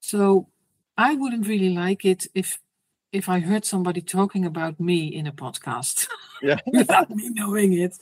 so 0.00 0.48
I 0.96 1.14
wouldn't 1.14 1.46
really 1.46 1.70
like 1.70 2.04
it 2.04 2.26
if 2.34 2.58
if 3.12 3.28
I 3.28 3.40
heard 3.40 3.64
somebody 3.64 4.02
talking 4.02 4.44
about 4.44 4.78
me 4.78 5.06
in 5.06 5.26
a 5.26 5.32
podcast 5.32 6.08
Yeah, 6.42 6.58
without 6.66 7.10
me 7.10 7.30
knowing 7.30 7.72
it. 7.72 7.96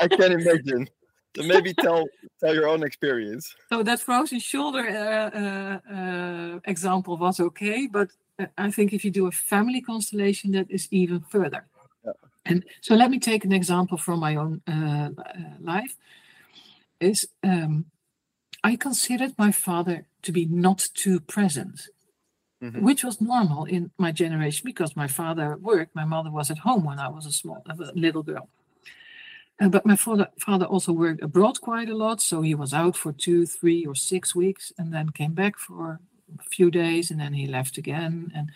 I 0.00 0.08
can 0.08 0.32
imagine. 0.32 0.88
So 1.36 1.42
maybe 1.42 1.72
tell 1.74 2.06
tell 2.40 2.54
your 2.54 2.68
own 2.68 2.82
experience. 2.82 3.54
So 3.68 3.82
that 3.82 4.00
frozen 4.00 4.40
shoulder 4.40 4.84
uh, 4.88 5.30
uh, 5.40 5.94
uh, 5.94 6.60
example 6.64 7.16
was 7.16 7.40
okay, 7.40 7.86
but 7.86 8.10
I 8.56 8.70
think 8.70 8.92
if 8.92 9.04
you 9.04 9.10
do 9.10 9.26
a 9.26 9.32
family 9.32 9.80
constellation, 9.80 10.52
that 10.52 10.70
is 10.70 10.88
even 10.90 11.20
further. 11.20 11.66
Yeah. 12.04 12.12
And 12.44 12.64
so 12.80 12.94
let 12.94 13.10
me 13.10 13.18
take 13.18 13.44
an 13.44 13.52
example 13.52 13.98
from 13.98 14.20
my 14.20 14.36
own 14.36 14.62
uh, 14.66 15.10
life. 15.60 15.96
Is 17.00 17.28
um, 17.42 17.86
I 18.64 18.76
considered 18.76 19.34
my 19.38 19.52
father 19.52 20.06
to 20.22 20.32
be 20.32 20.46
not 20.46 20.88
too 20.94 21.20
present, 21.20 21.88
Mhm. 22.60 22.82
which 22.82 23.04
was 23.04 23.20
normal 23.20 23.66
in 23.66 23.92
my 23.98 24.10
generation 24.10 24.64
because 24.64 24.96
my 24.96 25.06
father 25.06 25.56
worked. 25.60 25.94
My 25.94 26.04
mother 26.04 26.30
was 26.30 26.50
at 26.50 26.58
home 26.58 26.84
when 26.84 26.98
I 26.98 27.08
was 27.08 27.24
a 27.26 27.32
small, 27.32 27.62
a 27.66 27.74
little 27.94 28.24
girl. 28.24 28.48
Uh, 29.60 29.68
but 29.68 29.86
my 29.86 29.96
father, 29.96 30.28
father 30.38 30.66
also 30.66 30.92
worked 30.92 31.22
abroad 31.22 31.60
quite 31.60 31.88
a 31.88 31.96
lot, 31.96 32.20
so 32.20 32.42
he 32.42 32.54
was 32.54 32.72
out 32.72 32.96
for 32.96 33.12
two, 33.12 33.46
three, 33.46 33.86
or 33.86 33.94
six 33.94 34.34
weeks, 34.34 34.72
and 34.78 34.92
then 34.92 35.10
came 35.10 35.34
back 35.34 35.56
for 35.58 36.00
a 36.38 36.42
few 36.50 36.70
days, 36.70 37.10
and 37.10 37.20
then 37.20 37.32
he 37.32 37.46
left 37.46 37.78
again. 37.78 38.32
And 38.34 38.50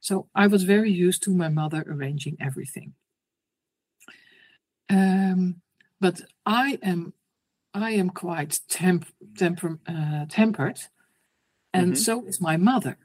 so 0.00 0.28
I 0.34 0.46
was 0.46 0.64
very 0.64 0.90
used 0.90 1.22
to 1.24 1.34
my 1.34 1.48
mother 1.48 1.84
arranging 1.88 2.36
everything. 2.40 2.94
Um, 4.90 5.62
but 6.00 6.20
I 6.44 6.78
am, 6.82 7.14
I 7.74 7.92
am 7.92 8.10
quite 8.10 8.60
temp, 8.68 9.06
temper, 9.36 9.78
uh, 9.86 10.26
tempered, 10.28 10.80
and 11.72 11.92
Mhm. 11.94 11.96
so 11.96 12.24
is 12.26 12.40
my 12.40 12.56
mother. 12.56 12.96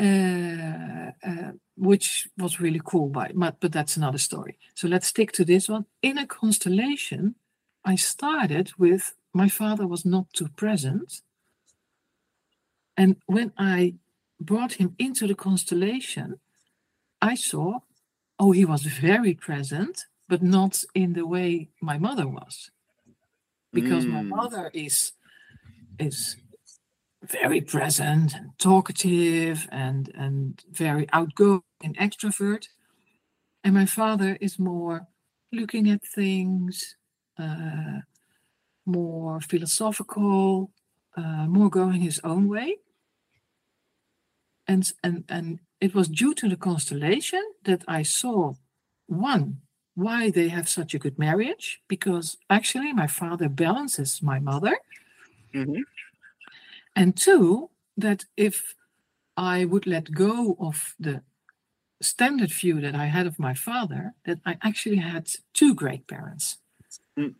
Uh, 0.00 1.12
uh, 1.24 1.52
which 1.76 2.28
was 2.36 2.58
really 2.60 2.80
cool 2.84 3.08
by 3.08 3.30
but, 3.32 3.60
but 3.60 3.70
that's 3.70 3.96
another 3.96 4.18
story 4.18 4.58
so 4.74 4.88
let's 4.88 5.06
stick 5.06 5.30
to 5.30 5.44
this 5.44 5.68
one 5.68 5.86
in 6.02 6.18
a 6.18 6.26
constellation 6.26 7.36
i 7.84 7.94
started 7.94 8.72
with 8.76 9.14
my 9.32 9.48
father 9.48 9.86
was 9.86 10.04
not 10.04 10.26
too 10.32 10.48
present 10.56 11.22
and 12.96 13.16
when 13.26 13.52
i 13.58 13.94
brought 14.40 14.72
him 14.74 14.94
into 14.98 15.26
the 15.26 15.34
constellation 15.34 16.38
i 17.22 17.34
saw 17.34 17.78
oh 18.38 18.52
he 18.52 18.64
was 18.64 18.82
very 18.82 19.34
present 19.34 20.04
but 20.28 20.42
not 20.42 20.82
in 20.94 21.12
the 21.12 21.26
way 21.26 21.68
my 21.80 21.98
mother 21.98 22.26
was 22.26 22.70
because 23.72 24.06
my 24.06 24.22
Mm. 24.22 24.28
mother 24.28 24.70
is 24.72 25.12
is 25.98 26.36
very 27.22 27.60
present 27.60 28.34
and 28.34 28.50
talkative 28.58 29.66
and 29.72 30.10
and 30.14 30.62
very 30.70 31.06
outgoing 31.12 31.62
and 31.82 31.96
extrovert 31.96 32.68
and 33.64 33.74
my 33.74 33.86
father 33.86 34.36
is 34.40 34.58
more 34.58 35.06
looking 35.52 35.88
at 35.90 36.02
things 36.04 36.96
uh, 37.38 38.00
more 38.86 39.40
philosophical 39.40 40.70
uh, 41.16 41.46
more 41.46 41.70
going 41.70 42.00
his 42.00 42.20
own 42.24 42.48
way 42.48 42.76
and 44.66 44.92
and 45.02 45.24
and 45.28 45.60
it 45.80 45.94
was 45.94 46.08
due 46.08 46.34
to 46.34 46.48
the 46.48 46.56
constellation 46.56 47.42
that 47.64 47.82
i 47.88 48.02
saw 48.02 48.52
one 49.06 49.60
why 49.94 50.30
they 50.30 50.48
have 50.48 50.68
such 50.68 50.94
a 50.94 50.98
good 50.98 51.18
marriage 51.18 51.80
because 51.88 52.36
actually 52.50 52.92
my 52.92 53.06
father 53.06 53.48
balances 53.48 54.20
my 54.22 54.38
mother 54.40 54.76
Mhm. 55.54 55.84
and 56.96 57.16
two, 57.16 57.70
that 57.96 58.24
if 58.36 58.74
I 59.36 59.64
would 59.64 59.86
let 59.86 60.10
go 60.12 60.56
of 60.58 60.94
the 60.98 61.22
standard 62.02 62.50
view 62.52 62.80
that 62.80 62.94
I 62.94 63.06
had 63.06 63.26
of 63.26 63.38
my 63.38 63.54
father, 63.54 64.14
that 64.24 64.40
I 64.44 64.58
actually 64.62 64.96
had 64.96 65.30
two 65.52 65.74
great 65.74 66.06
parents. 66.08 66.58
Mm. 67.16 67.34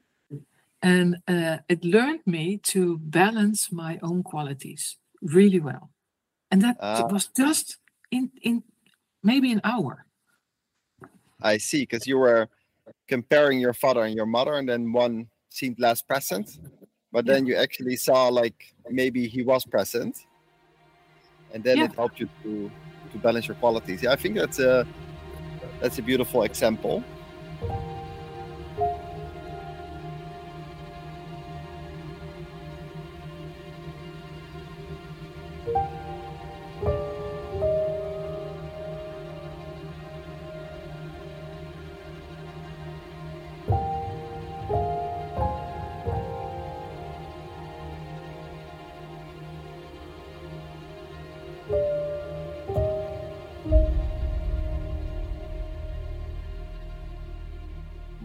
And 0.84 1.16
uh, 1.26 1.58
it 1.68 1.82
learned 1.82 2.20
me 2.26 2.58
to 2.64 2.98
balance 2.98 3.72
my 3.72 3.98
own 4.02 4.22
qualities 4.22 4.98
really 5.22 5.58
well. 5.58 5.90
And 6.50 6.60
that 6.60 6.76
Ah. 6.78 7.08
was 7.10 7.28
just 7.34 7.78
in, 8.10 8.30
in 8.42 8.62
maybe 9.22 9.50
an 9.50 9.62
hour. 9.64 10.04
I 11.40 11.56
see, 11.56 11.82
because 11.82 12.06
you 12.06 12.18
were 12.18 12.48
comparing 13.08 13.60
your 13.60 13.72
father 13.72 14.02
and 14.04 14.14
your 14.14 14.26
mother, 14.26 14.54
and 14.54 14.68
then 14.68 14.92
one 14.92 15.28
seemed 15.48 15.80
less 15.80 16.02
present, 16.02 16.58
but 17.12 17.24
then 17.24 17.46
you 17.46 17.56
actually 17.56 17.96
saw 17.96 18.28
like 18.28 18.74
maybe 18.90 19.26
he 19.26 19.42
was 19.42 19.64
present, 19.64 20.26
and 21.52 21.64
then 21.64 21.78
Yeah. 21.78 21.84
it 21.84 21.94
helped 21.96 22.20
you 22.20 22.28
to 22.42 22.70
to 23.12 23.18
balance 23.18 23.48
your 23.48 23.56
qualities. 23.56 24.02
Yeah, 24.02 24.12
I 24.12 24.16
think 24.16 24.36
that's 24.36 24.58
a 24.58 24.86
that's 25.80 25.98
a 25.98 26.02
beautiful 26.02 26.42
example. 26.42 27.02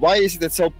Why 0.09 0.15
is 0.15 0.35
it 0.35 0.39
that 0.41 0.53
so 0.53 0.73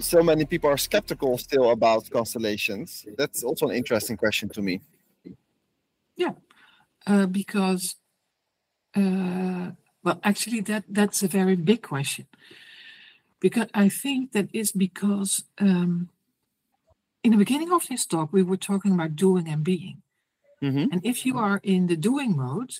so 0.00 0.20
many 0.22 0.44
people 0.44 0.68
are 0.68 0.76
skeptical 0.76 1.38
still 1.38 1.70
about 1.70 2.10
constellations? 2.10 3.06
That's 3.16 3.44
also 3.44 3.68
an 3.68 3.76
interesting 3.76 4.16
question 4.16 4.48
to 4.48 4.60
me. 4.62 4.80
Yeah, 6.16 6.34
uh, 7.06 7.26
because 7.26 7.94
uh, 8.96 9.70
well 10.02 10.18
actually 10.24 10.60
that 10.62 10.84
that's 10.88 11.22
a 11.22 11.28
very 11.28 11.56
big 11.56 11.82
question 11.82 12.26
because 13.40 13.68
i 13.74 13.88
think 13.88 14.32
that 14.32 14.48
is 14.52 14.72
because 14.72 15.44
um, 15.60 16.08
in 17.22 17.30
the 17.32 17.42
beginning 17.44 17.72
of 17.72 17.86
this 17.88 18.06
talk 18.06 18.32
we 18.32 18.42
were 18.42 18.62
talking 18.70 18.92
about 18.94 19.16
doing 19.16 19.48
and 19.48 19.62
being 19.64 20.02
Mhm. 20.62 20.88
And 20.92 21.00
if 21.04 21.26
you 21.26 21.38
are 21.38 21.60
in 21.62 21.86
the 21.86 21.96
doing 21.96 22.36
mode, 22.36 22.72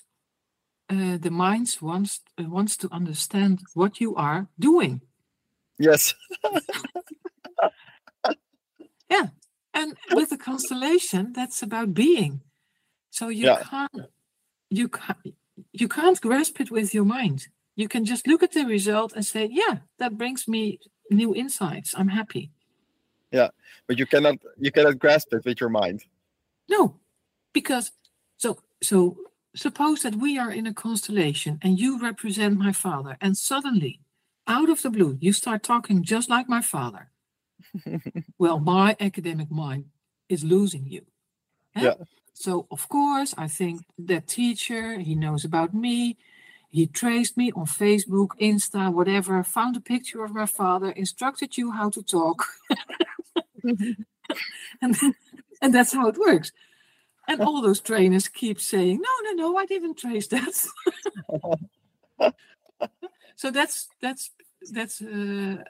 uh, 0.93 1.17
the 1.25 1.29
mind 1.29 1.77
wants 1.81 2.21
uh, 2.39 2.49
wants 2.55 2.77
to 2.77 2.87
understand 2.91 3.53
what 3.73 4.01
you 4.01 4.15
are 4.15 4.47
doing. 4.57 5.01
Yes. 5.77 6.13
Yeah. 9.09 9.27
And 9.73 9.97
with 10.11 10.29
the 10.29 10.37
constellation, 10.37 11.33
that's 11.33 11.61
about 11.61 11.93
being. 11.93 12.41
So 13.11 13.29
you 13.29 13.45
Yeah. 13.45 13.63
can't 13.63 14.09
you 14.69 14.87
can't 14.89 15.35
you 15.73 15.87
can't 15.87 16.19
grasp 16.21 16.59
it 16.59 16.71
with 16.71 16.93
your 16.93 17.05
mind. 17.05 17.47
You 17.75 17.87
can 17.87 18.05
just 18.05 18.27
look 18.27 18.41
at 18.43 18.51
the 18.53 18.65
result 18.65 19.13
and 19.13 19.25
say, 19.25 19.47
"Yeah, 19.51 19.79
that 19.99 20.17
brings 20.17 20.47
me 20.47 20.79
new 21.11 21.35
insights. 21.35 21.93
I'm 21.95 22.07
happy." 22.09 22.51
Yeah. 23.31 23.49
But 23.87 23.99
you 23.99 24.05
cannot 24.05 24.37
you 24.57 24.71
cannot 24.71 24.97
grasp 24.99 25.33
it 25.33 25.45
with 25.45 25.59
your 25.61 25.69
mind. 25.69 26.03
No, 26.69 26.99
because 27.53 27.91
so 28.37 28.59
so 28.81 29.17
suppose 29.55 30.01
that 30.01 30.15
we 30.15 30.37
are 30.39 30.51
in 30.51 30.67
a 30.67 30.73
constellation 30.73 31.59
and 31.61 31.79
you 31.79 31.99
represent 31.99 32.57
my 32.57 32.71
father, 32.73 33.17
and 33.21 33.37
suddenly, 33.37 33.99
out 34.47 34.69
of 34.69 34.81
the 34.81 34.89
blue, 34.89 35.17
you 35.19 35.33
start 35.33 35.63
talking 35.63 36.03
just 36.03 36.29
like 36.29 36.47
my 36.47 36.61
father. 36.61 37.09
well, 38.37 38.59
my 38.59 38.95
academic 38.99 39.49
mind 39.51 39.85
is 40.29 40.43
losing 40.43 40.85
you. 40.87 41.01
eh? 41.75 41.83
Yeah. 41.83 41.93
So 42.33 42.67
of 42.69 42.87
course, 42.89 43.33
I 43.37 43.47
think 43.47 43.81
that 43.97 44.27
teacher 44.27 44.99
he 44.99 45.15
knows 45.15 45.45
about 45.45 45.73
me. 45.73 46.17
He 46.69 46.87
traced 46.87 47.37
me 47.37 47.53
on 47.53 47.65
Facebook, 47.65 48.31
Insta, 48.41 48.91
whatever, 48.91 49.41
found 49.43 49.77
a 49.77 49.79
picture 49.79 50.25
of 50.25 50.33
my 50.33 50.45
father, 50.45 50.91
instructed 50.91 51.57
you 51.57 51.71
how 51.71 51.89
to 51.91 52.03
talk. 52.03 52.43
and, 53.63 54.95
and 55.61 55.73
that's 55.73 55.93
how 55.93 56.09
it 56.09 56.17
works. 56.17 56.51
And 57.27 57.41
all 57.41 57.61
those 57.61 57.79
trainers 57.79 58.27
keep 58.27 58.59
saying, 58.59 59.01
no, 59.01 59.09
no, 59.23 59.31
no, 59.43 59.57
I 59.57 59.65
didn't 59.65 59.97
trace 59.97 60.27
that. 60.27 60.53
so 63.35 63.51
that's 63.51 63.87
that's 64.01 64.31
that's 64.71 65.01
uh, 65.01 65.63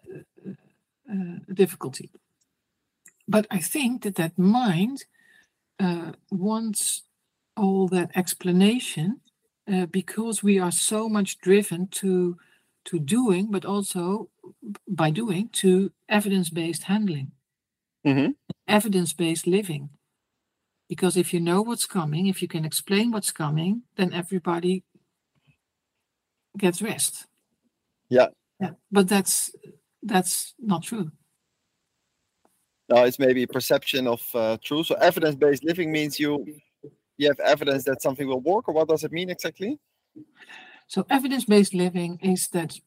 uh, 1.10 1.38
a 1.49 1.53
difficulty. 1.53 2.12
But 3.27 3.47
I 3.51 3.60
think 3.60 4.03
that 4.03 4.15
that 4.15 4.38
mind 4.38 5.05
uh, 5.79 6.13
wants 6.31 7.03
all 7.58 7.88
that 7.89 8.12
explanation 8.15 9.21
uh, 9.71 9.86
because 9.88 10.43
we 10.43 10.60
are 10.60 10.71
so 10.71 11.10
much 11.10 11.39
driven 11.39 11.88
to 11.88 12.38
to 12.86 12.99
doing, 12.99 13.49
but 13.51 13.65
also 13.65 14.29
by 14.88 15.10
doing 15.10 15.49
to 15.49 15.91
evidence-based 16.08 16.84
handling 16.84 17.31
Mhm. 18.05 18.36
evidence-based 18.67 19.47
living 19.47 19.89
because 20.89 21.17
if 21.17 21.34
you 21.34 21.39
know 21.39 21.62
what's 21.62 21.86
coming 21.86 22.27
if 22.27 22.41
you 22.41 22.47
can 22.47 22.65
explain 22.65 23.12
what's 23.12 23.31
coming 23.31 23.84
then 23.95 24.13
everybody 24.13 24.84
gets 26.58 26.81
rest 26.81 27.27
Yeah. 28.10 28.29
Yeah 28.60 28.72
but 28.91 29.08
that's 29.08 29.52
that's 30.04 30.54
not 30.60 30.84
true 30.84 31.12
No, 32.88 33.04
it's 33.04 33.18
maybe 33.18 33.44
a 33.44 33.48
perception 33.48 34.08
of 34.08 34.22
uh, 34.36 34.58
truth. 34.62 34.86
So 34.88 34.96
evidence-based 34.96 35.63
living 35.63 35.91
means 35.91 36.20
you 36.20 36.46
you 37.18 37.28
have 37.28 37.39
evidence 37.39 37.84
that 37.86 38.02
something 38.02 38.28
will 38.28 38.41
work, 38.41 38.68
or 38.68 38.76
what 38.76 38.88
does 38.88 39.04
it 39.04 39.12
mean 39.12 39.30
exactly? 39.30 39.80
so 40.88 41.04
evidence-based 41.10 41.74
living 41.74 42.20
is 42.22 42.48
that 42.50 42.80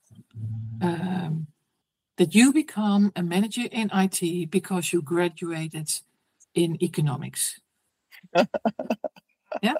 um, 0.80 1.48
that 2.16 2.32
you 2.32 2.52
become 2.52 3.10
a 3.16 3.22
manager 3.22 3.66
in 3.72 3.90
IT 3.92 4.50
because 4.50 4.92
you 4.92 5.02
graduated 5.02 5.90
in 6.54 6.78
economics 6.80 7.60
yeah 9.62 9.74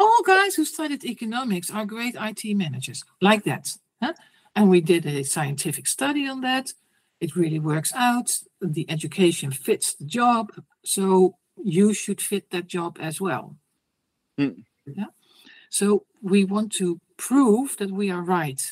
all 0.00 0.22
guys 0.26 0.54
who 0.54 0.64
studied 0.64 1.04
economics 1.04 1.70
are 1.70 1.86
great 1.86 2.16
IT 2.18 2.54
managers, 2.56 3.04
like 3.20 3.44
that. 3.44 3.72
huh? 4.02 4.12
And 4.56 4.70
we 4.70 4.80
did 4.80 5.06
a 5.06 5.24
scientific 5.24 5.86
study 5.86 6.28
on 6.28 6.40
that. 6.42 6.72
It 7.20 7.36
really 7.36 7.58
works 7.58 7.92
out. 7.94 8.30
The 8.60 8.88
education 8.90 9.50
fits 9.50 9.94
the 9.94 10.04
job. 10.04 10.52
So 10.84 11.36
you 11.62 11.94
should 11.94 12.20
fit 12.20 12.50
that 12.50 12.66
job 12.66 12.98
as 13.00 13.20
well. 13.20 13.56
Hmm. 14.38 14.60
Yeah. 14.86 15.06
So 15.70 16.04
we 16.22 16.44
want 16.44 16.72
to 16.74 17.00
prove 17.16 17.76
that 17.78 17.90
we 17.90 18.10
are 18.10 18.22
right. 18.22 18.62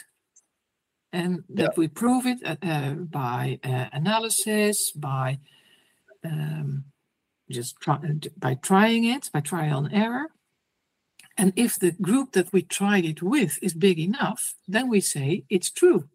And 1.12 1.44
that 1.50 1.76
we 1.76 1.88
prove 1.88 2.26
it 2.26 2.38
uh, 2.44 2.56
uh, 2.62 2.92
by 2.94 3.58
uh, 3.62 3.86
analysis, 3.92 4.92
by 4.92 5.40
um, 6.24 6.84
just 7.50 7.76
try, 7.80 7.98
by 8.38 8.54
trying 8.54 9.04
it, 9.04 9.28
by 9.32 9.40
trial 9.40 9.84
and 9.84 9.94
error. 9.94 10.28
And 11.36 11.52
if 11.56 11.78
the 11.78 11.92
group 11.92 12.32
that 12.32 12.52
we 12.52 12.62
tried 12.62 13.04
it 13.04 13.22
with 13.22 13.58
is 13.62 13.74
big 13.74 13.98
enough, 13.98 14.54
then 14.68 14.88
we 14.88 15.00
say 15.00 15.44
it's 15.48 15.70
true. 15.70 16.08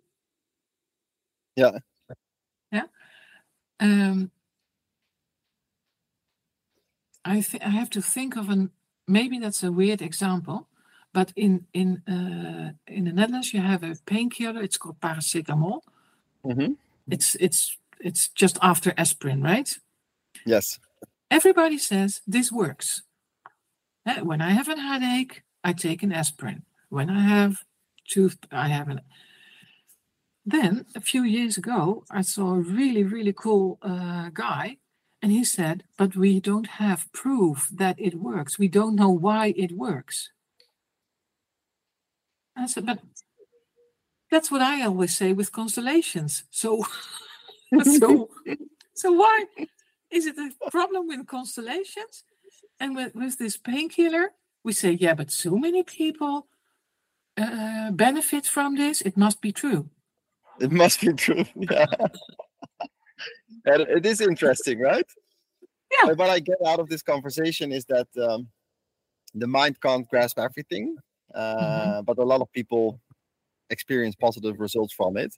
Yeah. 1.56 1.80
Yeah. 2.71 2.84
Um, 3.80 4.32
I 7.25 7.41
th- 7.41 7.63
I 7.63 7.69
have 7.69 7.89
to 7.91 8.01
think 8.01 8.38
of 8.38 8.49
an 8.49 8.71
maybe 9.08 9.39
that's 9.39 9.63
a 9.63 9.71
weird 9.71 10.01
example, 10.01 10.67
but 11.13 11.34
in 11.36 11.65
in 11.73 12.03
uh, 12.08 12.71
in 12.88 13.06
the 13.06 13.12
Netherlands 13.12 13.53
you 13.53 13.62
have 13.62 13.84
a 13.84 13.95
painkiller. 14.06 14.62
It's 14.62 14.77
called 14.77 14.99
paracetamol. 14.99 15.82
Mm-hmm. 16.45 16.73
It's 17.10 17.36
it's 17.36 17.77
it's 17.99 18.30
just 18.30 18.58
after 18.62 18.93
aspirin, 18.97 19.41
right? 19.41 19.77
Yes. 20.45 20.80
Everybody 21.30 21.77
says 21.77 22.21
this 22.27 22.51
works. 22.51 23.01
When 24.15 24.41
I 24.41 24.52
have 24.52 24.70
a 24.70 24.80
headache, 24.80 25.43
I 25.63 25.74
take 25.74 26.04
an 26.04 26.13
aspirin. 26.13 26.63
When 26.89 27.10
I 27.10 27.22
have 27.22 27.63
tooth, 28.08 28.38
I 28.52 28.70
have 28.70 28.88
an. 28.89 29.02
Then 30.46 30.86
a 30.96 31.02
few 31.02 31.24
years 31.24 31.58
ago, 31.58 32.06
I 32.10 32.22
saw 32.22 32.56
a 32.56 32.60
really 32.60 33.04
really 33.04 33.34
cool 33.34 33.78
uh, 33.82 34.30
guy, 34.34 34.78
and 35.22 35.32
he 35.32 35.43
said, 35.43 35.84
"But 35.98 36.15
we 36.15 36.39
don't 36.39 36.67
have 36.67 37.12
proof 37.12 37.70
that 37.74 38.00
it 38.00 38.15
works. 38.15 38.58
We 38.58 38.70
don't 38.70 38.96
know 38.96 39.10
why 39.10 39.54
it 39.58 39.74
works." 39.74 40.32
I 42.56 42.65
said, 42.67 42.86
"But 42.86 43.00
that's 44.32 44.52
what 44.52 44.62
I 44.62 44.84
always 44.84 45.15
say 45.15 45.34
with 45.34 45.52
constellations. 45.52 46.43
So, 46.52 46.86
so, 47.84 48.30
so 48.93 49.12
why 49.12 49.46
is 50.12 50.26
it 50.26 50.38
a 50.38 50.72
problem 50.72 51.08
with 51.08 51.28
constellations? 51.28 52.24
And 52.80 52.96
with, 52.96 53.16
with 53.16 53.38
this 53.38 53.58
painkiller, 53.58 54.32
we 54.63 54.74
say, 54.74 54.92
yeah, 54.92 55.13
but 55.13 55.32
so 55.32 55.58
many 55.58 55.84
people 55.84 56.48
uh, 57.38 57.92
benefit 57.92 58.46
from 58.46 58.76
this. 58.76 59.02
It 59.02 59.18
must 59.18 59.42
be 59.42 59.52
true. 59.52 59.90
It 60.60 60.72
must 60.72 61.02
be 61.02 61.13
true. 61.13 61.46
Yeah. 61.56 61.86
and 63.66 63.82
it 63.82 64.06
is 64.06 64.22
interesting, 64.22 64.80
right? 64.80 65.06
Yeah. 65.92 66.10
But 66.10 66.18
what 66.18 66.30
I 66.30 66.40
get 66.40 66.58
out 66.66 66.80
of 66.80 66.90
this 66.90 67.02
conversation 67.02 67.72
is 67.72 67.86
that 67.86 68.08
um, 68.22 68.48
the 69.34 69.48
mind 69.48 69.80
can't 69.82 70.08
grasp 70.10 70.38
everything, 70.40 70.96
uh, 71.34 72.02
but 72.04 72.18
a 72.18 72.24
lot 72.24 72.42
of 72.42 72.52
people 72.52 73.00
experience 73.70 74.16
positive 74.16 74.60
results 74.60 74.94
from 74.94 75.18
it. 75.18 75.34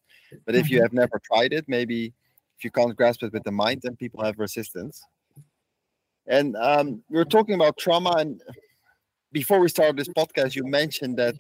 But 0.45 0.55
if 0.55 0.69
you 0.69 0.79
Mhm. 0.79 0.83
have 0.83 0.93
never 0.93 1.19
tried 1.19 1.53
it, 1.53 1.65
maybe 1.67 2.13
if 2.57 2.63
you 2.63 2.71
can't 2.71 2.95
grasp 2.95 3.23
it 3.23 3.31
with 3.33 3.43
the 3.43 3.51
mind, 3.51 3.81
then 3.83 3.95
people 3.95 4.23
have 4.23 4.37
resistance. 4.37 5.01
And 6.29 6.55
um, 6.55 7.03
we 7.09 7.17
were 7.17 7.25
talking 7.25 7.55
about 7.55 7.77
trauma, 7.77 8.13
and 8.17 8.41
before 9.31 9.59
we 9.59 9.67
started 9.67 9.97
this 9.97 10.07
podcast, 10.07 10.55
you 10.55 10.63
mentioned 10.63 11.17
that 11.17 11.35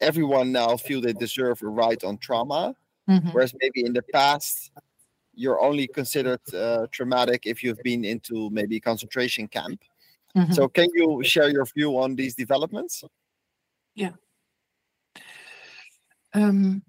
everyone 0.00 0.50
now 0.52 0.76
feel 0.76 1.00
they 1.00 1.12
deserve 1.12 1.62
a 1.62 1.66
right 1.68 2.02
on 2.04 2.18
trauma 2.18 2.74
Mhm. 3.08 3.32
whereas 3.32 3.54
maybe 3.60 3.84
in 3.84 3.92
the 3.92 4.02
past 4.12 4.72
you're 5.34 5.60
only 5.60 5.86
considered 5.86 6.40
uh, 6.54 6.86
traumatic 6.90 7.46
if 7.46 7.62
you've 7.62 7.82
been 7.82 8.04
into 8.04 8.50
maybe 8.50 8.80
concentration 8.80 9.46
camp 9.46 9.80
Mhm. 10.36 10.52
so 10.52 10.68
can 10.68 10.88
you 10.94 11.22
share 11.22 11.48
your 11.50 11.64
view 11.66 11.96
on 11.98 12.16
these 12.16 12.34
developments 12.34 13.04
Yeah. 13.94 14.14
Um, 16.34 16.82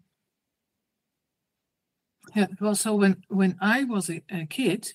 yeah, 2.36 2.47
well, 2.59 2.75
so 2.75 2.95
when 2.95 3.23
when 3.27 3.57
I 3.61 3.84
was 3.84 4.09
a, 4.09 4.23
a 4.31 4.45
kid, 4.45 4.93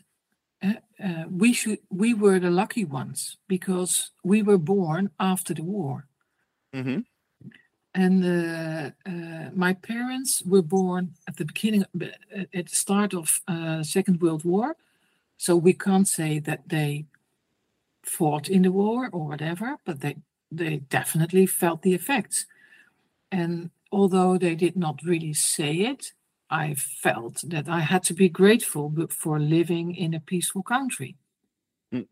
uh, 0.62 0.72
uh, 1.02 1.24
we 1.30 1.52
should 1.52 1.78
we 1.90 2.14
were 2.14 2.38
the 2.38 2.50
lucky 2.50 2.84
ones 2.84 3.36
because 3.46 4.10
we 4.24 4.42
were 4.42 4.58
born 4.58 5.10
after 5.20 5.54
the 5.54 5.62
war, 5.62 6.06
mm-hmm. 6.74 7.00
and 7.94 8.24
uh, 8.24 8.90
uh, 9.08 9.50
my 9.54 9.72
parents 9.74 10.42
were 10.44 10.62
born 10.62 11.14
at 11.28 11.36
the 11.36 11.44
beginning 11.44 11.84
uh, 12.00 12.44
at 12.52 12.66
the 12.68 12.74
start 12.74 13.14
of 13.14 13.40
uh, 13.46 13.82
Second 13.82 14.20
World 14.20 14.44
War, 14.44 14.76
so 15.36 15.56
we 15.56 15.72
can't 15.72 16.08
say 16.08 16.40
that 16.40 16.68
they 16.68 17.06
fought 18.02 18.48
in 18.48 18.62
the 18.62 18.72
war 18.72 19.08
or 19.12 19.28
whatever, 19.28 19.76
but 19.84 20.00
they 20.00 20.16
they 20.50 20.78
definitely 20.90 21.46
felt 21.46 21.82
the 21.82 21.94
effects. 21.94 22.46
And 23.30 23.70
although 23.92 24.38
they 24.38 24.54
did 24.54 24.76
not 24.76 25.00
really 25.04 25.34
say 25.34 25.72
it, 25.74 26.12
I 26.50 26.74
felt 26.74 27.42
that 27.46 27.68
I 27.68 27.80
had 27.80 28.02
to 28.04 28.14
be 28.14 28.28
grateful 28.28 28.92
for 29.10 29.38
living 29.38 29.94
in 29.94 30.14
a 30.14 30.20
peaceful 30.20 30.62
country. 30.62 31.16
Mm. 31.92 32.06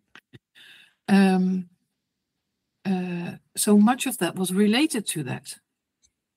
um, 1.08 1.68
uh, 2.84 3.32
so 3.56 3.76
much 3.76 4.06
of 4.06 4.18
that 4.18 4.36
was 4.36 4.52
related 4.52 5.06
to 5.06 5.22
that. 5.24 5.58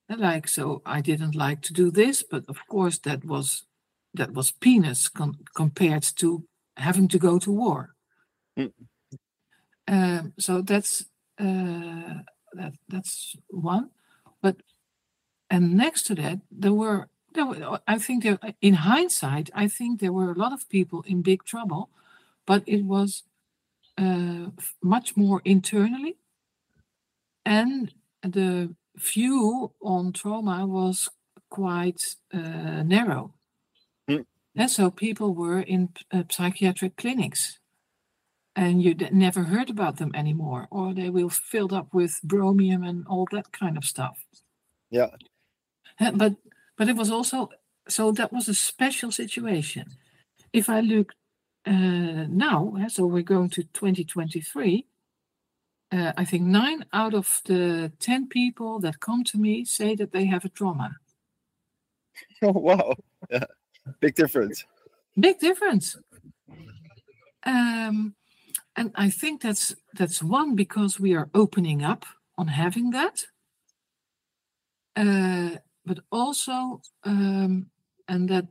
Like, 0.09 0.47
so 0.47 0.81
I 0.85 1.01
didn't 1.01 1.35
like 1.35 1.61
to 1.63 1.73
do 1.73 1.91
this, 1.91 2.23
but 2.23 2.43
of 2.47 2.57
course 2.67 2.97
that 2.99 3.23
was 3.23 3.65
that 4.15 4.33
was 4.33 4.51
peanuts 4.51 5.07
com- 5.07 5.45
compared 5.55 6.03
to 6.15 6.43
having 6.77 7.07
to 7.09 7.19
go 7.19 7.37
to 7.37 7.51
war. 7.51 7.93
Mm. 8.57 8.71
Um, 9.87 10.33
so 10.39 10.61
that's 10.61 11.05
uh, 11.39 12.23
that 12.53 12.73
that's 12.87 13.35
one. 13.49 13.91
But 14.41 14.57
and 15.49 15.75
next 15.75 16.03
to 16.07 16.15
that, 16.15 16.39
there 16.51 16.73
were 16.73 17.09
were, 17.35 17.79
I 17.87 17.97
think 17.97 18.23
there, 18.23 18.39
in 18.61 18.73
hindsight, 18.73 19.49
I 19.53 19.67
think 19.67 19.99
there 19.99 20.13
were 20.13 20.31
a 20.31 20.37
lot 20.37 20.53
of 20.53 20.69
people 20.69 21.03
in 21.07 21.21
big 21.21 21.43
trouble, 21.43 21.89
but 22.45 22.63
it 22.65 22.83
was 22.83 23.23
uh, 23.97 24.47
much 24.81 25.15
more 25.15 25.41
internally, 25.45 26.17
and 27.45 27.93
the 28.21 28.75
view 28.95 29.71
on 29.81 30.13
trauma 30.13 30.65
was 30.65 31.09
quite 31.49 32.01
uh, 32.33 32.83
narrow. 32.83 33.33
Mm. 34.09 34.25
And 34.55 34.69
so 34.69 34.91
people 34.91 35.33
were 35.33 35.61
in 35.61 35.89
uh, 36.11 36.23
psychiatric 36.29 36.97
clinics 36.97 37.59
and 38.55 38.83
you 38.83 38.93
never 39.11 39.43
heard 39.43 39.69
about 39.69 39.97
them 39.97 40.11
anymore, 40.13 40.67
or 40.69 40.93
they 40.93 41.09
were 41.09 41.29
filled 41.29 41.71
up 41.71 41.93
with 41.93 42.19
bromium 42.25 42.87
and 42.87 43.05
all 43.07 43.25
that 43.31 43.51
kind 43.51 43.77
of 43.77 43.85
stuff. 43.85 44.25
Yeah. 44.89 45.11
But 46.13 46.35
but 46.79 46.87
it 46.87 46.95
was 46.95 47.11
also 47.11 47.49
so 47.89 48.11
that 48.13 48.31
was 48.31 48.47
a 48.47 48.53
special 48.53 49.11
situation. 49.11 49.85
If 50.53 50.69
I 50.69 50.79
look 50.79 51.13
uh, 51.67 52.25
now, 52.29 52.73
so 52.87 53.05
we're 53.05 53.21
going 53.21 53.49
to 53.49 53.63
2023. 53.63 54.85
Uh, 55.91 56.13
I 56.15 56.23
think 56.23 56.43
nine 56.43 56.85
out 56.93 57.13
of 57.13 57.41
the 57.45 57.91
10 57.99 58.27
people 58.29 58.79
that 58.79 58.99
come 58.99 59.23
to 59.25 59.37
me 59.37 59.65
say 59.65 59.95
that 59.95 60.11
they 60.11 60.25
have 60.25 60.45
a 60.45 60.49
trauma. 60.49 60.95
Oh, 62.43 62.51
wow. 62.67 62.95
Yeah. 63.29 63.45
Big 63.99 64.15
difference. 64.15 64.63
Big 65.19 65.39
difference. 65.39 65.97
Um, 67.43 68.13
and 68.75 68.91
I 68.95 69.09
think 69.09 69.41
that's 69.41 69.75
that's 69.95 70.21
one 70.21 70.55
because 70.55 70.99
we 70.99 71.15
are 71.15 71.29
opening 71.33 71.83
up 71.83 72.05
on 72.37 72.47
having 72.47 72.91
that. 72.91 73.25
Uh, 74.95 75.57
but 75.89 75.99
also, 76.11 76.81
um, 77.03 77.65
and 78.07 78.29
that, 78.29 78.45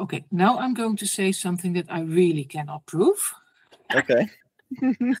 okay, 0.00 0.24
now 0.32 0.58
I'm 0.58 0.74
going 0.74 0.96
to 0.96 1.06
say 1.06 1.30
something 1.30 1.74
that 1.74 1.86
I 1.88 2.00
really 2.00 2.44
cannot 2.44 2.86
prove. 2.86 3.34
Okay. 3.94 4.28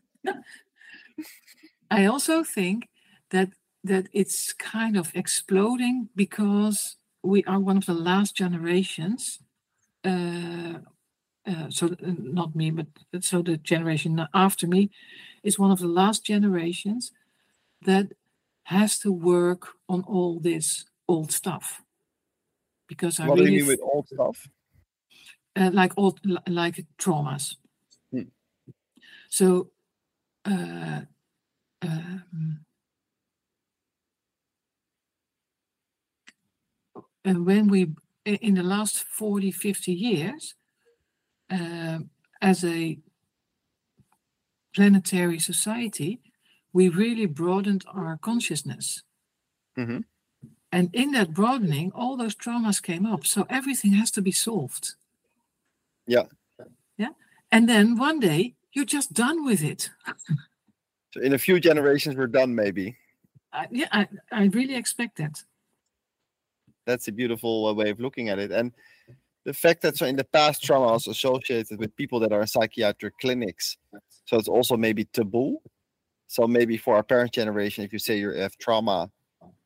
I 1.90 2.06
also 2.06 2.42
think 2.42 2.88
that 3.30 3.50
that 3.84 4.08
it's 4.12 4.52
kind 4.52 4.96
of 4.96 5.12
exploding 5.14 6.08
because 6.16 6.96
we 7.22 7.44
are 7.44 7.60
one 7.60 7.76
of 7.76 7.86
the 7.86 7.94
last 7.94 8.34
generations. 8.34 9.38
Uh, 10.04 10.80
uh, 11.46 11.70
so 11.70 11.86
uh, 11.86 12.14
not 12.18 12.56
me, 12.56 12.72
but 12.72 12.88
so 13.20 13.40
the 13.40 13.56
generation 13.56 14.26
after 14.34 14.66
me 14.66 14.90
is 15.44 15.60
one 15.60 15.70
of 15.70 15.78
the 15.78 15.94
last 16.00 16.24
generations 16.24 17.12
that 17.86 18.08
has 18.68 18.98
to 18.98 19.10
work 19.10 19.68
on 19.88 20.02
all 20.02 20.38
this 20.40 20.84
old 21.08 21.32
stuff. 21.32 21.80
Because 22.86 23.18
I 23.18 23.26
what 23.26 23.38
really 23.38 23.50
do 23.50 23.56
you 23.56 23.60
mean 23.60 23.68
with 23.68 23.80
old 23.82 24.06
stuff? 24.08 24.46
Uh, 25.56 25.70
like 25.72 25.92
old, 25.96 26.20
like 26.46 26.84
traumas. 26.98 27.56
Hmm. 28.12 28.28
So 29.30 29.70
uh, 30.44 31.00
um, 31.80 32.60
and 37.24 37.46
when 37.46 37.68
we, 37.68 37.94
in 38.24 38.54
the 38.54 38.62
last 38.62 39.04
40, 39.04 39.50
50 39.50 39.92
years, 39.92 40.54
uh, 41.50 42.00
as 42.42 42.64
a 42.64 42.98
planetary 44.74 45.38
society, 45.38 46.20
we 46.72 46.88
really 46.88 47.26
broadened 47.26 47.84
our 47.92 48.18
consciousness. 48.18 49.02
Mm-hmm. 49.78 50.00
And 50.70 50.90
in 50.92 51.12
that 51.12 51.32
broadening, 51.32 51.92
all 51.94 52.16
those 52.16 52.34
traumas 52.34 52.82
came 52.82 53.06
up. 53.06 53.24
So 53.24 53.46
everything 53.48 53.92
has 53.92 54.10
to 54.12 54.22
be 54.22 54.32
solved. 54.32 54.94
Yeah. 56.06 56.24
Yeah. 56.98 57.10
And 57.50 57.68
then 57.68 57.96
one 57.96 58.20
day 58.20 58.54
you're 58.72 58.84
just 58.84 59.12
done 59.12 59.44
with 59.44 59.62
it. 59.62 59.90
so 61.12 61.20
in 61.22 61.32
a 61.32 61.38
few 61.38 61.58
generations, 61.58 62.16
we're 62.16 62.26
done, 62.26 62.54
maybe. 62.54 62.96
Uh, 63.52 63.64
yeah, 63.70 63.88
I, 63.92 64.08
I 64.30 64.44
really 64.44 64.74
expect 64.74 65.16
that. 65.18 65.42
That's 66.86 67.08
a 67.08 67.12
beautiful 67.12 67.66
uh, 67.66 67.72
way 67.72 67.90
of 67.90 68.00
looking 68.00 68.28
at 68.28 68.38
it. 68.38 68.50
And 68.50 68.72
the 69.44 69.54
fact 69.54 69.82
that 69.82 69.96
so 69.96 70.04
in 70.04 70.16
the 70.16 70.24
past 70.24 70.62
trauma 70.62 70.92
was 70.92 71.06
associated 71.06 71.78
with 71.78 71.96
people 71.96 72.20
that 72.20 72.32
are 72.32 72.42
in 72.42 72.46
psychiatric 72.46 73.14
clinics. 73.18 73.78
So 74.26 74.36
it's 74.36 74.48
also 74.48 74.76
maybe 74.76 75.04
taboo. 75.06 75.58
So 76.28 76.46
maybe 76.46 76.76
for 76.76 76.94
our 76.94 77.02
parent 77.02 77.32
generation, 77.32 77.84
if 77.84 77.92
you 77.92 77.98
say 77.98 78.18
you 78.18 78.30
have 78.30 78.56
trauma, 78.58 79.10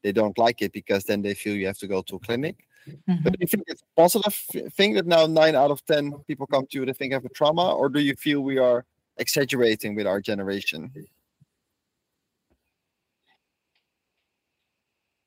they 0.03 0.13
don't 0.13 0.39
like 0.39 0.63
it 0.63 0.73
because 0.73 1.05
then 1.05 1.21
they 1.21 1.35
feel 1.35 1.55
you 1.55 1.67
have 1.67 1.79
to 1.79 1.89
go 1.89 2.03
to 2.03 2.17
a 2.17 2.19
clinic. 2.21 2.67
Mm-hmm. 2.89 3.23
But 3.23 3.33
do 3.35 3.39
you 3.41 3.47
think 3.47 3.65
it's 3.67 3.83
a 3.83 4.01
positive 4.01 4.35
thing 4.73 4.95
that 4.95 5.07
now 5.07 5.27
nine 5.27 5.55
out 5.55 5.71
of 5.71 5.85
ten 5.85 6.13
people 6.27 6.47
come 6.47 6.67
to 6.71 6.79
you 6.79 6.87
that 6.87 6.97
think 6.97 7.13
have 7.13 7.25
a 7.25 7.29
trauma, 7.29 7.75
or 7.75 7.89
do 7.89 8.01
you 8.01 8.15
feel 8.15 8.41
we 8.41 8.59
are 8.59 8.85
exaggerating 9.19 9.95
with 9.95 10.07
our 10.07 10.21
generation? 10.21 10.93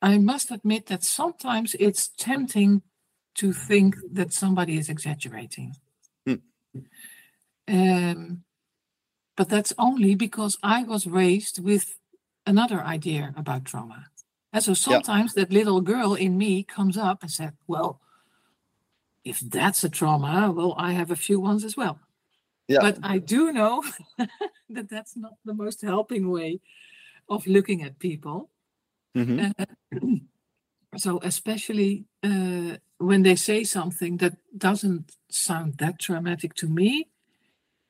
I 0.02 0.18
must 0.18 0.52
admit 0.52 0.86
that 0.88 1.04
sometimes 1.04 1.76
it's 1.80 2.10
tempting 2.18 2.82
to 3.36 3.52
think 3.52 3.96
that 4.12 4.32
somebody 4.32 4.78
is 4.78 4.88
exaggerating. 4.88 5.76
Hmm. 6.26 6.36
Um, 7.68 8.45
but 9.36 9.50
that's 9.50 9.74
only 9.78 10.16
because 10.16 10.58
I 10.64 10.84
was 10.84 11.08
raised 11.08 11.64
with 11.64 11.98
another 12.46 12.82
idea 12.82 13.34
about 13.36 13.66
trauma. 13.66 14.08
And 14.54 14.64
so 14.64 14.74
sometimes 14.74 15.34
yeah. 15.36 15.44
that 15.44 15.54
little 15.54 15.82
girl 15.82 16.14
in 16.14 16.38
me 16.38 16.64
comes 16.64 16.98
up 16.98 17.22
and 17.22 17.32
said, 17.32 17.54
Well, 17.68 18.00
if 19.24 19.40
that's 19.40 19.84
a 19.84 19.90
trauma, 19.90 20.52
well, 20.52 20.76
I 20.78 20.94
have 20.94 21.12
a 21.12 21.16
few 21.16 21.40
ones 21.40 21.66
as 21.66 21.76
well. 21.76 22.00
Yeah. 22.68 22.80
But 22.82 23.00
I 23.04 23.18
do 23.18 23.52
know 23.52 23.84
that 24.70 24.90
that's 24.90 25.18
not 25.18 25.34
the 25.44 25.54
most 25.54 25.82
helping 25.82 26.32
way 26.32 26.62
of 27.28 27.46
looking 27.46 27.84
at 27.84 28.00
people. 28.00 28.50
Mm-hmm. 29.16 29.52
Uh, 29.60 30.18
so, 30.98 31.20
especially 31.22 32.06
uh, 32.24 32.78
when 32.98 33.24
they 33.24 33.36
say 33.36 33.64
something 33.64 34.18
that 34.18 34.38
doesn't 34.58 35.18
sound 35.30 35.80
that 35.80 36.00
traumatic 36.00 36.54
to 36.56 36.68
me, 36.68 37.10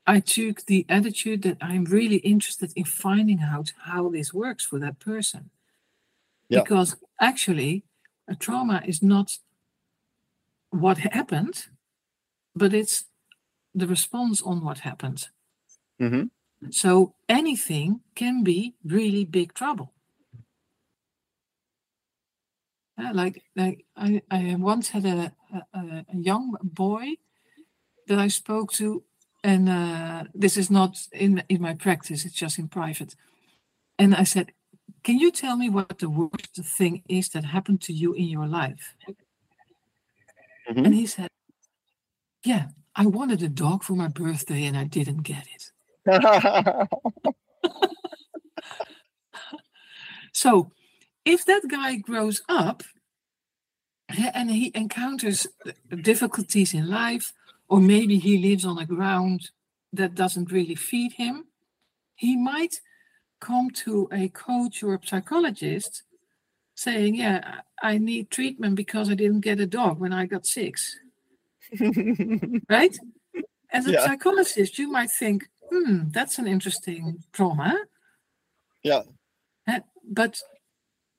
I 0.08 0.20
took 0.20 0.66
the 0.66 0.86
attitude 0.88 1.42
that 1.44 1.58
I'm 1.62 1.86
really 1.86 2.18
interested 2.18 2.72
in 2.76 2.86
finding 2.86 3.42
out 3.42 3.74
how 3.86 4.10
this 4.10 4.34
works 4.34 4.64
for 4.64 4.80
that 4.80 5.00
person. 5.00 5.50
Yeah. 6.48 6.62
Because 6.62 6.96
actually, 7.20 7.84
a 8.28 8.36
trauma 8.36 8.84
is 8.86 9.02
not 9.02 9.38
what 10.70 10.98
happened, 11.00 11.68
but 12.56 12.74
it's 12.74 13.06
the 13.74 13.88
response 13.88 14.42
on 14.42 14.64
what 14.64 14.80
happened. 14.80 15.28
Mm-hmm. 16.00 16.26
So 16.70 17.16
anything 17.28 18.02
can 18.16 18.44
be 18.44 18.76
really 18.84 19.26
big 19.26 19.54
trouble. 19.54 19.94
Uh, 22.98 23.12
like 23.14 23.44
like 23.56 23.86
I, 23.98 24.22
I 24.32 24.56
once 24.58 24.90
had 24.90 25.06
a, 25.06 25.34
a, 25.74 26.06
a 26.14 26.18
young 26.18 26.56
boy 26.64 27.16
that 28.08 28.20
I 28.20 28.30
spoke 28.30 28.72
to, 28.74 29.04
and 29.46 29.70
uh, 29.70 30.24
this 30.34 30.58
is 30.58 30.72
not 30.72 30.98
in 31.12 31.44
in 31.50 31.62
my 31.62 31.76
practice; 31.76 32.26
it's 32.26 32.34
just 32.34 32.58
in 32.58 32.68
private. 32.68 33.16
And 34.00 34.16
I 34.16 34.24
said, 34.24 34.52
"Can 35.04 35.20
you 35.20 35.32
tell 35.32 35.56
me 35.56 35.70
what 35.70 36.00
the 36.00 36.10
worst 36.10 36.56
thing 36.78 37.04
is 37.08 37.30
that 37.30 37.46
happened 37.46 37.82
to 37.82 37.94
you 37.94 38.14
in 38.14 38.26
your 38.26 38.48
life?" 38.48 38.96
Mm-hmm. 40.68 40.86
And 40.86 40.96
he 40.96 41.06
said, 41.06 41.30
"Yeah, 42.44 42.70
I 42.96 43.06
wanted 43.06 43.44
a 43.44 43.50
dog 43.50 43.84
for 43.84 43.94
my 43.94 44.08
birthday, 44.08 44.66
and 44.66 44.76
I 44.76 44.86
didn't 44.86 45.22
get 45.22 45.46
it." 45.56 45.72
so 50.34 50.72
if 51.24 51.46
that 51.46 51.68
guy 51.68 51.98
grows 51.98 52.42
up 52.50 52.84
and 54.34 54.50
he 54.50 54.72
encounters 54.74 55.48
difficulties 56.02 56.74
in 56.74 56.90
life, 56.90 57.34
or 57.68 57.80
maybe 57.80 58.18
he 58.18 58.38
lives 58.38 58.66
on 58.66 58.78
a 58.78 58.86
ground 58.86 59.50
that 59.94 60.16
doesn't 60.16 60.52
really 60.52 60.76
feed 60.76 61.14
him, 61.14 61.46
he 62.16 62.36
might 62.36 62.76
come 63.40 63.70
to 63.70 64.08
a 64.12 64.30
coach 64.30 64.84
or 64.84 64.96
a 64.96 65.00
psychologist 65.06 66.04
saying, 66.76 67.16
Yeah, 67.16 67.62
I 67.82 67.98
need 67.98 68.30
treatment 68.30 68.76
because 68.76 69.10
I 69.10 69.16
didn't 69.16 69.42
get 69.42 69.60
a 69.60 69.68
dog 69.68 70.00
when 70.00 70.14
I 70.14 70.26
got 70.26 70.46
six. 70.46 71.00
right? 72.70 72.98
As 73.72 73.88
a 73.88 73.92
yeah. 73.92 74.06
psychologist, 74.06 74.78
you 74.78 74.92
might 74.92 75.12
think, 75.12 75.46
hmm, 75.70 76.10
that's 76.10 76.38
an 76.38 76.48
interesting 76.48 77.24
trauma. 77.34 77.76
Yeah. 78.84 79.02
Uh, 79.68 79.80
but 80.08 80.40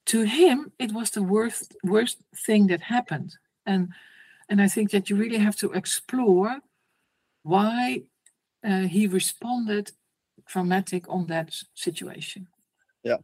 to 0.06 0.22
him, 0.22 0.72
it 0.78 0.92
was 0.92 1.10
the 1.10 1.22
worst 1.22 1.74
worst 1.82 2.18
thing 2.46 2.68
that 2.68 2.80
happened, 2.80 3.34
and 3.66 3.88
and 4.48 4.60
I 4.62 4.68
think 4.68 4.90
that 4.90 5.10
you 5.10 5.16
really 5.16 5.38
have 5.38 5.56
to 5.56 5.72
explore 5.72 6.60
why 7.42 8.02
uh, 8.64 8.82
he 8.82 9.06
responded 9.06 9.92
traumatic 10.46 11.08
on 11.08 11.26
that 11.26 11.54
situation. 11.74 12.48
Yeah. 13.04 13.18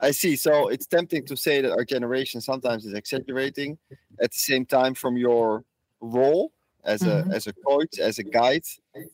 I 0.00 0.12
see. 0.12 0.36
So 0.36 0.68
it's 0.68 0.86
tempting 0.86 1.26
to 1.26 1.36
say 1.36 1.60
that 1.62 1.72
our 1.72 1.84
generation 1.84 2.40
sometimes 2.40 2.86
is 2.86 2.94
exaggerating. 2.94 3.78
At 4.22 4.32
the 4.32 4.38
same 4.38 4.66
time, 4.66 4.94
from 4.94 5.16
your 5.16 5.64
role 6.00 6.52
as 6.84 7.06
a 7.06 7.24
Mhm. 7.24 7.32
as 7.32 7.46
a 7.46 7.52
coach, 7.66 7.98
as 7.98 8.18
a 8.18 8.24
guide, 8.24 8.64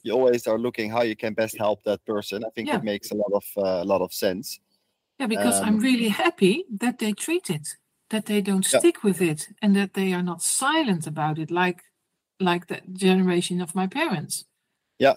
you 0.02 0.12
always 0.12 0.46
are 0.46 0.58
looking 0.58 0.90
how 0.90 1.02
you 1.02 1.16
can 1.16 1.34
best 1.34 1.56
help 1.58 1.82
that 1.84 2.04
person. 2.04 2.44
I 2.44 2.50
think 2.50 2.68
Yeah. 2.68 2.76
it 2.78 2.82
makes 2.84 3.10
a 3.10 3.14
lot 3.16 3.32
of 3.32 3.44
uh, 3.56 3.82
a 3.82 3.84
lot 3.84 4.02
of 4.02 4.12
sense. 4.12 4.60
Yeah, 5.18 5.28
because 5.28 5.60
I'm 5.62 5.76
Um, 5.76 5.80
really 5.80 6.08
happy 6.08 6.64
that 6.80 6.98
they 6.98 7.12
treat 7.12 7.50
it, 7.50 7.76
that 8.10 8.26
they 8.26 8.40
don't 8.40 8.66
Yeah. 8.70 8.78
stick 8.78 9.02
with 9.02 9.20
it, 9.20 9.48
and 9.62 9.74
that 9.76 9.94
they 9.94 10.12
are 10.12 10.22
not 10.22 10.42
silent 10.42 11.06
about 11.06 11.38
it, 11.38 11.50
like 11.50 11.82
like 12.40 12.66
the 12.66 12.80
generation 12.92 13.60
of 13.60 13.74
my 13.74 13.86
parents. 13.86 14.44
Yeah, 14.98 15.16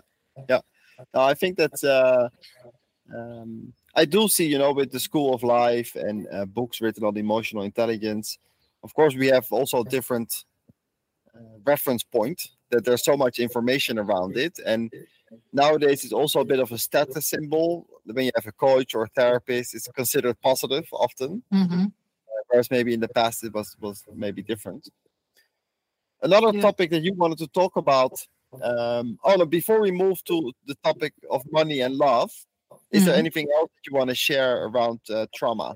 No, 1.14 1.22
I 1.22 1.34
think 1.34 1.58
that 1.58 1.84
uh, 1.84 2.30
um, 3.16 3.74
I 3.96 4.06
do 4.06 4.28
see, 4.28 4.46
you 4.46 4.58
know, 4.58 4.74
with 4.74 4.92
the 4.92 5.00
School 5.00 5.34
of 5.34 5.44
Life 5.44 5.96
and 5.96 6.28
uh, 6.32 6.46
books 6.46 6.82
written 6.82 7.04
on 7.04 7.18
emotional 7.18 7.64
intelligence. 7.64 8.38
Of 8.84 8.94
course, 8.94 9.16
we 9.16 9.28
have 9.28 9.46
also 9.52 9.84
different 9.84 10.46
uh, 11.36 11.40
reference 11.66 12.04
point 12.04 12.50
that 12.72 12.84
there's 12.86 13.04
so 13.04 13.16
much 13.18 13.40
information 13.40 13.98
around 13.98 14.38
it, 14.38 14.60
and 14.66 14.92
nowadays 15.54 16.04
it's 16.04 16.14
also 16.14 16.42
a 16.42 16.46
bit 16.46 16.60
of 16.60 16.72
a 16.72 16.78
status 16.78 17.28
symbol. 17.28 17.88
When 18.06 18.26
you 18.26 18.32
have 18.36 18.48
a 18.48 18.52
coach 18.52 18.94
or 18.96 19.04
a 19.04 19.10
therapist, 19.10 19.74
it's 19.76 19.88
considered 19.88 20.40
positive 20.42 20.88
often, 20.92 21.44
hmm 21.52 21.86
whereas 22.48 22.70
maybe 22.72 22.94
in 22.94 23.00
the 23.00 23.10
past 23.10 23.44
it 23.44 23.54
was 23.54 23.76
was 23.80 24.04
maybe 24.14 24.42
different. 24.42 24.90
Another 26.22 26.52
Yeah. 26.54 26.62
topic 26.62 26.90
that 26.92 27.04
you 27.04 27.14
wanted 27.14 27.38
to 27.40 27.48
talk 27.48 27.76
about. 27.76 28.14
Um, 28.64 29.20
oh, 29.24 29.36
no, 29.36 29.46
before 29.46 29.82
we 29.82 29.92
move 29.92 30.24
to 30.26 30.52
the 30.66 30.76
topic 30.84 31.14
of 31.30 31.44
money 31.52 31.82
and 31.82 31.96
love, 31.96 32.32
is 32.92 33.06
there 33.06 33.14
Mhm. 33.14 33.20
anything 33.20 33.48
else 33.56 33.70
that 33.76 33.90
you 33.90 33.96
want 33.96 34.10
to 34.10 34.16
share 34.16 34.64
around 34.66 35.00
uh, 35.10 35.28
trauma? 35.36 35.76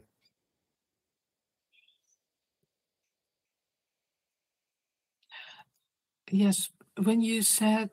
Yes, 6.31 6.69
when 6.97 7.21
you 7.21 7.41
said 7.41 7.89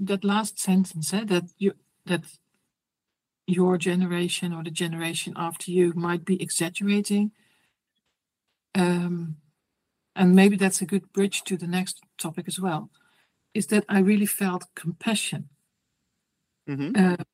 that 0.00 0.24
last 0.24 0.58
sentence, 0.58 1.12
eh, 1.12 1.24
that 1.24 1.44
you 1.58 1.74
that 2.06 2.24
your 3.46 3.76
generation 3.78 4.52
or 4.52 4.62
the 4.64 4.70
generation 4.70 5.34
after 5.36 5.70
you 5.70 5.92
might 5.94 6.24
be 6.24 6.40
exaggerating, 6.42 7.32
um, 8.74 9.36
and 10.14 10.34
maybe 10.34 10.56
that's 10.56 10.82
a 10.82 10.86
good 10.86 11.12
bridge 11.12 11.42
to 11.44 11.56
the 11.56 11.66
next 11.66 12.00
topic 12.18 12.46
as 12.48 12.58
well, 12.58 12.90
is 13.52 13.66
that 13.68 13.84
I 13.88 14.00
really 14.00 14.26
felt 14.26 14.64
compassion 14.74 15.48
Mm-hmm. 16.68 16.92
uh, 16.96 17.24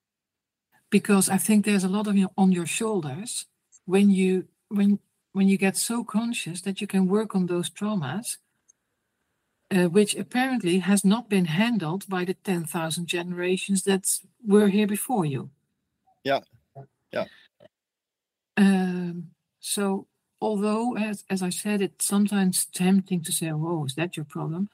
because 0.91 1.29
I 1.29 1.39
think 1.39 1.65
there's 1.65 1.85
a 1.85 1.89
lot 1.89 2.09
of 2.09 2.17
you 2.17 2.31
on 2.37 2.51
your 2.51 2.67
shoulders 2.67 3.47
when 3.85 4.11
you 4.11 4.49
when 4.69 4.99
when 5.33 5.49
you 5.49 5.57
get 5.57 5.77
so 5.77 6.03
conscious 6.03 6.63
that 6.63 6.81
you 6.81 6.89
can 6.89 7.07
work 7.07 7.37
on 7.37 7.47
those 7.47 7.71
traumas, 7.71 8.39
uh, 9.71 9.89
which 9.89 10.17
apparently 10.17 10.81
has 10.81 11.05
not 11.05 11.29
been 11.29 11.45
handled 11.45 12.09
by 12.09 12.25
the 12.25 12.35
ten 12.35 12.65
thousand 12.65 13.07
generations 13.07 13.85
that 13.85 14.05
were 14.45 14.69
here 14.69 14.89
before 14.89 15.25
you. 15.25 15.51
Yeah. 16.25 16.41
Yeah. 17.13 17.27
Um, 18.57 19.31
so 19.61 20.07
although, 20.41 20.97
as 20.97 21.25
as 21.31 21.43
I 21.43 21.51
said, 21.51 21.81
it's 21.83 22.07
sometimes 22.07 22.67
tempting 22.67 23.23
to 23.25 23.33
say, 23.33 23.51
"Oh, 23.51 23.85
is 23.87 23.95
that 23.95 24.17
your 24.17 24.27
problem?" 24.27 24.69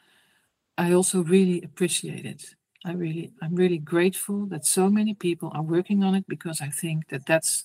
I 0.79 0.93
also 0.93 1.23
really 1.25 1.63
appreciate 1.63 2.27
it. 2.27 2.55
I 2.85 2.93
really, 2.93 3.33
I'm 3.43 3.55
really 3.55 3.79
grateful 3.79 4.47
that 4.47 4.67
so 4.67 4.89
many 4.91 5.15
people 5.15 5.51
are 5.55 5.63
working 5.63 6.05
on 6.05 6.15
it 6.15 6.25
because 6.29 6.61
I 6.61 6.69
think 6.69 7.09
that 7.09 7.27
that's, 7.27 7.65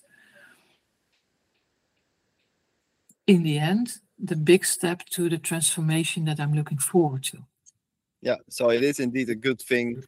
in 3.27 3.43
the 3.43 3.59
end, 3.59 3.99
the 4.17 4.35
big 4.35 4.65
step 4.65 5.05
to 5.11 5.29
the 5.29 5.37
transformation 5.37 6.25
that 6.25 6.39
I'm 6.39 6.53
looking 6.53 6.77
forward 6.79 7.23
to. 7.23 7.37
Yeah, 8.21 8.37
so 8.49 8.69
it 8.71 8.83
is 8.83 8.99
indeed 8.99 9.29
a 9.29 9.35
good 9.35 9.61
thing 9.61 10.03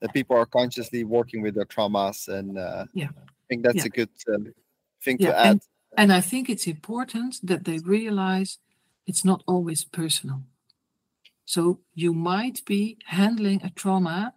that 0.00 0.12
people 0.12 0.36
are 0.36 0.46
consciously 0.46 1.04
working 1.04 1.42
with 1.42 1.54
their 1.54 1.66
traumas, 1.66 2.28
and 2.28 2.58
uh, 2.58 2.84
Yeah. 2.94 3.08
I 3.16 3.46
think 3.48 3.62
that's 3.62 3.76
Yeah. 3.76 3.86
a 3.86 3.88
good 3.88 4.10
um, 4.34 4.54
thing 5.02 5.18
Yeah, 5.18 5.30
to 5.30 5.38
add. 5.38 5.50
and, 5.50 5.60
and 5.96 6.12
I 6.12 6.20
think 6.20 6.48
it's 6.48 6.66
important 6.66 7.36
that 7.42 7.64
they 7.64 7.78
realize 7.78 8.58
it's 9.06 9.24
not 9.24 9.42
always 9.46 9.84
personal. 9.84 10.42
So 11.44 11.80
you 11.94 12.12
might 12.14 12.64
be 12.64 12.98
handling 13.06 13.62
a 13.62 13.70
trauma 13.70 14.34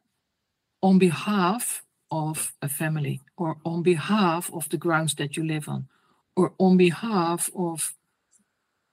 on 0.81 0.99
behalf 0.99 1.83
of 2.11 2.53
a 2.61 2.69
family 2.69 3.21
or 3.37 3.57
on 3.65 3.83
behalf 3.83 4.51
of 4.53 4.69
the 4.69 4.77
grounds 4.77 5.15
that 5.15 5.35
you 5.37 5.43
live 5.43 5.67
on 5.67 5.87
or 6.35 6.53
on 6.57 6.77
behalf 6.77 7.49
of 7.55 7.95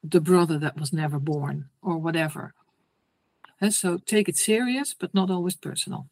the 0.03 0.21
brother 0.21 0.59
that 0.59 0.79
was 0.79 0.93
never 0.93 1.19
born 1.19 1.69
or 1.83 1.99
whatever. 1.99 2.55
And 3.61 3.75
so 3.75 3.99
take 3.99 4.29
it 4.29 4.37
serious, 4.37 4.95
but 4.95 5.15
not 5.15 5.31
always 5.31 5.57
personal. 5.57 6.09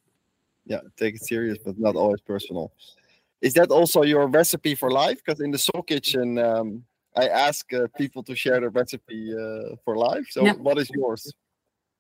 yeah, 0.64 0.80
take 0.96 1.16
it 1.16 1.24
serious, 1.24 1.58
but 1.64 1.78
not 1.78 1.96
always 1.96 2.20
personal. 2.20 2.72
Is 3.42 3.54
that 3.54 3.70
also 3.70 4.02
your 4.02 4.28
recipe 4.28 4.74
for 4.76 4.90
life? 4.90 5.18
Because 5.24 5.40
in 5.40 5.50
the 5.50 5.58
soul 5.58 5.82
kitchen, 5.82 6.38
um, 6.38 6.84
I 7.16 7.28
ask 7.28 7.70
uh, 7.74 7.88
people 7.98 8.22
to 8.22 8.34
share 8.34 8.60
their 8.60 8.70
recipe 8.70 9.34
uh, 9.34 9.76
for 9.84 9.96
life. 9.96 10.26
So, 10.30 10.44
Yeah. 10.44 10.54
what 10.54 10.78
is 10.78 10.88
yours? 10.90 11.32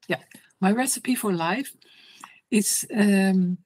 Yeah, 0.08 0.22
my 0.60 0.72
recipe 0.72 1.14
for 1.16 1.32
life 1.32 1.70
is 2.50 2.86
um, 2.94 3.58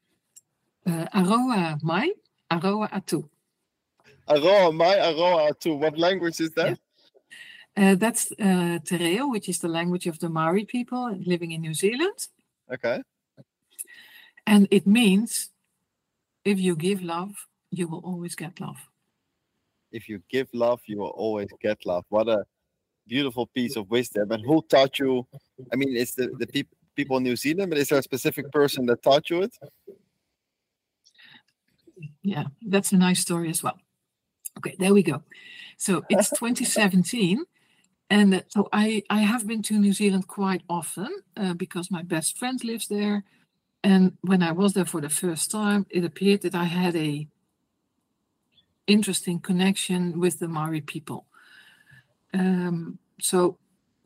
uh, 0.86 1.06
Aroha 1.14 1.78
Mai, 1.82 2.08
Aroha 2.50 2.88
Atu. 2.90 3.28
Aroha 4.28 4.74
mai, 4.74 4.96
aroha 4.98 5.50
atu. 5.50 5.78
What 5.78 5.96
language 5.98 6.40
is 6.40 6.50
that? 6.52 6.78
Uh, 7.76 7.94
that's 7.94 8.32
uh, 8.40 8.78
Te 8.84 8.96
Reo, 8.96 9.28
which 9.28 9.48
is 9.48 9.58
the 9.58 9.68
language 9.68 10.06
of 10.06 10.18
the 10.18 10.28
Maori 10.28 10.64
people 10.64 11.14
living 11.26 11.52
in 11.52 11.60
New 11.60 11.74
Zealand. 11.74 12.18
Okay. 12.72 13.02
And 14.46 14.66
it 14.70 14.86
means 14.86 15.50
if 16.44 16.58
you 16.58 16.74
give 16.74 17.02
love, 17.02 17.34
you 17.70 17.88
will 17.88 18.00
always 18.00 18.34
get 18.34 18.60
love. 18.60 18.78
If 19.92 20.08
you 20.08 20.22
give 20.28 20.48
love, 20.52 20.80
you 20.86 20.98
will 20.98 21.14
always 21.16 21.48
get 21.60 21.86
love. 21.86 22.04
What 22.08 22.28
a 22.28 22.44
beautiful 23.06 23.46
piece 23.46 23.76
of 23.76 23.90
wisdom. 23.90 24.32
And 24.32 24.44
who 24.44 24.62
taught 24.62 24.98
you? 24.98 25.26
I 25.72 25.76
mean, 25.76 25.96
it's 25.96 26.14
the, 26.14 26.28
the 26.38 26.46
peop 26.46 26.68
people 26.94 27.18
in 27.18 27.22
New 27.22 27.36
Zealand, 27.36 27.70
but 27.70 27.78
is 27.78 27.90
there 27.90 27.98
a 27.98 28.02
specific 28.02 28.50
person 28.50 28.86
that 28.86 29.02
taught 29.02 29.28
you 29.30 29.42
it? 29.42 29.54
Yeah, 32.22 32.44
that's 32.66 32.92
a 32.92 32.96
nice 32.96 33.20
story 33.20 33.50
as 33.50 33.62
well. 33.62 33.78
Okay, 34.58 34.74
there 34.78 34.94
we 34.94 35.02
go. 35.02 35.22
So 35.76 36.04
it's 36.08 36.30
2017. 36.38 37.44
And 38.08 38.44
so 38.48 38.68
I, 38.72 39.02
I 39.10 39.20
have 39.20 39.46
been 39.46 39.62
to 39.62 39.78
New 39.78 39.92
Zealand 39.92 40.28
quite 40.28 40.62
often 40.68 41.08
uh, 41.36 41.54
because 41.54 41.90
my 41.90 42.02
best 42.02 42.38
friend 42.38 42.62
lives 42.64 42.88
there. 42.88 43.24
And 43.82 44.16
when 44.22 44.42
I 44.42 44.52
was 44.52 44.72
there 44.72 44.84
for 44.84 45.00
the 45.00 45.08
first 45.08 45.50
time, 45.50 45.86
it 45.90 46.04
appeared 46.04 46.42
that 46.42 46.54
I 46.54 46.64
had 46.64 46.96
a 46.96 47.26
interesting 48.86 49.40
connection 49.40 50.20
with 50.20 50.38
the 50.38 50.48
Maori 50.48 50.80
people. 50.80 51.26
Um, 52.32 52.98
so 53.20 53.58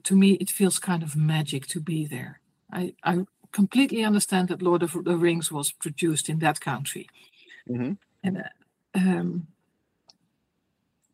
to 0.04 0.16
me, 0.16 0.32
it 0.32 0.50
feels 0.50 0.78
kind 0.78 1.02
of 1.02 1.16
magic 1.16 1.66
to 1.68 1.80
be 1.80 2.06
there. 2.06 2.40
I, 2.72 2.94
I 3.02 3.24
completely 3.52 4.04
understand 4.04 4.48
that 4.48 4.62
Lord 4.62 4.82
of 4.82 4.92
the 5.04 5.16
Rings 5.16 5.50
was 5.50 5.72
produced 5.72 6.28
in 6.28 6.38
that 6.38 6.60
country. 6.60 7.08
Mhm. 7.68 7.98
And 8.22 8.38
uh, 8.38 8.42
um, 8.94 9.46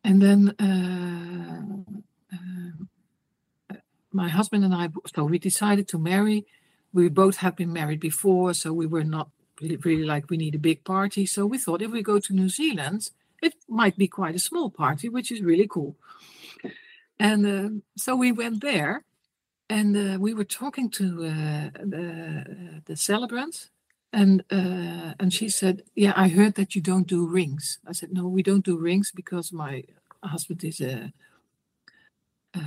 and 0.03 0.21
then 0.21 0.55
uh, 0.59 1.93
uh, 2.33 3.75
my 4.11 4.29
husband 4.29 4.63
and 4.63 4.73
I, 4.73 4.89
so 5.15 5.25
we 5.25 5.39
decided 5.39 5.87
to 5.89 5.99
marry. 5.99 6.45
We 6.93 7.09
both 7.09 7.37
had 7.37 7.55
been 7.55 7.73
married 7.73 7.99
before, 7.99 8.53
so 8.53 8.73
we 8.73 8.87
were 8.87 9.03
not 9.03 9.29
really, 9.61 9.75
really 9.77 10.05
like 10.05 10.29
we 10.29 10.37
need 10.37 10.55
a 10.55 10.59
big 10.59 10.83
party. 10.83 11.25
So 11.25 11.45
we 11.45 11.57
thought 11.57 11.81
if 11.81 11.91
we 11.91 12.01
go 12.01 12.19
to 12.19 12.33
New 12.33 12.49
Zealand, 12.49 13.09
it 13.41 13.53
might 13.67 13.97
be 13.97 14.07
quite 14.07 14.35
a 14.35 14.39
small 14.39 14.69
party, 14.69 15.09
which 15.09 15.31
is 15.31 15.41
really 15.41 15.67
cool. 15.67 15.95
And 17.19 17.45
uh, 17.45 17.69
so 17.95 18.15
we 18.15 18.31
went 18.31 18.61
there, 18.61 19.03
and 19.69 19.97
uh, 19.97 20.17
we 20.19 20.33
were 20.33 20.45
talking 20.45 20.89
to 20.91 21.25
uh, 21.25 21.69
the 21.83 22.81
the 22.85 22.95
celebrant, 22.95 23.69
and 24.13 24.43
uh, 24.51 25.13
and 25.19 25.33
she 25.33 25.49
said, 25.49 25.83
"Yeah, 25.95 26.13
I 26.15 26.27
heard 26.27 26.55
that 26.55 26.75
you 26.75 26.81
don't 26.81 27.07
do 27.07 27.25
rings." 27.25 27.79
I 27.87 27.93
said, 27.93 28.13
"No, 28.13 28.27
we 28.27 28.43
don't 28.43 28.65
do 28.65 28.77
rings 28.77 29.11
because 29.11 29.51
my 29.51 29.83
husband 30.23 30.63
is 30.63 30.79
a, 30.81 31.11
a 32.53 32.61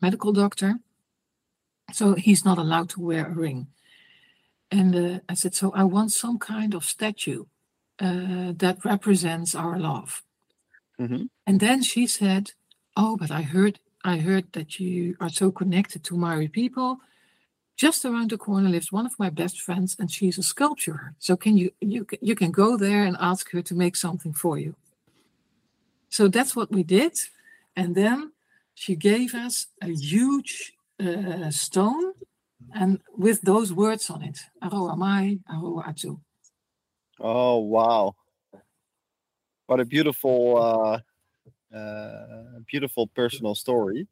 medical 0.00 0.32
doctor, 0.32 0.74
so 1.92 2.14
he's 2.14 2.44
not 2.44 2.58
allowed 2.58 2.88
to 2.90 3.00
wear 3.00 3.26
a 3.26 3.34
ring." 3.34 3.68
And 4.70 4.96
uh, 4.96 5.20
I 5.28 5.34
said, 5.34 5.54
So 5.54 5.70
I 5.70 5.84
want 5.84 6.10
some 6.10 6.36
kind 6.38 6.74
of 6.74 6.84
statue 6.84 7.44
uh, 8.00 8.52
that 8.56 8.84
represents 8.84 9.54
our 9.54 9.78
love. 9.78 10.22
Mhm. 10.98 11.28
And 11.46 11.60
then 11.60 11.82
she 11.82 12.06
said, 12.06 12.52
Oh, 12.96 13.16
but 13.16 13.30
I 13.30 13.42
heard 13.42 13.80
I 14.04 14.18
heard 14.18 14.52
that 14.52 14.78
you 14.78 15.16
are 15.18 15.30
so 15.30 15.50
connected 15.50 16.04
to 16.04 16.16
Maori 16.16 16.48
people. 16.48 16.98
Just 17.76 18.04
around 18.04 18.30
the 18.30 18.38
corner 18.38 18.68
lives 18.68 18.92
one 18.92 19.06
of 19.06 19.18
my 19.18 19.30
best 19.30 19.60
friends, 19.60 19.96
and 19.98 20.10
she's 20.10 20.38
a 20.38 20.42
sculptor. 20.42 21.14
So 21.18 21.36
can 21.36 21.56
you 21.56 21.70
you 21.80 22.06
you 22.20 22.34
can 22.34 22.52
go 22.52 22.76
there 22.76 23.04
and 23.04 23.16
ask 23.18 23.50
her 23.50 23.62
to 23.62 23.74
make 23.74 23.96
something 23.96 24.32
for 24.32 24.58
you. 24.58 24.74
So 26.08 26.28
that's 26.28 26.54
what 26.54 26.70
we 26.70 26.84
did, 26.84 27.14
and 27.74 27.94
then 27.96 28.32
she 28.74 28.94
gave 28.94 29.34
us 29.34 29.66
a 29.82 29.88
huge 29.88 30.74
uh, 31.00 31.50
stone, 31.50 32.12
and 32.72 33.00
with 33.16 33.40
those 33.42 33.72
words 33.72 34.10
on 34.10 34.22
it, 34.22 34.38
Aroha 34.62 34.96
mai, 34.96 35.38
Aroha 35.50 35.88
atu. 35.88 36.20
Oh 37.20 37.58
wow! 37.58 38.14
What 39.66 39.80
a 39.80 39.84
beautiful, 39.84 40.58
uh, 40.58 41.76
uh, 41.76 42.60
beautiful 42.66 43.06
personal 43.08 43.54
story. 43.54 44.06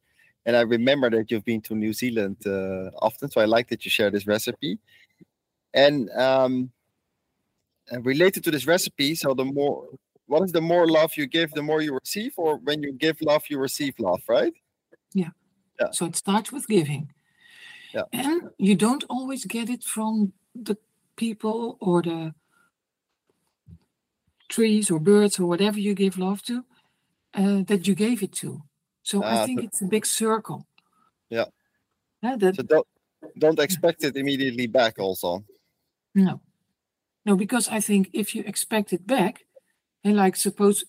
And 0.46 0.56
I 0.56 0.62
remember 0.62 1.10
that 1.10 1.30
you've 1.30 1.44
been 1.44 1.60
to 1.62 1.74
New 1.74 1.92
Zealand 1.92 2.36
uh, 2.46 2.90
often, 3.00 3.30
so 3.30 3.40
I 3.40 3.44
like 3.44 3.68
that 3.68 3.84
you 3.84 3.90
share 3.90 4.10
this 4.10 4.26
recipe. 4.26 4.78
And 5.74 6.10
um, 6.10 6.70
and 7.90 8.04
related 8.04 8.44
to 8.44 8.50
this 8.50 8.66
recipe, 8.66 9.14
so 9.14 9.34
the 9.34 9.44
more, 9.44 9.88
what 10.26 10.42
is 10.42 10.52
the 10.52 10.60
more 10.60 10.88
love 10.88 11.12
you 11.16 11.26
give, 11.26 11.50
the 11.52 11.62
more 11.62 11.82
you 11.82 11.94
receive, 11.94 12.32
or 12.36 12.56
when 12.58 12.82
you 12.82 12.92
give 12.92 13.20
love, 13.20 13.42
you 13.50 13.58
receive 13.58 13.94
love, 13.98 14.22
right? 14.28 14.52
Yeah. 15.14 15.30
yeah. 15.80 15.88
So 15.92 16.06
it 16.06 16.16
starts 16.16 16.50
with 16.50 16.66
giving. 16.66 17.12
Yeah. 17.94 18.02
And 18.12 18.50
you 18.58 18.74
don't 18.74 19.04
always 19.10 19.44
get 19.44 19.68
it 19.68 19.84
from 19.84 20.32
the 20.54 20.76
people 21.16 21.76
or 21.80 22.02
the 22.02 22.34
trees 24.52 24.90
or 24.90 25.00
birds 25.00 25.38
or 25.40 25.46
whatever 25.48 25.78
you 25.80 25.94
give 25.94 26.18
love 26.18 26.40
to 26.42 26.64
uh, 27.34 27.62
that 27.70 27.86
you 27.88 27.94
gave 27.94 28.22
it 28.22 28.32
to. 28.42 28.62
So 29.02 29.22
Ah, 29.24 29.42
I 29.42 29.46
think 29.46 29.60
so- 29.60 29.66
it's 29.66 29.82
a 29.82 29.86
big 29.96 30.06
circle. 30.06 30.66
Yeah. 31.30 31.46
Yeah, 32.22 32.36
that, 32.36 32.56
So 32.56 32.62
don't 32.62 32.86
don't 33.38 33.58
expect 33.60 34.04
it 34.04 34.16
immediately 34.16 34.66
back. 34.68 34.98
Also, 34.98 35.44
no. 36.14 36.40
No, 37.24 37.36
because 37.36 37.68
I 37.78 37.80
think 37.80 38.10
if 38.12 38.34
you 38.34 38.42
expect 38.46 38.92
it 38.92 39.06
back, 39.06 39.34
and 40.04 40.16
like 40.16 40.36
suppose 40.36 40.84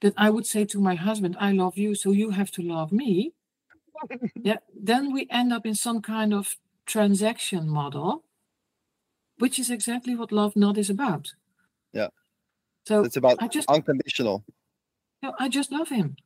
that 0.00 0.14
I 0.16 0.28
would 0.30 0.46
say 0.46 0.64
to 0.66 0.80
my 0.80 0.94
husband, 0.94 1.36
I 1.40 1.52
love 1.52 1.78
you, 1.78 1.94
so 1.94 2.12
you 2.12 2.30
have 2.30 2.50
to 2.52 2.62
love 2.62 2.92
me. 2.92 3.32
yeah, 4.48 4.58
then 4.84 5.12
we 5.14 5.26
end 5.30 5.52
up 5.52 5.66
in 5.66 5.74
some 5.74 6.00
kind 6.02 6.32
of 6.34 6.56
transaction 6.86 7.68
model, 7.68 8.24
which 9.38 9.58
is 9.58 9.70
exactly 9.70 10.14
what 10.14 10.32
love 10.32 10.54
not 10.56 10.76
is 10.78 10.90
about. 10.90 11.34
Yeah. 11.92 12.08
So 12.86 13.04
it's 13.04 13.16
about 13.16 13.38
I 13.40 13.48
just 13.48 13.68
unconditional. 13.70 14.44
no, 15.22 15.34
I 15.38 15.48
just 15.48 15.72
love 15.72 15.88
him. 15.88 16.16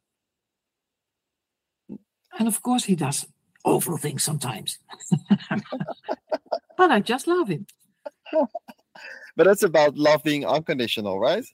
And 2.38 2.48
of 2.48 2.62
course 2.62 2.84
he 2.84 2.96
does 2.96 3.26
awful 3.64 3.96
things 3.96 4.22
sometimes. 4.22 4.78
but 6.76 6.90
I 6.90 7.00
just 7.00 7.26
love 7.26 7.48
him. 7.48 7.66
But 9.36 9.46
that's 9.46 9.62
about 9.62 9.96
love 9.96 10.24
being 10.24 10.44
unconditional, 10.44 11.20
right? 11.20 11.44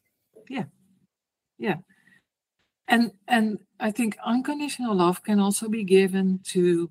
Yeah. 0.49 0.65
Yeah. 1.59 1.77
And 2.89 3.13
and 3.29 3.59
i 3.81 3.91
think 3.91 4.17
unconditional 4.25 4.95
love 4.95 5.23
can 5.23 5.39
also 5.41 5.69
be 5.69 5.85
given 5.85 6.41
to 6.45 6.91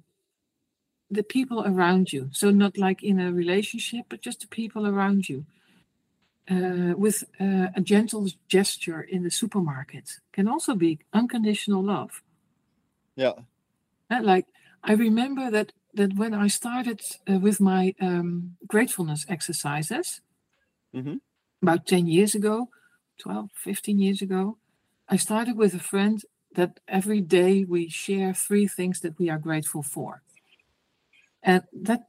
the 1.09 1.23
people 1.23 1.63
around 1.65 2.11
you 2.11 2.29
so 2.31 2.49
not 2.51 2.77
like 2.77 3.03
in 3.03 3.19
a 3.19 3.31
relationship 3.31 4.05
but 4.09 4.21
just 4.21 4.41
the 4.41 4.47
people 4.47 4.87
around 4.87 5.29
you 5.29 5.45
uh, 6.51 6.93
with 6.97 7.23
uh, 7.39 7.67
a 7.75 7.81
gentle 7.81 8.27
gesture 8.47 9.01
in 9.01 9.23
the 9.23 9.31
supermarket 9.31 10.19
can 10.31 10.47
also 10.47 10.75
be 10.75 10.99
unconditional 11.13 11.83
love 11.83 12.21
Yeah. 13.15 13.33
Uh, 14.09 14.21
like 14.21 14.47
i 14.83 14.93
remember 14.93 15.49
that 15.51 15.71
that 15.93 16.13
when 16.15 16.33
i 16.33 16.47
started 16.47 17.01
uh, 17.29 17.39
with 17.39 17.59
my 17.61 17.93
um, 18.01 18.57
gratefulness 18.67 19.25
exercises 19.29 20.21
Mhm. 20.93 21.19
about 21.61 21.87
10 21.87 22.07
years 22.07 22.35
ago 22.35 22.69
12 23.17 23.49
15 23.55 23.99
years 23.99 24.21
ago 24.21 24.57
I 25.09 25.17
started 25.17 25.57
with 25.57 25.73
a 25.73 25.79
friend 25.79 26.21
that 26.55 26.79
every 26.87 27.21
day 27.21 27.65
we 27.65 27.89
share 27.89 28.33
three 28.33 28.67
things 28.67 29.01
that 29.01 29.19
we 29.19 29.29
are 29.29 29.37
grateful 29.37 29.83
for. 29.83 30.21
And 31.43 31.63
that 31.73 32.07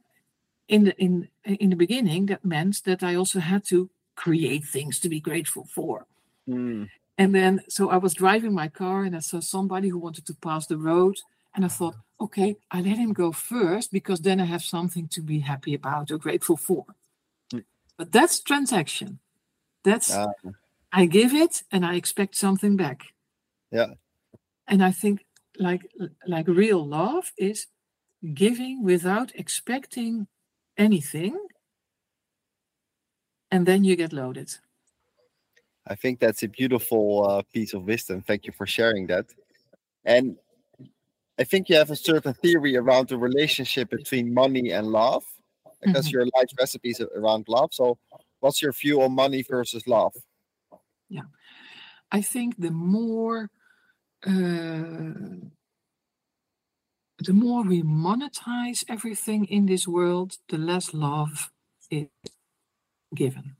in 0.67 0.85
the 0.85 0.95
in 0.97 1.29
in 1.43 1.69
the 1.69 1.75
beginning 1.75 2.27
that 2.27 2.45
meant 2.45 2.83
that 2.85 3.03
I 3.03 3.15
also 3.15 3.39
had 3.39 3.63
to 3.65 3.89
create 4.15 4.65
things 4.65 4.99
to 4.99 5.09
be 5.09 5.19
grateful 5.19 5.67
for. 5.73 6.05
Hmm. 6.47 6.83
And 7.17 7.33
then 7.33 7.61
so 7.69 7.89
I 7.89 7.97
was 7.97 8.13
driving 8.13 8.53
my 8.53 8.67
car 8.67 9.03
and 9.03 9.15
I 9.15 9.19
saw 9.19 9.39
somebody 9.39 9.89
who 9.89 9.97
wanted 9.97 10.25
to 10.27 10.33
pass 10.35 10.67
the 10.67 10.77
road 10.77 11.17
and 11.55 11.63
I 11.63 11.69
thought, 11.69 11.95
okay, 12.19 12.57
I 12.71 12.81
let 12.81 12.97
him 12.97 13.13
go 13.13 13.31
first 13.31 13.91
because 13.91 14.21
then 14.21 14.41
I 14.41 14.45
have 14.45 14.63
something 14.63 15.07
to 15.09 15.21
be 15.21 15.39
happy 15.39 15.73
about 15.73 16.11
or 16.11 16.17
grateful 16.17 16.57
for. 16.57 16.85
Hmm. 17.51 17.59
But 17.97 18.11
that's 18.11 18.39
transaction. 18.39 19.19
That's 19.83 20.13
Ah, 20.13 20.27
I 20.91 21.05
give 21.05 21.33
it 21.33 21.63
and 21.71 21.85
I 21.85 21.95
expect 21.95 22.35
something 22.35 22.75
back. 22.75 23.13
Yeah. 23.71 23.93
And 24.67 24.83
I 24.83 24.91
think 24.91 25.25
like 25.59 25.89
like 26.27 26.47
real 26.47 26.85
love 26.85 27.31
is 27.37 27.67
giving 28.33 28.83
without 28.83 29.31
expecting 29.35 30.27
anything. 30.77 31.37
And 33.55 33.65
then 33.65 33.85
you 33.85 33.95
get 33.95 34.11
loaded. 34.11 34.53
I 35.87 35.95
think 35.95 36.19
that's 36.19 36.43
a 36.43 36.49
beautiful 36.49 37.25
uh, 37.25 37.41
piece 37.53 37.73
of 37.73 37.83
wisdom. 37.85 38.21
Thank 38.21 38.45
you 38.45 38.51
for 38.51 38.65
sharing 38.65 39.07
that. 39.07 39.27
And 40.03 40.35
I 41.39 41.45
think 41.45 41.69
you 41.69 41.77
have 41.77 41.89
a 41.89 41.95
certain 41.95 42.33
theory 42.33 42.75
around 42.75 43.07
the 43.07 43.17
relationship 43.17 43.91
between 43.91 44.33
money 44.33 44.71
and 44.71 44.87
love, 44.87 45.23
because 45.81 46.09
Mhm. 46.09 46.11
your 46.11 46.25
life 46.35 46.49
recipe 46.59 46.89
is 46.89 46.99
around 46.99 47.47
love. 47.47 47.73
So, 47.73 47.97
what's 48.41 48.61
your 48.61 48.73
view 48.73 49.01
on 49.01 49.13
money 49.13 49.41
versus 49.41 49.87
love? 49.87 50.13
Yeah, 51.07 51.27
I 52.11 52.21
think 52.21 52.57
the 52.59 52.71
more 52.71 53.49
uh, 54.27 55.13
the 57.19 57.33
more 57.33 57.63
we 57.63 57.83
monetize 57.83 58.83
everything 58.89 59.45
in 59.45 59.65
this 59.65 59.87
world, 59.87 60.39
the 60.49 60.57
less 60.57 60.93
love 60.93 61.53
is 61.89 62.09
given. 63.15 63.55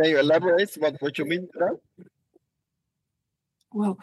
Can 0.00 0.10
you 0.10 0.18
elaborate 0.20 0.72
what, 0.78 0.94
what 1.00 1.18
you 1.18 1.24
mean 1.24 1.48
by 1.58 1.66
that? 1.66 1.80
Well, 3.72 3.98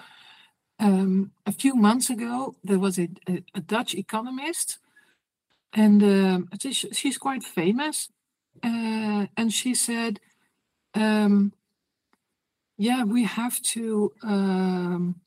um, 0.80 1.32
a 1.46 1.52
few 1.52 1.74
months 1.76 2.10
ago, 2.10 2.56
there 2.64 2.80
was 2.80 3.00
a, 3.00 3.08
a, 3.30 3.44
a 3.56 3.62
Dutch 3.62 3.96
economist, 3.96 4.80
and 5.74 6.04
um, 6.04 6.50
is- 6.64 6.86
she's 6.92 7.18
quite 7.18 7.44
famous. 7.44 8.10
Uh, 8.64 9.28
and 9.38 9.52
she 9.54 9.76
said, 9.76 10.20
um, 10.94 11.54
"Yeah, 12.78 13.04
we 13.04 13.24
have 13.24 13.62
to 13.74 14.12
um, 14.24 15.22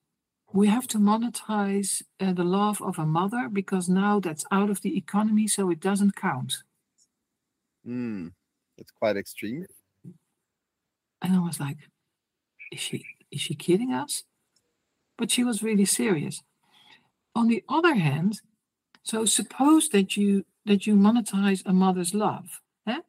we 0.52 0.68
have 0.68 0.86
to 0.88 0.98
monetize 0.98 2.02
uh, 2.20 2.32
the 2.32 2.44
love 2.44 2.80
of 2.82 2.98
a 2.98 3.06
mother 3.06 3.48
because 3.52 3.88
now 3.88 4.20
that's 4.20 4.44
out 4.50 4.70
of 4.70 4.80
the 4.82 4.96
economy, 4.96 5.46
so 5.46 5.70
it 5.70 5.80
doesn't 5.80 6.16
count." 6.16 6.62
Hmm, 7.84 8.28
that's 8.76 8.90
quite 8.90 9.16
extreme. 9.16 9.66
And 11.20 11.34
I 11.34 11.40
was 11.40 11.58
like, 11.58 11.78
is 12.70 12.80
she 12.80 13.04
is 13.30 13.40
she 13.40 13.54
kidding 13.54 13.92
us? 13.92 14.24
But 15.16 15.30
she 15.30 15.44
was 15.44 15.62
really 15.62 15.84
serious. 15.84 16.42
On 17.34 17.48
the 17.48 17.64
other 17.68 17.94
hand, 17.94 18.40
so 19.02 19.24
suppose 19.24 19.88
that 19.90 20.16
you 20.16 20.44
that 20.64 20.86
you 20.86 20.94
monetize 20.94 21.62
a 21.66 21.72
mother's 21.72 22.14
love. 22.14 22.60
eh? 22.86 23.00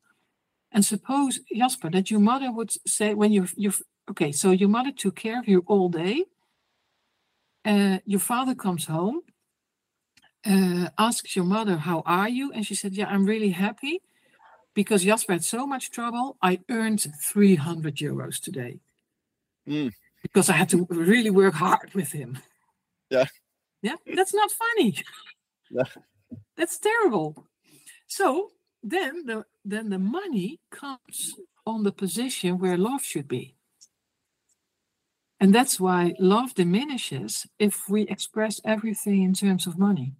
And 0.71 0.85
suppose, 0.85 1.39
Jasper, 1.53 1.89
that 1.89 2.09
your 2.09 2.19
mother 2.19 2.51
would 2.51 2.71
say 2.87 3.13
when 3.13 3.31
you 3.31 3.47
you 3.55 3.73
okay, 4.09 4.31
so 4.31 4.51
your 4.51 4.69
mother 4.69 4.91
took 4.91 5.15
care 5.15 5.39
of 5.39 5.47
you 5.47 5.63
all 5.67 5.89
day. 5.89 6.25
Uh, 7.65 7.99
your 8.05 8.19
father 8.19 8.55
comes 8.55 8.85
home, 8.85 9.21
uh, 10.45 10.89
asks 10.97 11.35
your 11.35 11.45
mother, 11.45 11.77
How 11.77 12.01
are 12.05 12.29
you? 12.29 12.51
And 12.51 12.65
she 12.65 12.75
said, 12.75 12.93
Yeah, 12.93 13.07
I'm 13.07 13.25
really 13.25 13.49
happy 13.49 14.01
because 14.73 15.03
Jasper 15.03 15.33
had 15.33 15.43
so 15.43 15.67
much 15.67 15.91
trouble, 15.91 16.37
I 16.41 16.59
earned 16.69 17.05
300 17.21 17.95
euros 17.97 18.39
today. 18.39 18.79
Mm. 19.67 19.91
Because 20.21 20.49
I 20.49 20.53
had 20.53 20.69
to 20.69 20.87
really 20.89 21.29
work 21.29 21.53
hard 21.53 21.93
with 21.93 22.11
him. 22.11 22.39
Yeah. 23.09 23.25
Yeah, 23.81 23.95
that's 24.15 24.33
not 24.33 24.51
funny. 24.51 24.95
Yeah. 25.69 25.83
That's 26.57 26.77
terrible. 26.77 27.47
So 28.07 28.51
then 28.83 29.25
the 29.25 29.45
then 29.63 29.89
the 29.89 29.99
money 29.99 30.59
comes 30.71 31.35
on 31.65 31.83
the 31.83 31.91
position 31.91 32.59
where 32.59 32.77
love 32.77 33.03
should 33.03 33.27
be. 33.27 33.55
And 35.39 35.55
that's 35.55 35.79
why 35.79 36.15
love 36.19 36.53
diminishes 36.53 37.47
if 37.59 37.87
we 37.87 38.01
express 38.03 38.59
everything 38.65 39.23
in 39.23 39.33
terms 39.33 39.67
of 39.67 39.79
money. 39.79 40.13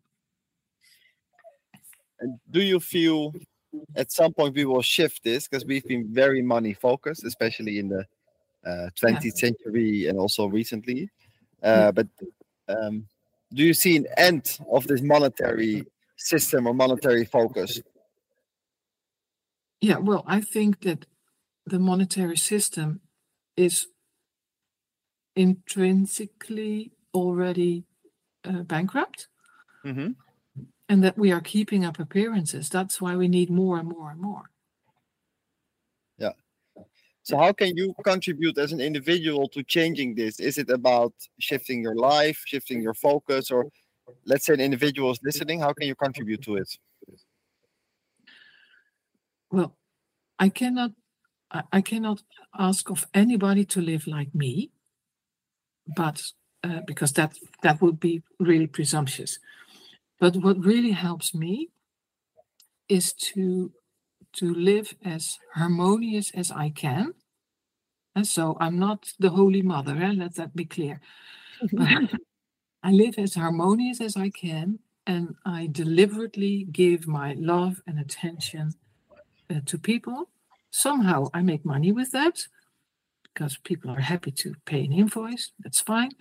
And 2.20 2.40
do 2.50 2.62
you 2.62 2.80
feel 2.80 3.34
at 3.96 4.12
some 4.12 4.34
point 4.34 4.56
we 4.56 4.66
will 4.66 4.82
shift 4.82 5.24
this 5.24 5.48
because 5.48 5.66
we've 5.66 5.86
been 5.86 6.08
very 6.12 6.42
money 6.42 6.74
focused, 6.74 7.24
especially 7.24 7.80
in 7.80 7.90
the 7.90 8.06
uh, 8.66 8.90
20th 9.00 9.24
yeah. 9.24 9.32
century 9.34 10.08
and 10.08 10.18
also 10.18 10.46
recently. 10.48 11.10
Uh, 11.64 11.68
yeah. 11.68 11.92
But 11.92 12.08
um, 12.68 13.06
do 13.54 13.64
you 13.64 13.74
see 13.74 13.98
an 13.98 14.08
end 14.18 14.60
of 14.72 14.88
this 14.88 15.02
monetary 15.02 15.86
system 16.18 16.68
or 16.68 16.74
monetary 16.74 17.26
focus? 17.26 17.82
Yeah, 19.82 19.98
well, 19.98 20.24
I 20.28 20.42
think 20.42 20.82
that 20.82 21.06
the 21.66 21.80
monetary 21.80 22.38
system 22.38 23.02
is 23.56 23.88
intrinsically 25.40 26.92
already 27.14 27.86
uh, 28.44 28.64
bankrupt. 28.64 29.30
Mm-hmm. 29.86 30.12
And 30.90 31.04
that 31.04 31.18
we 31.18 31.32
are 31.32 31.40
keeping 31.40 31.86
up 31.86 32.00
appearances. 32.00 32.68
That's 32.68 33.00
why 33.00 33.16
we 33.16 33.28
need 33.28 33.50
more 33.50 33.78
and 33.78 33.88
more 33.88 34.12
and 34.12 34.20
more. 34.20 34.50
Yeah. 36.18 36.32
So, 37.22 37.38
how 37.38 37.54
can 37.54 37.78
you 37.78 37.94
contribute 38.04 38.58
as 38.58 38.72
an 38.72 38.82
individual 38.82 39.48
to 39.50 39.64
changing 39.64 40.16
this? 40.16 40.40
Is 40.40 40.58
it 40.58 40.70
about 40.72 41.14
shifting 41.40 41.82
your 41.84 41.96
life, 41.96 42.42
shifting 42.46 42.82
your 42.82 42.96
focus, 42.96 43.52
or 43.52 43.70
let's 44.26 44.48
say 44.48 44.56
an 44.56 44.60
individual 44.60 45.12
is 45.12 45.20
listening? 45.24 45.60
How 45.60 45.74
can 45.74 45.88
you 45.88 45.96
contribute 45.96 46.42
to 46.42 46.56
it? 46.56 46.70
Well, 49.52 49.78
I 50.40 50.50
cannot 50.50 50.92
I 51.72 51.82
cannot 51.82 52.24
ask 52.58 52.90
of 52.90 53.08
anybody 53.14 53.64
to 53.66 53.80
live 53.82 54.08
like 54.08 54.34
me, 54.34 54.72
but 55.96 56.22
uh, 56.64 56.82
because 56.86 57.14
that 57.14 57.34
that 57.64 57.82
would 57.82 58.00
be 58.00 58.22
really 58.40 58.68
presumptuous. 58.68 59.40
But 60.20 60.36
what 60.36 60.64
really 60.64 60.92
helps 60.92 61.34
me 61.34 61.70
is 62.88 63.14
to 63.14 63.72
to 64.34 64.54
live 64.54 64.94
as 65.04 65.38
harmonious 65.56 66.32
as 66.32 66.52
I 66.52 66.70
can. 66.70 67.14
And 68.16 68.28
so 68.28 68.58
I'm 68.60 68.78
not 68.78 69.14
the 69.20 69.30
Holy 69.30 69.62
Mother, 69.62 69.96
eh? 69.96 70.14
let 70.16 70.36
that 70.36 70.56
be 70.56 70.66
clear. 70.66 71.00
I 72.84 72.92
live 72.92 73.16
as 73.18 73.36
harmonious 73.36 74.02
as 74.02 74.16
I 74.16 74.30
can, 74.30 74.80
and 75.06 75.36
I 75.46 75.68
deliberately 75.72 76.68
give 76.72 77.08
my 77.08 77.34
love 77.38 77.82
and 77.88 78.00
attention 78.00 78.74
uh, 79.50 79.60
to 79.66 79.78
people 79.78 80.30
Somehow 80.72 81.28
I 81.34 81.42
make 81.42 81.66
money 81.66 81.92
with 81.92 82.12
that 82.12 82.40
because 83.34 83.58
people 83.58 83.92
are 83.92 84.02
happy 84.02 84.32
to 84.32 84.56
pay 84.66 84.86
an 84.86 84.94
invoice. 84.94 85.52
That's 85.60 85.82
fine. 85.82 86.12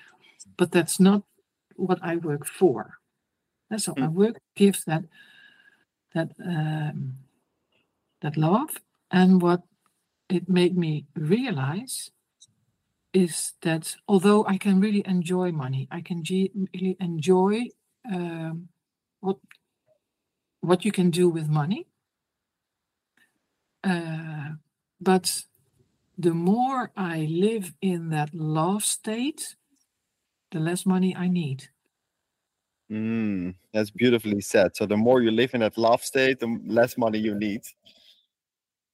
But 0.57 0.71
that's 0.73 1.01
not 1.01 1.23
what 1.77 1.99
I 2.03 2.17
work 2.17 2.47
for. 2.47 2.99
And 3.71 3.81
so 3.81 3.93
mm. 3.93 4.01
my 4.01 4.09
work 4.09 4.37
gives 4.55 4.85
that 4.85 5.05
that 6.15 6.31
um, 6.45 7.15
that 8.21 8.37
love. 8.37 8.71
And 9.11 9.41
what 9.41 9.63
it 10.29 10.49
made 10.49 10.77
me 10.77 11.07
realize 11.17 12.11
is 13.13 13.55
that 13.63 13.97
although 14.07 14.45
I 14.47 14.59
can 14.59 14.81
really 14.81 15.03
enjoy 15.07 15.51
money, 15.53 15.89
I 15.91 16.01
can 16.03 16.23
really 16.29 16.97
enjoy 17.01 17.69
um, 18.11 18.69
what 19.21 19.37
what 20.61 20.85
you 20.85 20.93
can 20.93 21.11
do 21.11 21.29
with 21.29 21.49
money. 21.49 21.87
Uh, 23.85 24.51
but 25.01 25.43
the 26.19 26.35
more 26.35 26.91
I 26.97 27.29
live 27.31 27.73
in 27.81 28.11
that 28.11 28.35
love 28.35 28.85
state, 28.85 29.57
the 30.51 30.59
less 30.59 30.85
money 30.85 31.15
I 31.15 31.29
need. 31.29 31.69
Mm, 32.91 33.55
that's 33.73 33.91
beautifully 33.91 34.41
said. 34.41 34.75
So 34.75 34.85
the 34.87 34.97
more 34.97 35.23
you 35.23 35.31
live 35.31 35.55
in 35.55 35.61
that 35.61 35.79
love 35.79 36.03
state, 36.03 36.41
the 36.41 36.61
less 36.67 36.99
money 36.99 37.19
you 37.19 37.35
need. 37.35 37.61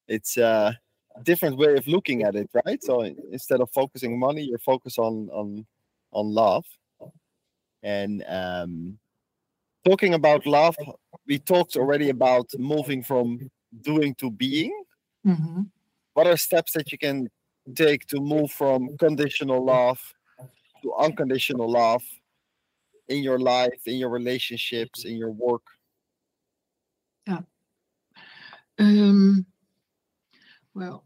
It's 0.07 0.37
a 0.37 0.77
different 1.23 1.57
way 1.57 1.75
of 1.77 1.87
looking 1.87 2.25
at 2.25 2.35
it, 2.35 2.51
right? 2.67 2.83
So 2.83 3.03
instead 3.03 3.61
of 3.61 3.71
focusing 3.71 4.19
money, 4.19 4.43
you're 4.43 4.59
focused 4.59 4.99
on 4.99 5.31
on 5.33 5.65
on 6.13 6.27
love. 6.33 6.65
And 7.83 8.25
um, 8.29 8.99
talking 9.85 10.15
about 10.15 10.47
love, 10.47 10.77
we 11.27 11.39
talked 11.39 11.77
already 11.77 12.11
about 12.11 12.51
moving 12.59 13.03
from 13.03 13.51
doing 13.83 14.15
to 14.17 14.31
being. 14.31 14.73
Mm-hmm. 15.27 15.63
What 16.15 16.27
are 16.27 16.37
steps 16.37 16.73
that 16.73 16.91
you 16.93 16.99
can 16.99 17.29
take 17.75 18.07
to 18.07 18.21
move 18.21 18.51
from 18.51 18.97
conditional 18.99 19.65
love 19.65 20.01
to 20.83 20.95
unconditional 20.95 21.71
love 21.71 22.03
in 23.09 23.23
your 23.23 23.39
life, 23.39 23.81
in 23.87 23.97
your 23.97 24.11
relationships, 24.11 25.05
in 25.05 25.17
your 25.17 25.31
work? 25.31 25.63
Yeah. 27.27 27.41
Um, 28.79 29.47
well, 30.75 31.05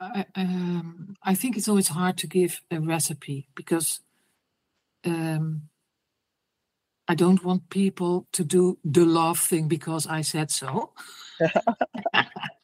I, 0.00 0.24
um, 0.34 1.14
I 1.22 1.34
think 1.34 1.56
it's 1.56 1.68
always 1.68 1.88
hard 1.88 2.16
to 2.18 2.26
give 2.26 2.60
a 2.70 2.80
recipe 2.80 3.48
because 3.54 4.00
um, 5.04 5.62
I 7.08 7.14
don't 7.14 7.44
want 7.44 7.70
people 7.70 8.26
to 8.32 8.44
do 8.44 8.78
the 8.84 9.04
love 9.04 9.38
thing 9.38 9.68
because 9.68 10.06
I 10.06 10.22
said 10.22 10.50
so. 10.50 10.92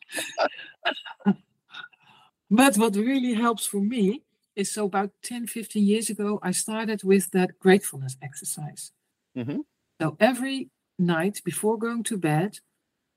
but 2.51 2.77
what 2.77 2.97
really 2.97 3.35
helps 3.35 3.67
for 3.67 3.81
me 3.81 4.23
is 4.57 4.73
so 4.73 4.87
about 4.87 5.11
10, 5.23 5.47
15 5.47 5.85
years 5.85 6.11
ago, 6.11 6.39
I 6.43 6.53
started 6.53 7.03
with 7.03 7.31
that 7.33 7.59
gratefulness 7.59 8.17
exercise. 8.23 8.93
Mm-hmm. 9.37 9.61
So 10.01 10.17
every 10.21 10.71
night 10.99 11.43
before 11.45 11.79
going 11.79 12.05
to 12.05 12.17
bed, 12.17 12.59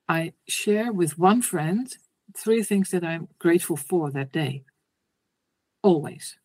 I 0.07 0.33
share 0.47 0.91
with 0.91 1.19
one 1.19 1.41
friend 1.41 1.95
three 2.35 2.63
things 2.63 2.91
that 2.91 3.03
I'm 3.03 3.27
grateful 3.39 3.77
for 3.77 4.11
that 4.11 4.31
day. 4.31 4.63
Always, 5.83 6.37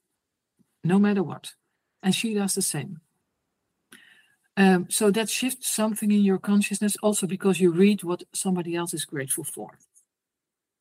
no 0.84 0.98
matter 0.98 1.22
what. 1.22 1.52
And 2.02 2.14
she 2.14 2.34
does 2.34 2.54
the 2.54 2.62
same. 2.62 3.00
Um, 4.56 4.86
so 4.90 5.10
that 5.10 5.30
shifts 5.30 5.70
something 5.70 6.10
in 6.10 6.22
your 6.22 6.38
consciousness 6.38 6.96
also 7.02 7.26
because 7.26 7.60
you 7.60 7.72
read 7.72 8.04
what 8.04 8.24
somebody 8.34 8.76
else 8.76 8.92
is 8.92 9.04
grateful 9.04 9.44
for. 9.44 9.78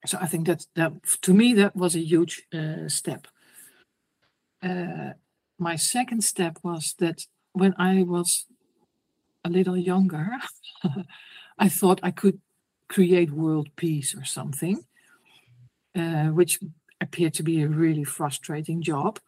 So 0.06 0.18
I 0.20 0.28
think 0.28 0.47
that 0.47 0.66
that 0.76 0.93
to 1.22 1.34
me 1.34 1.54
that 1.54 1.76
was 1.76 1.95
a 1.95 1.99
huge 1.99 2.43
uh, 2.54 2.89
step. 2.89 3.28
Uh, 4.64 5.14
my 5.60 5.76
second 5.76 6.24
step 6.24 6.58
was 6.64 6.95
that 6.99 7.26
when 7.54 7.74
I 7.78 8.04
was 8.04 8.45
a 9.43 9.49
little 9.49 9.78
younger, 9.78 10.30
I 11.60 11.70
thought 11.70 11.99
I 12.04 12.12
could 12.12 12.39
create 12.88 13.32
world 13.32 13.70
peace 13.76 14.16
or 14.16 14.26
something, 14.26 14.84
uh, 15.95 16.28
which 16.28 16.60
appeared 16.99 17.34
to 17.36 17.43
be 17.43 17.62
a 17.62 17.68
really 17.68 18.04
frustrating 18.04 18.82
job. 18.82 19.20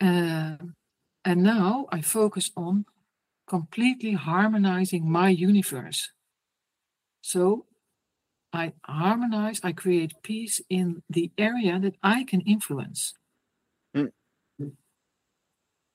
Uh, 0.00 0.56
and 1.24 1.42
now 1.42 1.86
I 1.90 2.00
focus 2.00 2.50
on 2.56 2.84
completely 3.46 4.12
harmonizing 4.12 5.10
my 5.10 5.28
universe. 5.28 6.10
So 7.20 7.66
I 8.52 8.72
harmonize, 8.84 9.60
I 9.62 9.72
create 9.72 10.12
peace 10.22 10.60
in 10.68 11.02
the 11.08 11.30
area 11.38 11.78
that 11.78 11.96
I 12.02 12.24
can 12.24 12.42
influence. 12.42 13.14
Mm. 13.96 14.12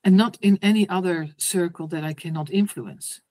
And 0.03 0.17
not 0.17 0.37
in 0.41 0.57
any 0.61 0.87
other 0.89 1.29
circle 1.37 1.87
that 1.87 2.03
I 2.03 2.13
cannot 2.13 2.49
influence. 2.49 3.21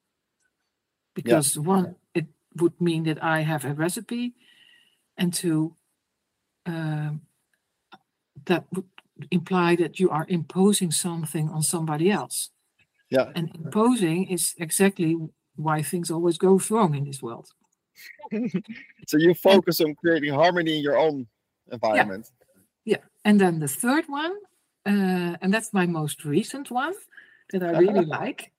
Because 1.14 1.57
yeah. 1.57 1.62
one, 1.62 1.97
it 2.14 2.27
would 2.57 2.81
mean 2.81 3.05
that 3.05 3.22
I 3.22 3.41
have 3.41 3.64
a 3.64 3.74
recipe, 3.74 4.35
and 5.16 5.33
two, 5.33 5.74
uh, 6.66 7.12
that 8.45 8.66
would 8.72 8.85
imply 9.31 9.77
that 9.77 9.99
you 9.99 10.11
are 10.11 10.27
imposing 10.29 10.91
something 10.91 11.49
on 11.49 11.62
somebody 11.62 12.11
else. 12.11 12.51
Yeah. 13.11 13.33
And 13.35 13.51
imposing 13.55 14.29
is 14.29 14.55
exactly 14.59 15.16
why 15.55 15.83
things 15.83 16.11
always 16.11 16.37
go 16.37 16.61
wrong 16.70 16.95
in 16.95 17.05
this 17.05 17.22
world. 17.22 17.49
so 19.07 19.16
you 19.16 19.34
focus 19.34 19.80
and, 19.80 19.90
on 19.90 19.94
creating 19.94 20.34
harmony 20.34 20.76
in 20.76 20.82
your 20.82 20.99
own 20.99 21.26
environment. 21.70 22.30
Yeah. 22.84 22.97
yeah. 22.97 23.05
And 23.24 23.40
then 23.40 23.59
the 23.59 23.68
third 23.68 24.05
one, 24.09 24.32
uh, 24.86 25.36
and 25.40 25.53
that's 25.53 25.72
my 25.72 25.86
most 25.86 26.24
recent 26.24 26.70
one 26.70 26.94
that 27.53 27.62
I 27.62 27.78
really 27.78 28.05
like, 28.20 28.53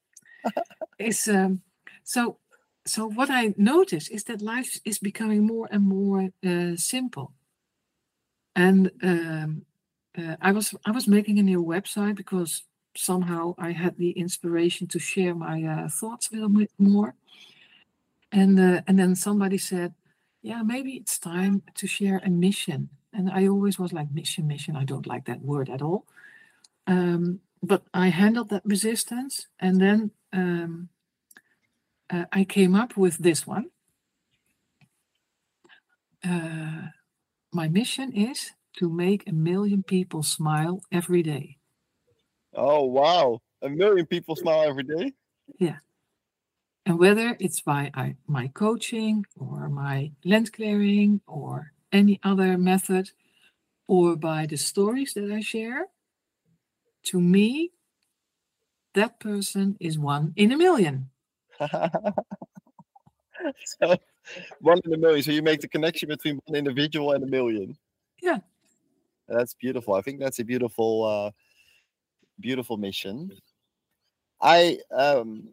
is 1.00 1.28
um, 1.28 1.62
so. 2.04 2.38
So 2.86 3.06
what 3.06 3.30
I 3.30 3.54
notice 3.58 4.08
is 4.08 4.24
that 4.24 4.42
life 4.42 4.80
is 4.86 4.98
becoming 4.98 5.46
more 5.46 5.68
and 5.70 5.84
more 5.84 6.30
uh, 6.42 6.78
simple. 6.78 7.34
And 8.56 8.92
um, 9.04 9.66
uh, 10.18 10.38
I 10.42 10.54
was 10.54 10.74
I 10.86 10.92
was 10.92 11.06
making 11.06 11.38
a 11.38 11.44
new 11.44 11.62
website 11.62 12.16
because 12.16 12.64
somehow 12.96 13.56
I 13.58 13.72
had 13.72 13.98
the 13.98 14.12
inspiration 14.12 14.88
to 14.88 15.00
share 15.00 15.36
my 15.36 15.64
uh, 15.64 15.90
thoughts 15.90 16.30
a 16.30 16.34
little 16.34 16.50
bit 16.50 16.72
more. 16.78 17.16
And 18.32 18.60
uh, 18.60 18.82
and 18.88 19.00
then 19.00 19.16
somebody 19.16 19.58
said, 19.58 19.94
"Yeah, 20.42 20.62
maybe 20.64 20.94
it's 20.94 21.20
time 21.20 21.64
to 21.76 21.88
share 21.88 22.22
a 22.24 22.30
mission." 22.30 22.90
And 23.14 23.30
I 23.30 23.48
always 23.48 23.80
was 23.80 23.94
like, 23.94 24.12
"Mission, 24.12 24.48
mission." 24.48 24.76
I 24.76 24.84
don't 24.84 25.08
like 25.08 25.26
that 25.26 25.42
word 25.42 25.70
at 25.70 25.82
all. 25.82 26.06
Um, 26.88 27.42
but 27.64 27.84
I 27.94 28.08
handled 28.10 28.50
that 28.50 28.66
resistance, 28.66 29.48
and 29.60 29.82
then 29.82 30.12
um, 30.34 30.90
uh, 32.10 32.26
I 32.32 32.44
came 32.44 32.76
up 32.76 32.98
with 32.98 33.18
this 33.18 33.48
one. 33.48 33.72
Uh, 36.24 36.88
my 37.54 37.68
mission 37.68 38.12
is 38.14 38.52
to 38.78 38.90
make 38.90 39.28
a 39.28 39.34
million 39.34 39.84
people 39.84 40.24
smile 40.24 40.82
every 40.92 41.24
day. 41.24 41.58
Oh 42.54 42.84
wow! 42.84 43.40
A 43.62 43.70
million 43.70 44.06
people 44.06 44.36
smile 44.36 44.64
every 44.68 44.84
day. 44.84 45.14
And 46.88 46.98
whether 46.98 47.36
it's 47.42 47.60
by 47.60 47.92
I, 47.94 48.16
my 48.28 48.48
coaching 48.48 49.26
or 49.38 49.68
my 49.68 50.14
land 50.24 50.54
clearing 50.54 51.20
or 51.28 51.74
any 51.92 52.18
other 52.24 52.58
method 52.58 53.12
or 53.90 54.16
by 54.16 54.46
the 54.46 54.56
stories 54.56 55.14
that 55.16 55.30
I 55.30 55.42
share, 55.42 55.88
to 57.08 57.20
me, 57.20 57.74
that 58.94 59.20
person 59.20 59.76
is 59.82 60.00
one 60.00 60.32
in 60.38 60.54
a 60.54 60.58
million. 60.58 61.10
so, 61.60 61.76
one 64.62 64.80
in 64.86 64.94
a 64.94 64.98
million. 64.98 65.24
So 65.24 65.32
you 65.32 65.42
make 65.42 65.60
the 65.60 65.68
connection 65.68 66.08
between 66.08 66.40
one 66.46 66.56
individual 66.56 67.12
and 67.12 67.22
a 67.22 67.28
million. 67.28 67.78
Yeah. 68.22 68.38
That's 69.28 69.56
beautiful. 69.56 69.96
I 69.96 70.02
think 70.02 70.22
that's 70.22 70.40
a 70.40 70.46
beautiful, 70.46 71.04
uh, 71.04 71.32
beautiful 72.40 72.78
mission. 72.78 73.34
I 74.42 74.78
um, 74.96 75.50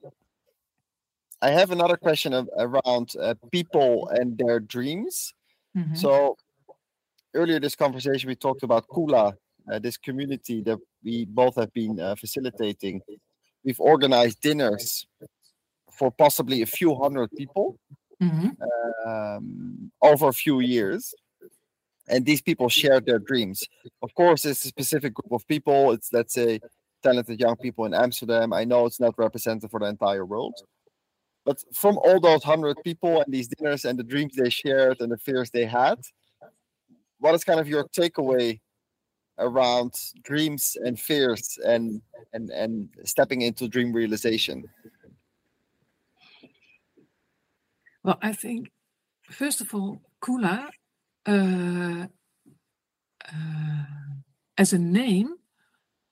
I 1.42 1.50
have 1.50 1.70
another 1.70 1.96
question 1.96 2.32
of, 2.32 2.48
around 2.56 3.12
uh, 3.20 3.34
people 3.50 4.08
and 4.08 4.38
their 4.38 4.60
dreams. 4.60 5.34
Mhm. 5.76 5.96
So 5.96 6.36
earlier 7.34 7.60
this 7.60 7.74
conversation, 7.76 8.28
we 8.28 8.36
talked 8.36 8.62
about 8.62 8.86
Kula, 8.88 9.34
uh, 9.70 9.78
this 9.78 9.96
community 9.96 10.62
that 10.62 10.78
we 11.02 11.24
both 11.26 11.56
have 11.56 11.72
been 11.72 12.00
uh, 12.00 12.14
facilitating. 12.16 13.02
We've 13.64 13.80
organized 13.80 14.40
dinners 14.40 15.06
for 15.90 16.10
possibly 16.10 16.62
a 16.62 16.66
few 16.66 16.94
hundred 16.94 17.30
people 17.36 17.78
Mhm. 18.20 18.56
um, 19.06 19.90
over 20.02 20.28
a 20.28 20.32
few 20.32 20.60
years. 20.60 21.14
And 22.08 22.26
these 22.26 22.42
people 22.42 22.68
shared 22.68 23.06
their 23.06 23.18
dreams. 23.18 23.62
Of 24.02 24.14
course, 24.14 24.44
it's 24.44 24.64
a 24.64 24.68
specific 24.68 25.14
group 25.14 25.32
of 25.32 25.46
people. 25.48 25.92
It's, 25.92 26.12
let's 26.12 26.34
say, 26.34 26.60
talented 27.02 27.40
young 27.40 27.56
people 27.56 27.86
in 27.86 27.94
Amsterdam. 27.94 28.52
I 28.52 28.64
know 28.64 28.84
it's 28.86 29.00
not 29.00 29.14
representative 29.18 29.70
for 29.70 29.80
the 29.80 29.86
entire 29.86 30.24
world. 30.26 30.54
But 31.44 31.62
from 31.74 31.98
all 31.98 32.20
those 32.20 32.42
hundred 32.42 32.82
people 32.82 33.20
and 33.20 33.32
these 33.32 33.48
dinners 33.48 33.84
and 33.84 33.98
the 33.98 34.02
dreams 34.02 34.34
they 34.34 34.48
shared 34.48 35.00
and 35.00 35.12
the 35.12 35.18
fears 35.18 35.50
they 35.50 35.66
had, 35.66 36.00
what 37.18 37.34
is 37.34 37.44
kind 37.44 37.60
of 37.60 37.68
your 37.68 37.84
takeaway 37.88 38.60
around 39.38 39.92
dreams 40.22 40.76
and 40.84 40.98
fears 40.98 41.58
and 41.64 42.00
and 42.32 42.50
and 42.50 42.88
stepping 43.04 43.42
into 43.42 43.68
dream 43.68 43.92
realization? 43.92 44.64
Well, 48.02 48.18
I 48.20 48.32
think, 48.32 48.70
first 49.30 49.60
of 49.60 49.74
all, 49.74 50.02
Kula, 50.20 50.68
uh, 51.26 52.06
uh, 53.26 53.84
as 54.58 54.72
a 54.72 54.78
name, 54.78 55.36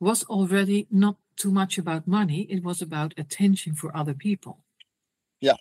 was 0.01 0.24
already 0.24 0.87
not 0.91 1.16
too 1.37 1.51
much 1.51 1.76
about 1.78 2.09
money. 2.09 2.43
It 2.51 2.64
was 2.64 2.80
about 2.80 3.14
attention 3.18 3.74
for 3.74 3.95
other 3.95 4.14
people. 4.14 4.64
Yeah. 5.43 5.57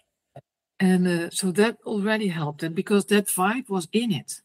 And 0.80 1.08
uh, 1.08 1.30
so 1.32 1.52
that 1.52 1.78
already 1.86 2.30
helped. 2.30 2.64
And 2.64 2.74
because 2.74 3.06
that 3.08 3.28
vibe 3.28 3.70
was 3.70 3.90
in 3.92 4.14
it. 4.14 4.42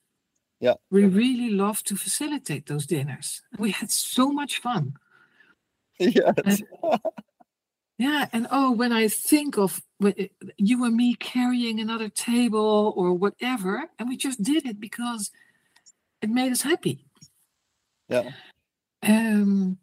Yeah. 0.59 0.75
We 0.91 1.05
really 1.05 1.51
loved 1.51 1.87
to 1.89 1.97
facilitate 1.97 2.67
those 2.67 2.87
dinners. 2.87 3.43
We 3.59 3.71
had 3.71 3.91
so 3.93 4.33
much 4.33 4.59
fun. 4.59 4.95
yes. 5.99 6.63
Yeah, 7.99 8.27
and 8.33 8.47
oh, 8.51 8.73
when 8.73 8.93
I 8.93 9.09
think 9.09 9.57
of 9.57 9.81
eh, 10.05 10.29
you 10.59 10.85
and 10.85 10.95
me 10.95 11.15
carrying 11.15 11.81
another 11.81 12.11
table 12.11 12.93
or 12.95 13.15
whatever, 13.15 13.85
and 13.99 14.09
we 14.09 14.19
just 14.19 14.43
did 14.43 14.67
it 14.67 14.79
because 14.79 15.31
it 16.21 16.29
made 16.29 16.53
us 16.53 16.61
happy. 16.61 17.07
Yeah. 18.09 18.33
Um, 19.03 19.79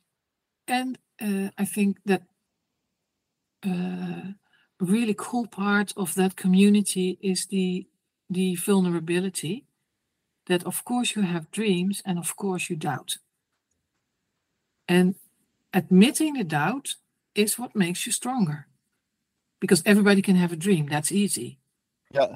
and 0.67 0.97
uh, 1.19 1.49
I 1.57 1.65
think 1.65 1.97
that 2.05 2.21
uh, 3.65 4.33
really 4.83 5.15
cool 5.17 5.47
part 5.47 5.93
of 5.97 6.15
that 6.15 6.35
community 6.35 7.17
is 7.21 7.45
the 7.47 7.87
the 8.29 8.55
vulnerability. 8.55 9.65
That 10.47 10.65
of 10.65 10.83
course 10.83 11.15
you 11.15 11.21
have 11.21 11.51
dreams, 11.51 12.01
and 12.05 12.19
of 12.19 12.35
course 12.35 12.69
you 12.69 12.75
doubt. 12.75 13.17
And 14.87 15.15
admitting 15.73 16.33
the 16.33 16.43
doubt 16.43 16.95
is 17.35 17.57
what 17.57 17.75
makes 17.75 18.05
you 18.05 18.11
stronger. 18.11 18.67
Because 19.59 19.81
everybody 19.85 20.21
can 20.21 20.35
have 20.35 20.51
a 20.51 20.57
dream, 20.57 20.87
that's 20.87 21.11
easy. 21.11 21.59
Yeah. 22.11 22.35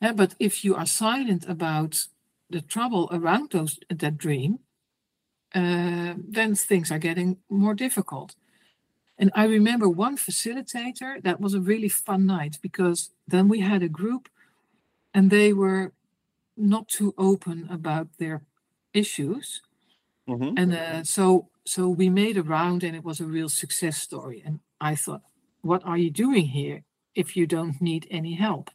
Yeah, 0.00 0.12
but 0.12 0.34
if 0.38 0.64
you 0.64 0.74
are 0.74 0.86
silent 0.86 1.44
about 1.48 2.06
the 2.50 2.60
trouble 2.60 3.08
around 3.12 3.50
those 3.50 3.78
that 3.90 4.16
dream, 4.16 4.60
uh, 5.54 6.14
then 6.16 6.54
things 6.54 6.90
are 6.90 6.98
getting 6.98 7.38
more 7.50 7.74
difficult. 7.74 8.34
And 9.18 9.30
I 9.34 9.44
remember 9.46 9.88
one 9.88 10.16
facilitator 10.16 11.22
that 11.22 11.40
was 11.40 11.54
a 11.54 11.60
really 11.60 11.88
fun 11.88 12.26
night 12.26 12.58
because 12.60 13.10
then 13.26 13.48
we 13.48 13.60
had 13.60 13.82
a 13.82 13.88
group 13.88 14.28
and 15.14 15.30
they 15.30 15.52
were 15.52 15.92
not 16.56 16.88
too 16.88 17.14
open 17.18 17.68
about 17.70 18.08
their 18.18 18.42
issues. 18.92 19.62
Mhm. 20.28 20.54
And 20.58 20.74
uh, 20.74 21.04
so 21.04 21.48
so 21.64 21.88
we 21.88 22.08
made 22.10 22.36
a 22.36 22.42
round 22.42 22.84
and 22.84 22.96
it 22.96 23.04
was 23.04 23.20
a 23.20 23.26
real 23.26 23.48
success 23.48 23.96
story. 23.98 24.42
And 24.46 24.60
I 24.80 24.94
thought, 24.96 25.22
what 25.62 25.82
are 25.84 25.98
you 25.98 26.10
doing 26.10 26.46
here 26.46 26.84
if 27.14 27.36
you 27.36 27.46
don't 27.46 27.80
need 27.80 28.06
any 28.10 28.34
help? 28.34 28.70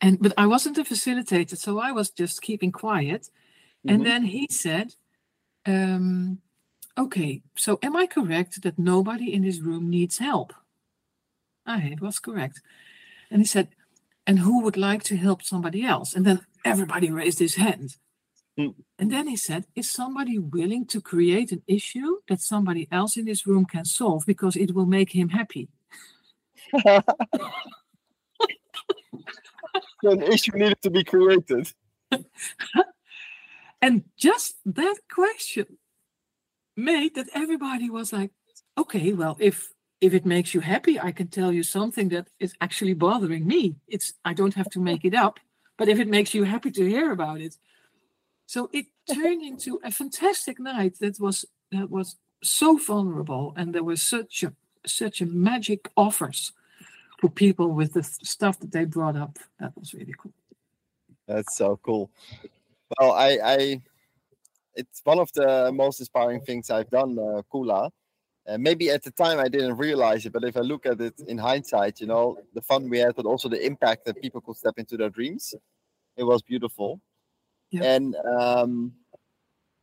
And 0.00 0.18
but 0.20 0.32
I 0.38 0.46
wasn't 0.46 0.78
a 0.78 0.84
facilitator, 0.84 1.56
so 1.56 1.78
I 1.78 1.92
was 1.92 2.10
just 2.10 2.42
keeping 2.42 2.72
quiet. 2.72 3.30
Mhm. 3.86 3.94
And 3.94 4.06
then 4.06 4.22
he 4.24 4.46
said, 4.50 4.94
um, 5.66 6.40
okay, 7.00 7.42
so 7.56 7.78
am 7.82 7.96
I 7.96 8.06
correct 8.06 8.62
that 8.62 8.78
nobody 8.78 9.32
in 9.32 9.42
this 9.42 9.60
room 9.60 9.88
needs 9.90 10.18
help? 10.18 10.52
I 11.66 11.78
it 11.94 12.00
was 12.00 12.18
correct. 12.18 12.60
And 13.30 13.40
he 13.40 13.46
said, 13.46 13.68
and 14.26 14.38
who 14.40 14.62
would 14.62 14.76
like 14.76 15.02
to 15.04 15.16
help 15.16 15.42
somebody 15.42 15.84
else? 15.84 16.14
And 16.14 16.24
then 16.26 16.40
everybody 16.64 17.10
raised 17.10 17.38
his 17.38 17.54
hand. 17.54 17.96
Hmm. 18.56 18.68
And 18.98 19.10
then 19.10 19.26
he 19.28 19.36
said, 19.36 19.66
Is 19.74 19.90
somebody 19.90 20.38
willing 20.38 20.86
to 20.86 21.00
create 21.00 21.52
an 21.52 21.62
issue 21.66 22.18
that 22.28 22.40
somebody 22.40 22.86
else 22.92 23.16
in 23.16 23.24
this 23.24 23.46
room 23.46 23.64
can 23.64 23.84
solve 23.84 24.24
because 24.26 24.56
it 24.56 24.74
will 24.74 24.86
make 24.86 25.12
him 25.12 25.30
happy? 25.30 25.68
So 26.82 27.02
an 30.02 30.22
issue 30.22 30.52
needed 30.54 30.82
to 30.82 30.90
be 30.90 31.04
created. 31.04 31.72
And 33.82 34.04
just 34.18 34.56
that 34.66 34.96
question 35.10 35.78
made 36.80 37.14
that 37.14 37.28
everybody 37.34 37.90
was 37.90 38.12
like, 38.12 38.30
okay, 38.76 39.12
well, 39.12 39.36
if 39.40 39.72
if 40.00 40.14
it 40.14 40.24
makes 40.24 40.54
you 40.54 40.60
happy, 40.60 40.98
I 40.98 41.12
can 41.12 41.28
tell 41.28 41.52
you 41.52 41.62
something 41.62 42.08
that 42.08 42.28
is 42.38 42.54
actually 42.60 42.94
bothering 42.94 43.46
me. 43.46 43.76
It's 43.86 44.14
I 44.24 44.32
don't 44.32 44.54
have 44.54 44.70
to 44.70 44.80
make 44.80 45.04
it 45.04 45.14
up, 45.14 45.38
but 45.76 45.88
if 45.88 45.98
it 45.98 46.08
makes 46.08 46.34
you 46.34 46.44
happy 46.44 46.70
to 46.72 46.88
hear 46.88 47.12
about 47.12 47.40
it. 47.40 47.56
So 48.46 48.68
it 48.72 48.86
turned 49.12 49.42
into 49.42 49.80
a 49.84 49.92
fantastic 49.92 50.58
night 50.58 50.98
that 51.00 51.20
was 51.20 51.44
that 51.70 51.90
was 51.90 52.16
so 52.42 52.78
vulnerable 52.78 53.52
and 53.56 53.74
there 53.74 53.84
was 53.84 54.02
such 54.02 54.42
a 54.42 54.52
such 54.86 55.20
a 55.20 55.26
magic 55.26 55.90
offers 55.96 56.52
for 57.20 57.28
people 57.28 57.68
with 57.68 57.92
the 57.92 58.02
stuff 58.02 58.58
that 58.60 58.72
they 58.72 58.84
brought 58.84 59.16
up. 59.16 59.38
That 59.58 59.72
was 59.78 59.92
really 59.92 60.14
cool. 60.16 60.32
That's 61.28 61.54
so 61.56 61.78
cool. 61.82 62.10
Well, 62.98 63.12
I, 63.12 63.38
I, 63.44 63.82
it's 64.80 65.00
one 65.04 65.20
of 65.24 65.30
the 65.32 65.70
most 65.82 66.00
inspiring 66.00 66.40
things 66.48 66.70
I've 66.70 66.90
done, 66.90 67.12
uh, 67.18 67.42
Kula. 67.52 67.90
Uh, 68.48 68.58
maybe 68.58 68.90
at 68.96 69.02
the 69.06 69.14
time 69.24 69.38
I 69.38 69.48
didn't 69.54 69.76
realize 69.76 70.24
it, 70.26 70.32
but 70.32 70.44
if 70.44 70.56
I 70.56 70.64
look 70.72 70.86
at 70.86 70.98
it 71.00 71.16
in 71.28 71.36
hindsight, 71.38 72.00
you 72.02 72.08
know, 72.12 72.24
the 72.56 72.62
fun 72.62 72.88
we 72.88 72.98
had, 72.98 73.14
but 73.14 73.26
also 73.26 73.48
the 73.48 73.62
impact 73.70 74.00
that 74.06 74.20
people 74.24 74.40
could 74.40 74.56
step 74.56 74.76
into 74.82 74.96
their 74.96 75.10
dreams, 75.18 75.54
it 76.16 76.24
was 76.24 76.40
beautiful. 76.42 77.00
Yeah. 77.70 77.94
And 77.94 78.16
um, 78.38 78.92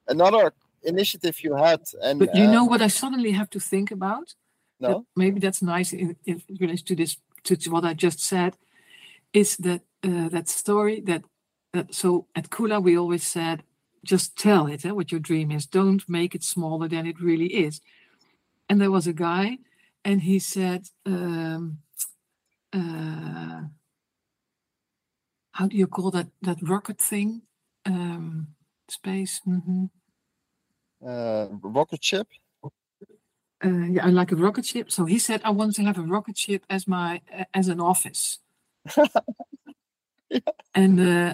another 0.08 0.54
initiative 0.84 1.36
you 1.46 1.56
had, 1.56 1.82
and 2.02 2.20
But 2.20 2.36
you 2.36 2.46
uh, 2.46 2.52
know 2.52 2.66
what 2.66 2.82
I 2.82 2.88
suddenly 2.88 3.32
have 3.32 3.50
to 3.52 3.60
think 3.60 3.92
about? 3.92 4.28
that 4.80 4.90
no, 4.90 5.06
maybe 5.16 5.40
that's 5.40 5.62
nice 5.62 5.94
in, 5.94 6.16
in 6.26 6.42
relation 6.60 6.86
to 6.86 6.96
this 6.96 7.18
to, 7.44 7.56
to 7.56 7.72
what 7.72 7.86
I 7.86 7.94
just 7.94 8.20
said, 8.20 8.58
is 9.34 9.58
that 9.58 9.82
uh, 10.04 10.30
that 10.30 10.48
story 10.48 11.02
that 11.02 11.24
that 11.74 11.94
so 11.94 12.28
at 12.36 12.50
Kula 12.50 12.82
we 12.82 12.98
always 12.98 13.24
said 13.24 13.64
just 14.04 14.38
tell 14.38 14.68
it 14.68 14.86
eh, 14.86 14.92
what 14.92 15.12
your 15.12 15.20
dream 15.20 15.52
is. 15.52 15.66
Don't 15.66 16.08
make 16.08 16.36
it 16.36 16.44
smaller 16.44 16.88
than 16.88 17.06
it 17.06 17.22
really 17.22 17.48
is. 17.48 17.82
And 18.70 18.82
there 18.82 18.92
was 18.92 19.08
a 19.08 19.14
guy, 19.14 19.58
and 20.04 20.22
he 20.22 20.40
said, 20.40 20.88
um, 21.06 21.80
uh, 22.74 23.62
"How 25.52 25.68
do 25.68 25.78
you 25.78 25.88
call 25.88 26.12
that 26.12 26.28
that 26.42 26.58
rocket 26.62 27.00
thing? 27.00 27.42
Um, 27.86 28.56
space." 28.90 29.42
mhm. 29.48 29.90
uh, 31.06 31.48
rocket 31.62 32.04
ship. 32.04 32.28
uh, 32.64 33.70
yeah, 33.70 34.06
I 34.06 34.10
like 34.10 34.32
a 34.32 34.36
rocket 34.36 34.66
ship. 34.66 34.92
So 34.92 35.06
he 35.06 35.20
said 35.20 35.42
I 35.44 35.52
want 35.52 35.76
to 35.76 35.84
have 35.84 35.98
a 35.98 36.04
rocket 36.04 36.38
ship 36.38 36.66
as 36.70 36.88
my 36.88 37.22
as 37.54 37.68
an 37.70 37.80
office. 37.80 38.40
Yeah. 38.96 39.08
And 40.76 41.00
uh, 41.00 41.34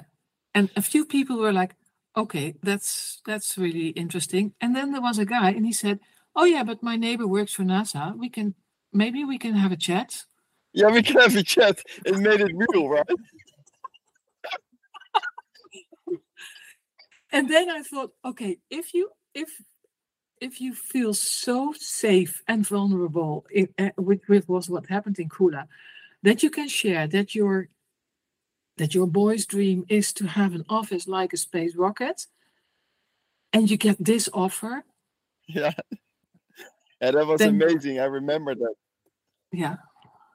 and 0.54 0.70
a 0.76 0.82
few 0.82 1.06
people 1.06 1.38
were 1.38 1.52
like, 1.52 1.76
okay, 2.16 2.56
that's 2.62 3.22
that's 3.26 3.58
really 3.58 3.90
interesting. 3.90 4.54
And 4.62 4.76
then 4.76 4.92
there 4.92 5.02
was 5.02 5.20
a 5.20 5.26
guy, 5.26 5.52
and 5.52 5.66
he 5.66 5.74
said, 5.74 6.00
oh 6.36 6.46
yeah, 6.46 6.64
but 6.64 6.84
my 6.84 6.96
neighbor 6.96 7.28
works 7.28 7.54
for 7.54 7.64
NASA. 7.64 8.18
We 8.18 8.30
can 8.30 8.56
maybe 8.92 9.24
we 9.24 9.38
can 9.38 9.54
have 9.56 9.72
a 9.72 9.78
chat. 9.78 10.24
Yeah, 10.74 10.90
we 10.90 11.04
can 11.04 11.20
have 11.20 11.36
a 11.36 11.44
chat. 11.44 11.80
It 12.06 12.18
made 12.18 12.42
it 12.42 12.52
real, 12.56 12.90
right? 12.90 13.06
And 17.32 17.50
then 17.50 17.70
I 17.70 17.82
thought, 17.82 18.12
okay, 18.24 18.60
if 18.70 18.94
you 18.94 19.10
if 19.34 19.50
if 20.40 20.62
you 20.62 20.76
feel 20.76 21.14
so 21.14 21.74
safe 21.76 22.44
and 22.48 22.68
vulnerable 22.68 23.46
in, 23.52 23.70
uh, 23.80 23.90
with 23.98 24.22
with 24.28 24.48
was 24.48 24.70
what 24.70 24.88
happened 24.88 25.18
in 25.18 25.30
Kula, 25.30 25.68
that 26.22 26.44
you 26.44 26.52
can 26.52 26.68
share 26.68 27.08
that 27.08 27.34
your 27.34 27.70
that 28.78 28.94
your 28.96 29.08
boy's 29.08 29.46
dream 29.46 29.86
is 29.90 30.14
to 30.14 30.26
have 30.28 30.54
an 30.56 30.66
office 30.70 31.08
like 31.08 31.34
a 31.34 31.38
space 31.38 31.76
rocket, 31.76 32.26
and 33.52 33.70
you 33.70 33.78
get 33.78 33.98
this 34.04 34.30
offer, 34.34 34.84
Yeah. 35.48 35.74
Yeah, 37.02 37.12
that 37.12 37.28
was 37.28 37.40
Then- 37.40 37.62
amazing. 37.62 38.00
I 38.00 38.06
remember 38.06 38.56
that. 38.56 38.76
yeah, 39.52 39.76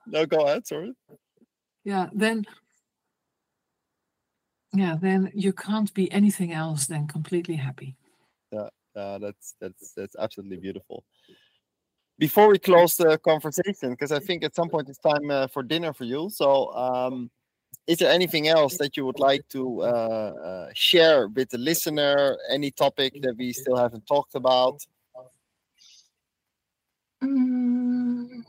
No, 0.07 0.27
go 0.27 0.45
ahead. 0.45 0.67
Sorry. 0.67 0.93
yeah, 1.85 2.09
then 2.13 2.45
yeah, 4.75 4.97
then 5.01 5.31
you 5.35 5.53
can't 5.55 5.93
be 5.95 6.13
anything 6.13 6.53
else 6.53 6.87
than 6.87 7.07
completely 7.07 7.57
happy. 7.57 7.97
Uh, 8.97 9.17
that's 9.19 9.55
that's 9.61 9.93
that's 9.93 10.17
absolutely 10.19 10.57
beautiful. 10.57 11.05
Before 12.19 12.49
we 12.49 12.59
close 12.59 12.97
the 12.97 13.17
conversation, 13.19 13.91
because 13.91 14.11
I 14.11 14.19
think 14.19 14.43
at 14.43 14.55
some 14.57 14.69
point 14.69 14.89
it's 14.89 14.99
time 14.99 15.31
uh, 15.31 15.47
for 15.47 15.63
dinner 15.63 15.93
for 15.93 16.03
you. 16.05 16.29
So, 16.31 16.73
um, 16.75 17.31
is 17.89 17.97
there 17.97 18.11
anything 18.11 18.49
else 18.49 18.77
that 18.77 18.99
you 18.99 19.07
would 19.07 19.19
like 19.19 19.49
to 19.49 19.81
uh, 19.81 19.85
uh, 19.85 20.69
share 20.75 21.27
with 21.29 21.49
the 21.49 21.57
listener? 21.57 22.37
Any 22.51 22.71
topic 22.71 23.15
that 23.23 23.35
we 23.39 23.53
still 23.55 23.77
haven't 23.77 24.07
talked 24.07 24.35
about? 24.35 24.85
Mm. 27.25 28.45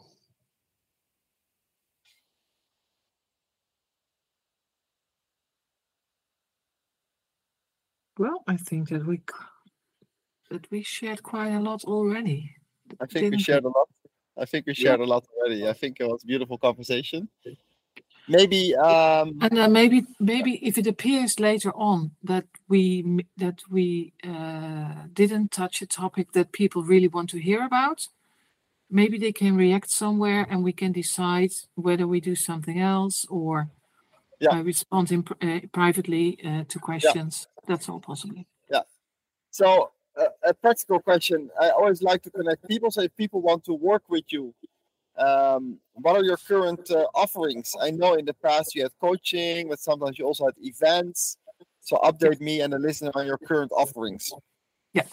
Well, 8.17 8.43
I 8.45 8.57
think 8.57 8.89
that 8.89 9.07
we 9.07 9.21
that 10.49 10.69
we 10.69 10.83
shared 10.83 11.23
quite 11.23 11.53
a 11.53 11.59
lot 11.61 11.85
already. 11.85 12.53
I 12.99 13.05
think 13.05 13.31
we 13.31 13.39
shared 13.39 13.63
a 13.63 13.69
lot. 13.69 13.87
I 14.37 14.43
think 14.43 14.65
we 14.67 14.73
shared 14.73 14.99
a 14.99 15.05
lot 15.05 15.23
already. 15.33 15.65
I 15.67 15.73
think 15.73 16.01
it 16.01 16.07
was 16.07 16.23
a 16.23 16.27
beautiful 16.27 16.57
conversation. 16.57 17.29
Maybe 18.29 18.75
um, 18.75 19.39
And 19.41 19.57
uh, 19.59 19.67
maybe 19.67 20.05
maybe 20.19 20.51
if 20.65 20.77
it 20.77 20.87
appears 20.87 21.39
later 21.39 21.71
on 21.75 22.11
that 22.23 22.45
we 22.67 23.25
that 23.37 23.61
we 23.69 24.13
uh, 24.23 25.07
didn't 25.13 25.51
touch 25.51 25.81
a 25.81 25.87
topic 25.87 26.31
that 26.33 26.51
people 26.51 26.83
really 26.83 27.07
want 27.07 27.29
to 27.31 27.39
hear 27.39 27.65
about, 27.65 28.07
maybe 28.89 29.17
they 29.17 29.31
can 29.31 29.57
react 29.57 29.89
somewhere 29.89 30.45
and 30.49 30.63
we 30.63 30.73
can 30.73 30.91
decide 30.91 31.51
whether 31.75 32.05
we 32.07 32.19
do 32.21 32.35
something 32.35 32.79
else 32.79 33.25
or 33.29 33.67
Yeah. 34.41 34.59
uh, 34.59 34.63
respond 34.63 35.11
in, 35.11 35.21
uh, 35.41 35.59
privately 35.71 36.37
uh, 36.45 36.63
to 36.71 36.79
questions. 36.79 37.47
That's 37.67 37.89
all 37.89 37.99
possible. 37.99 38.43
Yeah. 38.71 38.83
So, 39.51 39.91
uh, 40.15 40.51
a 40.51 40.53
practical 40.53 40.99
question. 41.01 41.49
I 41.59 41.69
always 41.71 42.01
like 42.01 42.21
to 42.23 42.31
connect 42.31 42.61
people. 42.67 42.89
So, 42.91 43.01
if 43.01 43.11
people 43.15 43.41
want 43.41 43.63
to 43.65 43.73
work 43.73 44.03
with 44.07 44.25
you, 44.31 44.53
um, 45.19 45.77
what 45.93 46.15
are 46.15 46.23
your 46.23 46.37
current 46.37 46.89
uh, 46.91 47.05
offerings? 47.13 47.73
I 47.81 47.91
know 47.91 48.13
in 48.15 48.25
the 48.25 48.33
past 48.33 48.75
you 48.75 48.83
had 48.83 48.91
coaching, 48.99 49.69
but 49.69 49.79
sometimes 49.79 50.17
you 50.17 50.25
also 50.25 50.45
had 50.45 50.55
events. 50.61 51.37
So, 51.81 51.97
update 51.97 52.39
me 52.39 52.61
and 52.61 52.73
the 52.73 52.79
listener 52.79 53.11
on 53.15 53.25
your 53.25 53.37
current 53.37 53.71
offerings. 53.71 54.31
Yeah. 54.93 55.05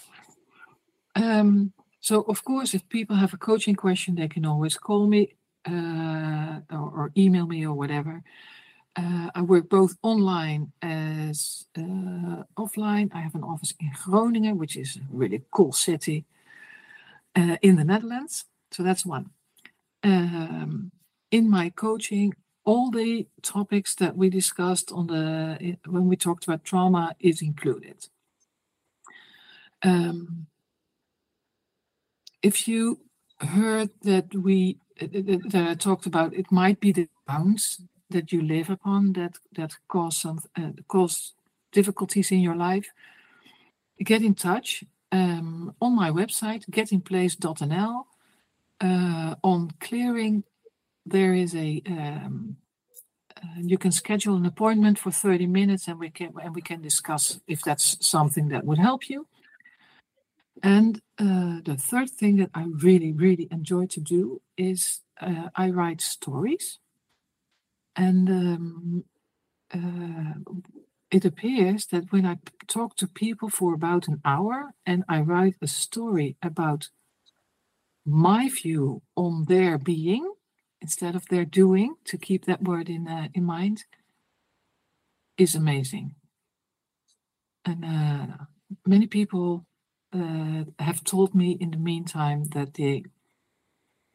Um, 1.14 1.72
so, 2.00 2.22
of 2.22 2.44
course, 2.44 2.74
if 2.74 2.88
people 2.88 3.16
have 3.16 3.34
a 3.34 3.38
coaching 3.38 3.74
question, 3.74 4.14
they 4.14 4.28
can 4.28 4.46
always 4.46 4.76
call 4.76 5.06
me 5.06 5.36
uh, 5.68 6.60
or, 6.70 6.78
or 6.78 7.12
email 7.16 7.46
me 7.46 7.66
or 7.66 7.74
whatever. 7.74 8.22
Uh, 8.94 9.28
I 9.34 9.42
work 9.42 9.68
both 9.68 9.96
online 10.02 10.72
as 10.80 11.66
uh, 11.76 12.44
offline. 12.56 13.10
I 13.12 13.20
have 13.20 13.34
an 13.34 13.42
office 13.42 13.74
in 13.78 13.90
Groningen, 14.04 14.56
which 14.56 14.76
is 14.76 14.96
a 14.96 15.00
really 15.10 15.42
cool 15.50 15.72
city 15.72 16.24
uh, 17.34 17.56
in 17.60 17.76
the 17.76 17.84
Netherlands. 17.84 18.44
So 18.70 18.82
that's 18.82 19.04
one. 19.04 19.30
Um, 20.06 20.92
in 21.32 21.50
my 21.50 21.70
coaching, 21.70 22.32
all 22.64 22.92
the 22.92 23.26
topics 23.42 23.96
that 23.96 24.16
we 24.16 24.30
discussed 24.30 24.92
on 24.92 25.08
the 25.08 25.76
when 25.86 26.06
we 26.08 26.16
talked 26.16 26.44
about 26.44 26.64
trauma 26.64 27.16
is 27.18 27.42
included. 27.42 28.06
Um, 29.82 30.46
if 32.40 32.68
you 32.68 33.00
heard 33.40 33.90
that 34.02 34.32
we 34.32 34.78
that 35.00 35.42
that 35.50 35.68
I 35.70 35.74
talked 35.74 36.06
about, 36.06 36.34
it 36.34 36.52
might 36.52 36.78
be 36.78 36.92
the 36.92 37.08
bounds 37.26 37.82
that 38.10 38.30
you 38.30 38.40
live 38.40 38.70
upon 38.70 39.12
that 39.14 39.38
that 39.56 39.72
cause 39.88 40.16
some 40.18 40.38
uh, 40.56 40.70
cause 40.86 41.34
difficulties 41.72 42.30
in 42.30 42.38
your 42.38 42.56
life. 42.56 42.92
Get 43.98 44.22
in 44.22 44.34
touch 44.34 44.84
um, 45.10 45.74
on 45.80 45.96
my 45.96 46.10
website 46.12 46.64
getinplace.nl. 46.70 48.04
Uh, 48.80 49.34
on 49.42 49.70
clearing, 49.80 50.44
there 51.04 51.34
is 51.34 51.54
a 51.54 51.82
um, 51.86 52.56
uh, 53.36 53.60
you 53.60 53.78
can 53.78 53.92
schedule 53.92 54.36
an 54.36 54.46
appointment 54.46 54.98
for 54.98 55.10
30 55.10 55.46
minutes 55.46 55.88
and 55.88 55.98
we 55.98 56.10
can 56.10 56.32
and 56.42 56.54
we 56.54 56.62
can 56.62 56.80
discuss 56.80 57.40
if 57.46 57.62
that's 57.62 58.06
something 58.06 58.48
that 58.48 58.64
would 58.64 58.78
help 58.78 59.08
you. 59.08 59.26
And 60.62 61.00
uh, 61.18 61.60
the 61.64 61.76
third 61.78 62.10
thing 62.10 62.36
that 62.36 62.50
I 62.54 62.64
really, 62.64 63.12
really 63.12 63.48
enjoy 63.50 63.86
to 63.86 64.00
do 64.00 64.40
is 64.56 65.00
uh, 65.20 65.48
I 65.54 65.70
write 65.70 66.00
stories. 66.00 66.78
And 67.94 68.28
um, 68.28 69.04
uh, 69.72 70.52
it 71.10 71.24
appears 71.24 71.86
that 71.86 72.10
when 72.10 72.26
I 72.26 72.38
talk 72.66 72.96
to 72.96 73.06
people 73.06 73.48
for 73.48 73.74
about 73.74 74.08
an 74.08 74.20
hour 74.24 74.74
and 74.84 75.04
I 75.08 75.20
write 75.20 75.56
a 75.62 75.66
story 75.66 76.36
about 76.42 76.88
my 78.06 78.48
view 78.48 79.02
on 79.16 79.44
their 79.44 79.76
being 79.76 80.32
instead 80.80 81.16
of 81.16 81.26
their 81.28 81.44
doing, 81.44 81.96
to 82.04 82.16
keep 82.16 82.44
that 82.44 82.62
word 82.62 82.88
in 82.88 83.08
uh, 83.08 83.28
in 83.34 83.44
mind, 83.44 83.84
is 85.36 85.54
amazing. 85.54 86.14
And 87.64 87.84
uh, 87.84 88.44
many 88.86 89.06
people 89.06 89.66
uh, 90.12 90.64
have 90.78 91.02
told 91.02 91.34
me 91.34 91.52
in 91.60 91.72
the 91.72 91.76
meantime 91.78 92.44
that 92.54 92.74
they 92.74 93.04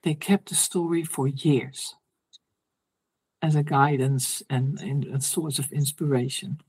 they 0.04 0.14
kept 0.16 0.50
the 0.50 0.56
story 0.56 1.04
for 1.04 1.28
years 1.28 1.96
as 3.42 3.56
a 3.56 3.64
guidance 3.64 4.44
and, 4.50 4.80
and 4.80 5.06
a 5.06 5.22
source 5.22 5.60
of 5.60 5.72
inspiration. 5.72 6.60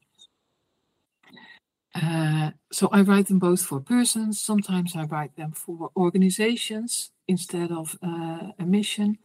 Uh, 1.95 2.53
so 2.72 2.88
I 2.90 3.03
write 3.03 3.26
them 3.26 3.38
both 3.38 3.62
for 3.62 3.80
persons. 3.80 4.40
Sometimes 4.40 4.97
I 4.97 5.05
write 5.05 5.36
them 5.36 5.53
for 5.53 5.90
organizations 5.97 7.12
instead 7.28 7.70
of 7.70 7.99
uh, 8.03 8.53
a 8.59 8.64
mission, 8.64 9.18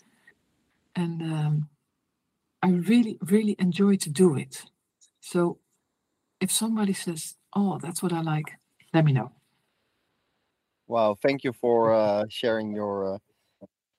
and 0.95 1.21
um, 1.21 1.69
I 2.61 2.69
really, 2.69 3.17
really 3.21 3.55
enjoy 3.59 3.95
to 3.97 4.09
do 4.09 4.35
it. 4.35 4.63
So 5.21 5.59
if 6.41 6.51
somebody 6.51 6.93
says, 6.93 7.35
"Oh, 7.55 7.79
that's 7.81 8.03
what 8.03 8.11
I 8.11 8.21
like," 8.21 8.53
let 8.93 9.05
me 9.05 9.13
know. 9.13 9.31
Wow. 10.87 11.15
Thank 11.21 11.43
you 11.43 11.53
for 11.53 11.93
uh, 11.93 12.25
sharing 12.29 12.73
your. 12.73 13.15
Uh, 13.15 13.17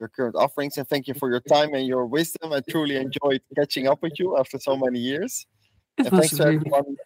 your 0.00 0.08
current 0.08 0.36
offerings 0.36 0.78
and 0.78 0.88
thank 0.88 1.08
you 1.08 1.14
for 1.14 1.28
your 1.28 1.40
time 1.40 1.74
and 1.74 1.84
your 1.84 2.06
wisdom. 2.06 2.52
I 2.52 2.60
truly 2.60 2.94
enjoyed 2.96 3.42
catching 3.56 3.88
up 3.88 4.00
with 4.00 4.12
you 4.20 4.36
after 4.38 4.56
so 4.56 4.76
many 4.76 5.00
years. 5.00 5.44
It 5.96 6.06
And 6.06 6.12
was 6.12 6.30
thanks 6.30 6.36
to 6.36 6.46
everyone. 6.46 6.96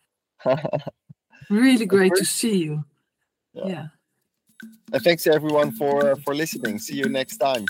really 1.51 1.87
great 1.87 2.15
to 2.17 2.25
see 2.25 2.57
you. 2.57 2.85
Yeah. 3.53 3.67
yeah. 3.67 3.87
and 4.93 5.03
thanks 5.03 5.27
everyone 5.27 5.73
for 5.73 6.17
for 6.17 6.35
listening. 6.35 6.79
See 6.79 6.97
you 6.97 7.09
next 7.09 7.39
time. 7.39 7.67